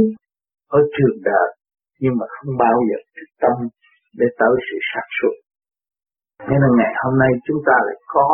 ở 0.68 0.81
trường 0.95 1.18
đời, 1.24 1.49
nhưng 2.01 2.14
mà 2.18 2.26
không 2.35 2.55
bao 2.59 2.76
giờ 2.89 2.99
thực 3.16 3.31
tâm 3.43 3.68
để 4.18 4.26
tới 4.39 4.55
sự 4.66 4.76
sản 4.95 5.07
Thế 6.47 6.47
Nên 6.51 6.61
là 6.62 6.70
ngày 6.78 6.93
hôm 7.03 7.14
nay 7.22 7.32
chúng 7.47 7.61
ta 7.68 7.76
lại 7.86 7.99
có 8.14 8.26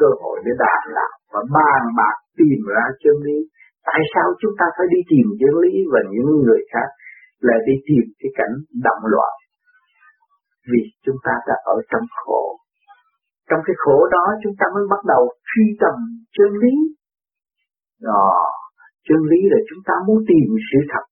cơ 0.00 0.08
hội 0.20 0.36
để 0.44 0.52
đàm 0.62 0.82
đạo 0.98 1.14
và 1.32 1.40
bàn 1.56 1.82
bạc 1.98 2.16
tìm 2.38 2.58
ra 2.74 2.84
chân 3.02 3.16
lý. 3.26 3.38
Tại 3.88 4.00
sao 4.12 4.26
chúng 4.40 4.54
ta 4.58 4.66
phải 4.76 4.86
đi 4.94 5.00
tìm 5.10 5.26
chân 5.40 5.54
lý 5.62 5.72
và 5.92 6.00
những 6.12 6.28
người 6.44 6.62
khác 6.72 6.88
lại 7.48 7.58
đi 7.68 7.74
tìm 7.88 8.04
cái 8.20 8.30
cảnh 8.38 8.54
động 8.86 9.02
loạn? 9.12 9.34
Vì 10.70 10.82
chúng 11.04 11.18
ta 11.24 11.32
đã 11.48 11.56
ở 11.74 11.76
trong 11.90 12.06
khổ. 12.20 12.42
Trong 13.48 13.60
cái 13.66 13.76
khổ 13.82 13.98
đó 14.14 14.24
chúng 14.42 14.54
ta 14.58 14.66
mới 14.74 14.84
bắt 14.92 15.02
đầu 15.12 15.22
truy 15.48 15.66
tầm 15.82 15.96
chân 16.36 16.50
lý. 16.62 16.74
Đó, 18.08 18.30
chân 19.08 19.20
lý 19.30 19.40
là 19.52 19.58
chúng 19.68 19.82
ta 19.88 19.94
muốn 20.06 20.18
tìm 20.28 20.46
sự 20.70 20.78
thật 20.92 21.04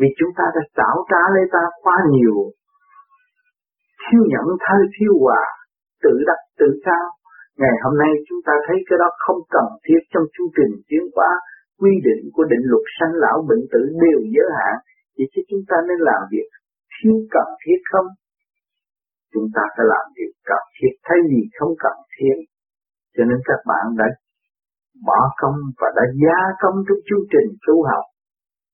vì 0.00 0.08
chúng 0.18 0.32
ta 0.38 0.44
đã 0.56 0.62
tạo 0.80 0.96
ra 1.10 1.22
lấy 1.34 1.44
ta 1.54 1.62
quá 1.84 1.96
nhiều 2.14 2.36
siêu 4.10 4.22
nhẫn 4.32 4.46
thơ 4.64 4.78
thiếu 4.94 5.12
hòa 5.22 5.42
tự 6.04 6.14
đắc 6.28 6.40
tự 6.60 6.68
cao. 6.88 7.06
Ngày 7.60 7.74
hôm 7.82 7.94
nay 8.02 8.12
chúng 8.26 8.40
ta 8.46 8.54
thấy 8.66 8.76
cái 8.88 8.96
đó 9.02 9.08
không 9.24 9.40
cần 9.54 9.66
thiết 9.84 10.00
trong 10.12 10.24
chương 10.34 10.50
trình 10.56 10.72
tiến 10.88 11.04
hóa 11.14 11.30
quy 11.80 11.92
định 12.08 12.22
của 12.34 12.44
định 12.52 12.64
luật 12.70 12.84
sanh 12.96 13.14
lão 13.22 13.38
bệnh 13.48 13.64
tử 13.72 13.82
đều 14.04 14.20
giới 14.34 14.48
hạn. 14.58 14.74
Vậy 15.16 15.26
chứ 15.32 15.40
chúng 15.50 15.64
ta 15.70 15.76
nên 15.88 15.98
làm 16.10 16.22
việc 16.32 16.48
thiếu 16.94 17.16
cần 17.34 17.48
thiết 17.62 17.80
không? 17.92 18.08
Chúng 19.32 19.48
ta 19.54 19.62
phải 19.74 19.86
làm 19.94 20.04
việc 20.16 20.32
cần 20.50 20.64
thiết. 20.76 20.92
Thay 21.06 21.18
vì 21.30 21.40
không 21.58 21.74
cần 21.84 21.96
thiết 22.14 22.36
cho 23.16 23.22
nên 23.24 23.38
các 23.44 23.60
bạn 23.70 23.84
đã 24.00 24.08
bỏ 25.06 25.20
công 25.40 25.58
và 25.80 25.88
đã 25.96 26.04
gia 26.22 26.40
công 26.62 26.76
trong 26.86 27.00
chương 27.08 27.24
trình 27.32 27.48
tu 27.66 27.74
học. 27.90 28.04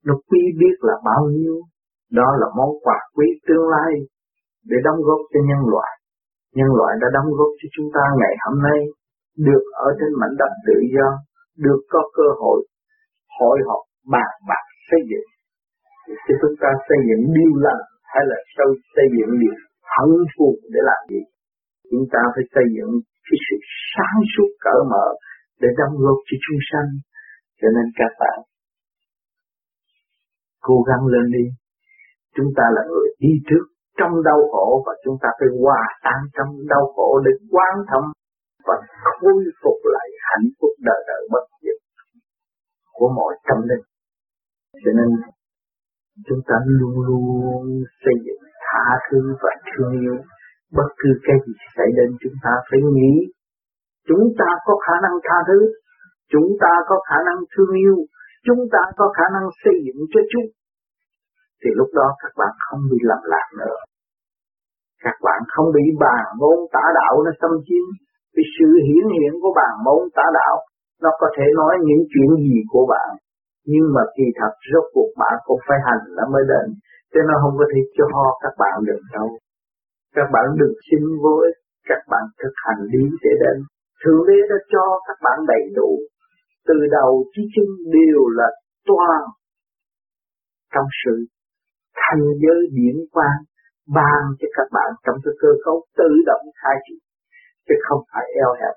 Nó 0.06 0.14
quy 0.28 0.42
biết 0.60 0.76
là 0.80 0.94
bao 1.04 1.22
nhiêu, 1.34 1.56
đó 2.12 2.28
là 2.40 2.46
món 2.56 2.70
quà 2.84 2.98
quý 3.14 3.26
tương 3.46 3.68
lai 3.74 3.92
để 4.70 4.76
đóng 4.86 5.00
góp 5.06 5.20
cho 5.32 5.40
nhân 5.48 5.62
loại. 5.72 5.92
Nhân 6.58 6.70
loại 6.78 6.92
đã 7.02 7.08
đóng 7.16 7.28
góp 7.38 7.50
cho 7.58 7.66
chúng 7.74 7.88
ta 7.96 8.04
ngày 8.20 8.34
hôm 8.44 8.56
nay 8.68 8.80
được 9.48 9.64
ở 9.86 9.88
trên 9.98 10.10
mảnh 10.20 10.34
đất 10.40 10.52
tự 10.66 10.76
do, 10.94 11.08
được 11.64 11.80
có 11.92 12.00
cơ 12.18 12.28
hội 12.42 12.58
hội 13.38 13.58
họp 13.68 13.82
bàn 14.12 14.32
bạc 14.48 14.64
xây 14.88 15.00
dựng. 15.10 15.28
Thì 16.24 16.32
chúng 16.40 16.56
ta 16.62 16.70
xây 16.88 17.00
dựng 17.08 17.22
điều 17.36 17.52
lành 17.64 17.84
hay 18.12 18.22
là 18.30 18.38
sâu 18.54 18.70
xây 18.94 19.06
dựng 19.16 19.32
điều 19.42 19.56
hận 19.94 20.10
thù 20.32 20.48
để 20.72 20.80
làm 20.90 21.00
gì? 21.10 21.22
Chúng 21.90 22.04
ta 22.12 22.20
phải 22.34 22.44
xây 22.54 22.66
dựng 22.76 22.92
cái 23.26 23.38
sự 23.46 23.56
sáng 23.92 24.18
suốt 24.32 24.50
cởi 24.64 24.80
mở 24.92 25.06
để 25.60 25.68
đóng 25.80 25.94
góp 26.04 26.18
cho 26.28 26.36
chúng 26.44 26.60
sanh. 26.70 26.90
Cho 27.60 27.68
nên 27.76 27.86
các 28.00 28.12
bạn 28.20 28.38
cố 30.68 30.76
gắng 30.88 31.04
lên 31.14 31.26
đi. 31.36 31.44
Chúng 32.36 32.50
ta 32.56 32.64
là 32.76 32.82
người 32.90 33.08
đi 33.24 33.32
trước 33.48 33.64
trong 33.98 34.12
đau 34.28 34.40
khổ 34.52 34.82
và 34.86 34.92
chúng 35.04 35.16
ta 35.22 35.28
phải 35.38 35.48
hòa 35.62 35.82
tan 36.04 36.20
trong 36.36 36.50
đau 36.72 36.84
khổ 36.94 37.08
để 37.24 37.32
quan 37.52 37.74
thâm 37.90 38.02
và 38.66 38.76
khôi 39.20 39.44
phục 39.62 39.78
lại 39.94 40.08
hạnh 40.28 40.48
phúc 40.58 40.72
đời 40.88 41.00
đời 41.08 41.22
bất 41.32 41.44
diệt 41.62 41.78
của 42.92 43.08
mọi 43.16 43.32
tâm 43.48 43.58
linh. 43.68 43.84
Cho 44.84 44.92
nên, 44.98 45.10
chúng 46.26 46.40
ta 46.48 46.56
luôn 46.66 46.96
luôn 47.06 47.62
xây 48.02 48.14
dựng 48.26 48.42
tha 48.66 48.86
thứ 49.10 49.20
và 49.42 49.50
thương 49.66 49.92
yêu 50.00 50.16
bất 50.72 50.88
cứ 51.00 51.10
cái 51.26 51.36
gì 51.46 51.52
xảy 51.76 51.88
đến, 51.96 52.08
chúng 52.22 52.36
ta 52.44 52.52
phải 52.70 52.80
nghĩ, 52.94 53.14
chúng 54.08 54.24
ta 54.38 54.48
có 54.66 54.74
khả 54.86 54.94
năng 55.02 55.16
tha 55.26 55.38
thứ, 55.48 55.58
chúng 56.32 56.48
ta 56.62 56.72
có 56.88 56.96
khả 57.08 57.18
năng 57.26 57.38
thương 57.52 57.72
yêu, 57.84 57.96
chúng 58.46 58.62
ta 58.72 58.82
có 58.96 59.06
khả 59.16 59.26
năng 59.34 59.46
xây 59.64 59.74
dựng 59.86 60.00
cho 60.12 60.20
chúng 60.32 60.46
thì 61.60 61.70
lúc 61.78 61.90
đó 61.98 62.08
các 62.22 62.32
bạn 62.40 62.52
không 62.66 62.80
bị 62.90 62.98
lầm 63.10 63.22
lạc 63.32 63.48
nữa. 63.60 63.76
Các 65.04 65.16
bạn 65.26 65.40
không 65.52 65.68
bị 65.76 65.84
bàn 66.04 66.24
môn 66.40 66.58
tả 66.74 66.84
đạo 66.98 67.14
nó 67.24 67.30
xâm 67.40 67.52
chiếm. 67.66 67.86
Vì 68.34 68.44
sự 68.56 68.68
hiển 68.86 69.04
hiện 69.14 69.32
của 69.42 69.52
bàn 69.60 69.74
môn 69.86 70.00
tả 70.16 70.26
đạo, 70.38 70.56
nó 71.02 71.10
có 71.20 71.28
thể 71.36 71.46
nói 71.60 71.74
những 71.88 72.02
chuyện 72.12 72.30
gì 72.44 72.56
của 72.72 72.86
bạn 72.92 73.10
nhưng 73.72 73.86
mà 73.94 74.02
kỳ 74.16 74.26
thật, 74.38 74.52
rốt 74.70 74.84
cuộc 74.94 75.10
bạn 75.22 75.34
cũng 75.46 75.60
phải 75.66 75.78
hành 75.86 76.02
nó 76.16 76.24
mới 76.34 76.44
đến. 76.52 76.66
Cho 77.12 77.20
nó 77.28 77.34
không 77.42 77.54
có 77.60 77.66
thể 77.72 77.80
cho 77.98 78.08
các 78.42 78.54
bạn 78.62 78.76
được 78.88 79.02
đâu. 79.14 79.28
Các 80.16 80.28
bạn 80.34 80.46
đừng 80.60 80.74
xin 80.86 81.02
vô 81.22 81.34
ích 81.48 81.58
các 81.90 82.02
bạn 82.10 82.24
thực 82.40 82.54
hành 82.64 82.80
đi 82.94 83.04
để 83.22 83.32
đến. 83.42 83.56
Thượng 84.00 84.22
đế 84.28 84.38
đã 84.50 84.58
cho 84.72 84.84
các 85.06 85.18
bạn 85.24 85.38
đầy 85.52 85.64
đủ. 85.78 85.90
Từ 86.68 86.76
đầu 86.98 87.24
chí 87.32 87.42
chân 87.54 87.68
đều 87.96 88.20
là 88.38 88.48
toàn 88.88 89.20
trong 90.74 90.88
sự 91.04 91.14
thành 92.02 92.22
giới 92.42 92.60
điển 92.76 92.96
quang 93.14 93.40
ban 93.96 94.22
cho 94.38 94.48
các 94.56 94.68
bạn 94.76 94.90
trong 95.04 95.16
cái 95.24 95.34
cơ 95.42 95.50
cấu 95.64 95.76
tự 95.98 96.10
động 96.30 96.44
khai 96.60 96.76
triển, 96.84 97.00
chứ 97.66 97.74
không 97.86 98.02
phải 98.12 98.24
eo 98.42 98.52
hẹp. 98.60 98.76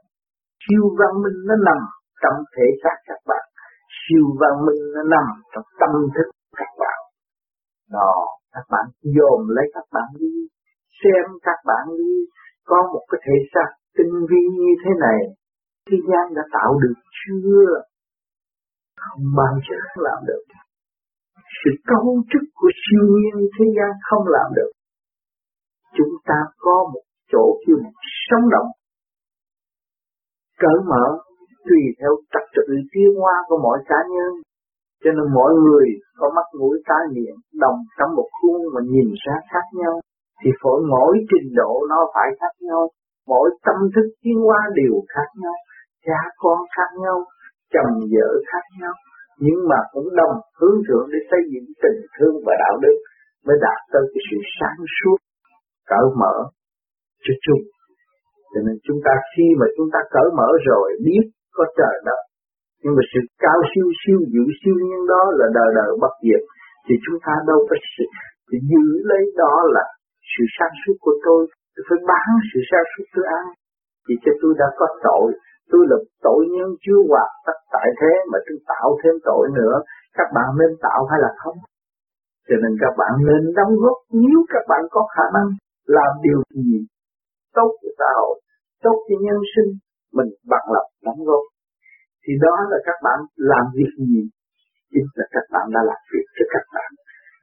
Siêu 0.63 0.83
văn 0.99 1.11
minh 1.23 1.39
nó 1.49 1.55
nằm 1.67 1.79
trong 2.21 2.37
thể 2.55 2.67
xác 2.83 2.97
các 3.09 3.21
bạn. 3.29 3.45
Siêu 3.99 4.25
văn 4.41 4.53
minh 4.65 4.81
nó 4.95 5.03
nằm 5.15 5.27
trong 5.53 5.67
tâm 5.79 5.91
thức 6.15 6.29
các 6.59 6.71
bạn. 6.81 6.99
Đó, 7.97 8.13
các 8.53 8.65
bạn 8.73 8.85
dồn 9.15 9.39
lấy 9.55 9.65
các 9.75 9.87
bạn 9.95 10.09
đi, 10.19 10.33
xem 10.99 11.25
các 11.47 11.59
bạn 11.69 11.85
đi, 11.97 12.13
có 12.65 12.77
một 12.93 13.05
cái 13.09 13.19
thể 13.25 13.37
xác 13.53 13.69
tinh 13.97 14.13
vi 14.29 14.41
như 14.59 14.71
thế 14.81 14.91
này 15.05 15.19
thế 15.87 15.97
gian 16.09 16.25
đã 16.37 16.43
tạo 16.53 16.71
được 16.83 16.97
chưa? 17.19 17.69
Không 19.01 19.23
bao 19.37 19.53
giờ 19.69 19.79
làm 19.95 20.19
được 20.27 20.43
sự 21.59 21.71
cấu 21.89 22.07
trúc 22.29 22.43
của 22.59 22.71
siêu 22.81 23.03
nhiên 23.15 23.35
thế 23.55 23.65
gian 23.77 23.91
không 24.07 24.23
làm 24.35 24.49
được. 24.57 24.71
Chúng 25.97 26.13
ta 26.27 26.39
có 26.57 26.75
một 26.93 27.03
chỗ 27.31 27.43
kêu 27.67 27.77
sống 28.27 28.45
động. 28.55 28.69
Cởi 30.59 30.77
mở, 30.91 31.05
tùy 31.67 31.81
theo 31.99 32.13
trật 32.31 32.45
tự 32.55 32.75
tiến 32.91 33.09
hóa 33.19 33.33
của 33.47 33.59
mỗi 33.63 33.79
cá 33.89 33.99
nhân. 34.13 34.31
Cho 35.03 35.11
nên 35.17 35.27
mỗi 35.37 35.53
người 35.63 35.87
có 36.17 36.31
mắt 36.35 36.47
mũi 36.59 36.75
tai 36.89 37.03
miệng 37.15 37.37
đồng 37.63 37.79
trong 37.97 38.15
một 38.15 38.29
khuôn 38.37 38.61
mà 38.73 38.81
nhìn 38.93 39.07
ra 39.25 39.35
khác 39.51 39.65
nhau. 39.73 39.95
Thì 40.41 40.49
phổi 40.61 40.79
mỗi 40.89 41.13
trình 41.29 41.49
độ 41.55 41.71
nó 41.89 41.99
phải 42.13 42.29
khác 42.39 42.53
nhau. 42.67 42.89
Mỗi 43.27 43.49
tâm 43.65 43.75
thức 43.95 44.07
tiến 44.21 44.37
hóa 44.45 44.59
đều 44.75 44.95
khác 45.13 45.29
nhau. 45.41 45.55
Cha 46.05 46.19
con 46.37 46.57
khác 46.75 46.91
nhau. 47.03 47.17
Chồng 47.73 47.99
vợ 48.13 48.29
khác 48.51 48.63
nhau 48.79 48.93
nhưng 49.45 49.59
mà 49.71 49.79
cũng 49.93 50.07
đồng 50.19 50.35
hướng 50.59 50.77
thượng 50.85 51.07
để 51.13 51.19
xây 51.29 51.41
dựng 51.51 51.67
tình 51.83 51.99
thương 52.15 52.35
và 52.45 52.53
đạo 52.63 52.75
đức 52.83 52.97
mới 53.45 53.57
đạt 53.65 53.79
tới 53.93 54.03
cái 54.11 54.21
sự 54.27 54.37
sáng 54.57 54.81
suốt, 54.97 55.17
cởi 55.91 56.05
mở 56.21 56.35
cho 57.25 57.33
chung. 57.45 57.63
Cho 58.51 58.59
nên 58.65 58.75
chúng 58.85 58.99
ta 59.05 59.13
khi 59.31 59.47
mà 59.59 59.67
chúng 59.75 59.89
ta 59.93 59.99
cởi 60.15 60.27
mở 60.39 60.49
rồi, 60.69 60.87
biết 61.05 61.25
có 61.57 61.63
trời 61.79 61.95
đất, 62.07 62.21
nhưng 62.81 62.93
mà 62.97 63.03
sự 63.11 63.19
cao 63.45 63.59
siêu 63.71 63.87
siêu 64.01 64.19
dữ, 64.33 64.43
siêu 64.59 64.75
nhiên 64.83 65.01
đó 65.13 65.23
là 65.39 65.47
đời 65.57 65.69
đời 65.79 65.91
bất 66.03 66.13
diệt, 66.25 66.43
thì 66.85 66.93
chúng 67.05 67.17
ta 67.25 67.33
đâu 67.49 67.59
có 67.69 67.75
sự 67.95 68.05
giữ 68.69 68.85
lấy 69.11 69.23
đó 69.43 69.55
là 69.75 69.85
sự 70.31 70.43
sáng 70.55 70.73
suốt 70.81 70.97
của 71.05 71.15
tôi 71.25 71.41
tôi 71.73 71.83
phải 71.89 71.99
bán 72.11 72.29
sự 72.49 72.59
sáng 72.69 72.87
suốt 72.91 73.05
tôi 73.13 73.25
ai. 73.41 73.47
Thì 74.05 74.13
cho 74.23 74.31
tôi 74.41 74.51
đã 74.61 74.67
có 74.79 74.87
tội 75.07 75.27
tôi 75.71 75.83
là 75.89 75.97
tội 76.25 76.41
nhân 76.53 76.69
chưa 76.85 76.99
hoạt 77.09 77.31
tất 77.45 77.57
tại 77.73 77.87
thế 77.99 78.13
mà 78.31 78.37
tôi 78.47 78.57
tạo 78.71 78.87
thêm 79.01 79.15
tội 79.29 79.45
nữa, 79.59 79.75
các 80.17 80.27
bạn 80.35 80.49
nên 80.59 80.71
tạo 80.85 80.99
hay 81.09 81.19
là 81.25 81.31
không? 81.41 81.57
Cho 82.47 82.55
nên 82.63 82.73
các 82.83 82.93
bạn 83.01 83.13
nên 83.27 83.41
đóng 83.57 83.73
góp, 83.81 83.97
nếu 84.23 84.39
các 84.53 84.63
bạn 84.71 84.81
có 84.91 85.01
khả 85.15 85.25
năng 85.35 85.47
làm 85.97 86.11
điều 86.25 86.39
gì 86.55 86.79
tốt 87.57 87.71
cho 87.81 87.89
xã 87.99 88.09
hội, 88.19 88.35
tốt 88.83 88.97
cho 89.07 89.15
nhân 89.25 89.39
sinh, 89.53 89.69
mình 90.17 90.29
bằng 90.51 90.67
lòng 90.75 90.91
đóng 91.05 91.21
góp. 91.27 91.43
Thì 92.23 92.33
đó 92.45 92.55
là 92.71 92.77
các 92.87 92.97
bạn 93.05 93.19
làm 93.51 93.65
việc 93.77 93.93
gì? 93.97 94.21
Chính 94.93 95.09
là 95.17 95.25
các 95.35 95.45
bạn 95.53 95.65
đã 95.75 95.81
làm 95.91 96.01
việc 96.13 96.27
cho 96.37 96.45
các 96.53 96.65
bạn. 96.75 96.91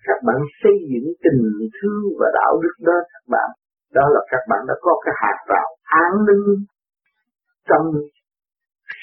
Các 0.09 0.19
bạn 0.27 0.39
xây 0.63 0.77
dựng 0.91 1.09
tình 1.25 1.43
thương 1.77 2.05
và 2.21 2.29
đạo 2.39 2.53
đức 2.63 2.77
đó 2.89 2.97
các 3.13 3.25
bạn. 3.35 3.49
Đó 3.97 4.05
là 4.15 4.21
các 4.33 4.43
bạn 4.51 4.61
đã 4.69 4.75
có 4.81 4.93
cái 5.05 5.15
hạt 5.23 5.39
rào 5.53 5.69
an 6.05 6.13
ninh 6.27 6.45
trong 7.69 7.85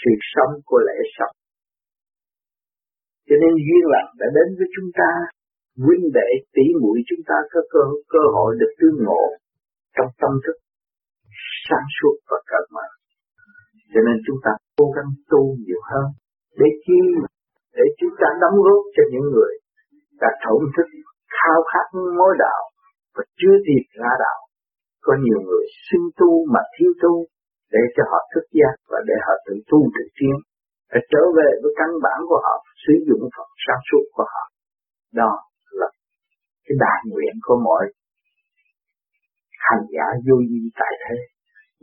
sự 0.03 0.11
sống 0.33 0.53
của 0.69 0.79
lễ 0.87 0.97
sống. 1.15 1.35
Cho 3.27 3.35
nên 3.41 3.53
duyên 3.65 3.83
lành 3.93 4.09
đã 4.19 4.27
đến 4.37 4.47
với 4.57 4.67
chúng 4.75 4.89
ta 4.99 5.09
huynh 5.85 6.05
đệ 6.17 6.29
tỷ 6.55 6.65
muội 6.81 6.97
chúng 7.09 7.23
ta 7.29 7.37
có 7.51 7.61
cơ, 7.73 7.83
cơ 8.13 8.23
hội 8.35 8.51
được 8.59 8.71
tương 8.79 8.97
ngộ 9.05 9.25
trong 9.95 10.09
tâm 10.21 10.31
thức 10.45 10.57
sáng 11.65 11.87
suốt 11.95 12.15
và 12.29 12.37
cởi 12.51 12.65
mở. 12.75 12.87
Cho 13.91 13.99
nên 14.07 14.15
chúng 14.25 14.39
ta 14.45 14.51
cố 14.77 14.85
gắng 14.95 15.09
tu 15.31 15.41
nhiều 15.65 15.81
hơn 15.91 16.07
để 16.59 16.67
chi 16.85 16.99
để 17.77 17.85
chúng 17.99 18.13
ta 18.21 18.27
đóng 18.41 18.57
góp 18.65 18.83
cho 18.95 19.03
những 19.11 19.27
người 19.33 19.53
đã 20.21 20.29
thổn 20.43 20.61
thức 20.75 20.87
khao 21.37 21.59
khát 21.71 21.87
mối 22.17 22.33
đạo 22.39 22.61
và 23.15 23.23
chưa 23.39 23.55
tìm 23.67 23.83
ra 24.01 24.11
đạo. 24.25 24.39
Có 25.05 25.13
nhiều 25.23 25.39
người 25.47 25.65
sinh 25.87 26.05
tu 26.19 26.31
mà 26.53 26.61
thiếu 26.75 26.91
tu 27.03 27.13
để 27.73 27.81
cho 27.95 28.03
họ 28.11 28.19
thức 28.31 28.45
giác 28.57 28.75
và 28.91 28.99
để 29.07 29.15
họ 29.25 29.33
tự 29.45 29.53
tu 29.69 29.79
tự 29.95 30.03
tiến, 30.17 30.35
để 30.91 30.99
trở 31.11 31.23
về 31.37 31.49
với 31.61 31.71
căn 31.79 31.89
bản 32.05 32.19
của 32.29 32.39
họ, 32.45 32.55
sử 32.83 32.93
dụng 33.07 33.23
Phật 33.35 33.49
sáng 33.65 33.81
suốt 33.87 34.03
của 34.15 34.25
họ. 34.33 34.43
Đó 35.19 35.31
là 35.79 35.89
cái 36.65 36.75
đại 36.85 36.99
nguyện 37.09 37.33
của 37.45 37.57
mọi 37.67 37.83
hành 39.67 39.83
giả 39.93 40.07
vô 40.25 40.37
vi 40.49 40.61
tại 40.79 40.93
thế. 41.03 41.17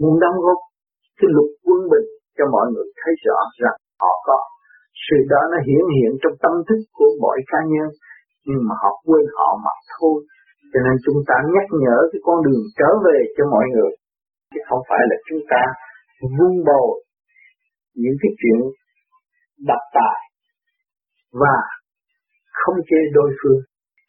Muốn 0.01 0.14
đóng 0.22 0.36
góp 0.45 0.61
cái 1.18 1.28
luật 1.34 1.51
quân 1.66 1.80
bình 1.93 2.09
cho 2.36 2.45
mọi 2.55 2.66
người 2.72 2.88
thấy 3.01 3.12
rõ 3.26 3.38
rằng 3.62 3.76
họ 4.03 4.12
có 4.28 4.38
sự 5.07 5.18
đó 5.32 5.41
nó 5.53 5.59
hiển 5.66 5.84
hiện 5.97 6.12
trong 6.22 6.36
tâm 6.43 6.55
thức 6.68 6.80
của 6.97 7.11
mỗi 7.22 7.38
cá 7.51 7.61
nhân, 7.72 7.88
nhưng 8.47 8.62
mà 8.68 8.74
họ 8.82 8.91
quên 9.07 9.24
họ 9.36 9.49
mà 9.64 9.74
thôi. 9.93 10.16
Cho 10.72 10.78
nên 10.86 10.97
chúng 11.05 11.20
ta 11.28 11.36
nhắc 11.55 11.66
nhở 11.82 11.97
cái 12.12 12.20
con 12.26 12.38
đường 12.47 12.64
trở 12.78 12.91
về 13.07 13.18
cho 13.36 13.45
mọi 13.55 13.66
người 13.74 13.93
chứ 14.53 14.61
không 14.68 14.82
phải 14.88 15.03
là 15.11 15.16
chúng 15.28 15.42
ta 15.53 15.62
vun 16.36 16.55
bồi 16.68 16.92
những 18.03 18.16
cái 18.22 18.32
chuyện 18.40 18.59
đập 19.68 19.82
tài 19.96 20.18
và 21.42 21.57
không 22.61 22.78
chế 22.88 23.01
đối 23.12 23.30
phương. 23.38 23.61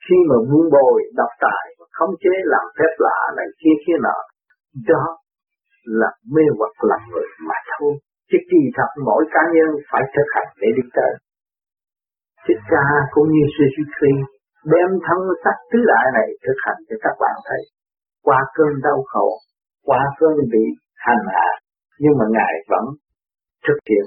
Khi 0.05 0.17
mà 0.29 0.37
vun 0.49 0.65
bồi 0.75 0.95
đập 1.19 1.31
tài 1.45 1.63
không 1.97 2.13
chế 2.23 2.33
làm 2.53 2.65
phép 2.77 2.93
lạ 3.07 3.19
này 3.37 3.47
kia 3.61 3.75
kia 3.83 3.97
nọ, 4.05 4.17
đó 4.91 5.03
là 5.99 6.11
mê 6.33 6.43
hoặc 6.57 6.73
làm 6.89 7.01
người 7.11 7.27
mà 7.47 7.57
thôi. 7.71 7.93
Chứ 8.29 8.37
kỳ 8.51 8.61
thật 8.75 8.89
mỗi 9.05 9.23
cá 9.33 9.43
nhân 9.55 9.69
phải 9.91 10.03
thực 10.15 10.27
hành 10.35 10.49
để 10.61 10.67
đi 10.77 10.83
tới. 10.95 11.13
Chứ 12.45 12.53
cha 12.71 12.85
cũng 13.13 13.27
như 13.33 13.43
sư 13.55 13.65
sư 13.97 14.11
đem 14.73 14.89
thân 15.05 15.19
sắc 15.43 15.57
tứ 15.71 15.79
đại 15.91 16.05
này 16.17 16.27
thực 16.45 16.57
hành 16.65 16.79
cho 16.89 16.95
các 17.03 17.15
bạn 17.21 17.35
thấy. 17.47 17.61
Qua 18.23 18.39
cơn 18.55 18.71
đau 18.83 18.99
khổ 19.11 19.27
quá 19.87 20.01
phương 20.19 20.37
bị 20.53 20.65
hành 21.05 21.23
hạ, 21.35 21.49
nhưng 21.99 22.13
mà 22.19 22.25
ngài 22.35 22.53
vẫn 22.71 22.85
thực 23.67 23.79
hiện 23.89 24.05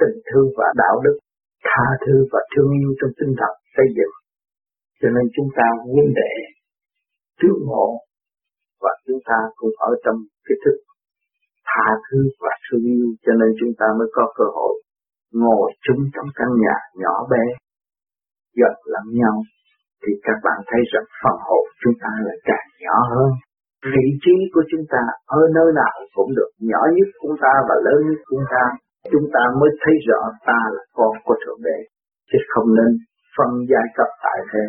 tình 0.00 0.16
thương 0.28 0.48
và 0.58 0.68
đạo 0.82 1.00
đức, 1.04 1.16
tha 1.64 1.84
thứ 2.06 2.14
và 2.32 2.40
thương 2.52 2.70
yêu 2.80 2.90
trong 2.98 3.12
tinh 3.18 3.32
thần 3.40 3.54
xây 3.76 3.86
dựng. 3.96 4.14
Cho 5.00 5.08
nên 5.14 5.24
chúng 5.36 5.48
ta 5.56 5.66
huynh 5.92 6.12
đệ 6.20 6.34
trước 7.40 7.56
ngộ 7.68 7.88
và 8.82 8.92
chúng 9.06 9.20
ta 9.28 9.38
cũng 9.56 9.74
ở 9.78 9.92
trong 10.04 10.16
cái 10.46 10.56
thức 10.64 10.76
tha 11.68 11.86
thứ 12.06 12.18
và 12.40 12.52
thương 12.64 12.84
yêu. 12.94 13.06
Cho 13.24 13.32
nên 13.40 13.50
chúng 13.60 13.72
ta 13.78 13.86
mới 13.98 14.08
có 14.16 14.32
cơ 14.38 14.44
hội 14.58 14.74
ngồi 15.32 15.72
chung 15.84 16.02
trong 16.14 16.28
căn 16.38 16.48
nhà 16.64 16.76
nhỏ 17.02 17.14
bé, 17.30 17.44
gần 18.60 18.74
lẫn 18.92 19.06
nhau. 19.20 19.36
Thì 20.02 20.12
các 20.22 20.38
bạn 20.44 20.58
thấy 20.66 20.80
rằng 20.92 21.06
phần 21.22 21.36
hồn 21.46 21.64
chúng 21.82 21.94
ta 22.02 22.10
là 22.26 22.34
càng 22.44 22.66
nhỏ 22.84 22.96
hơn 23.12 23.30
vị 23.94 24.06
trí 24.24 24.36
của 24.54 24.64
chúng 24.70 24.84
ta 24.92 25.02
ở 25.38 25.40
nơi 25.56 25.68
nào 25.80 25.96
cũng 26.16 26.30
được 26.38 26.50
nhỏ 26.70 26.82
nhất 26.96 27.08
chúng 27.22 27.36
ta 27.42 27.52
và 27.68 27.74
lớn 27.86 27.98
nhất 28.08 28.20
chúng 28.30 28.44
ta 28.52 28.62
chúng 29.12 29.26
ta 29.34 29.42
mới 29.60 29.70
thấy 29.82 29.94
rõ 30.08 30.20
ta 30.48 30.58
là 30.74 30.82
con 30.98 31.12
của 31.24 31.36
Thượng 31.42 31.60
Đế, 31.66 31.78
chứ 32.30 32.38
không 32.52 32.68
nên 32.78 32.90
phân 33.36 33.50
giai 33.70 33.86
cấp 33.96 34.08
tại 34.24 34.38
thế. 34.50 34.64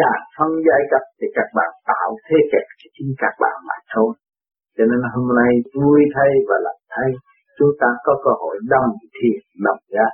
Càng 0.00 0.22
phân 0.36 0.50
giai 0.66 0.82
cấp 0.90 1.02
thì 1.18 1.26
các 1.36 1.48
bạn 1.56 1.70
tạo 1.90 2.08
thế 2.26 2.36
kẹt 2.52 2.66
cho 2.80 2.88
chính 2.96 3.10
các 3.22 3.34
bạn 3.42 3.56
mà 3.68 3.76
thôi. 3.94 4.12
Cho 4.76 4.84
nên 4.90 5.00
hôm 5.14 5.26
nay 5.40 5.52
vui 5.82 6.00
thay 6.14 6.30
và 6.48 6.56
lạc 6.66 6.78
thay, 6.92 7.10
chúng 7.58 7.72
ta 7.80 7.88
có 8.04 8.12
cơ 8.24 8.32
hội 8.42 8.56
đồng 8.72 8.90
thiền 9.14 9.40
đồng 9.66 9.82
giác. 9.94 10.12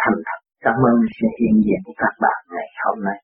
Thành 0.00 0.18
thật 0.26 0.40
cảm 0.64 0.78
ơn 0.90 0.96
sự 1.16 1.26
hiện 1.40 1.54
diện 1.64 1.80
của 1.84 1.96
các 2.02 2.14
bạn 2.24 2.40
ngày 2.54 2.68
hôm 2.84 2.98
nay. 3.08 3.18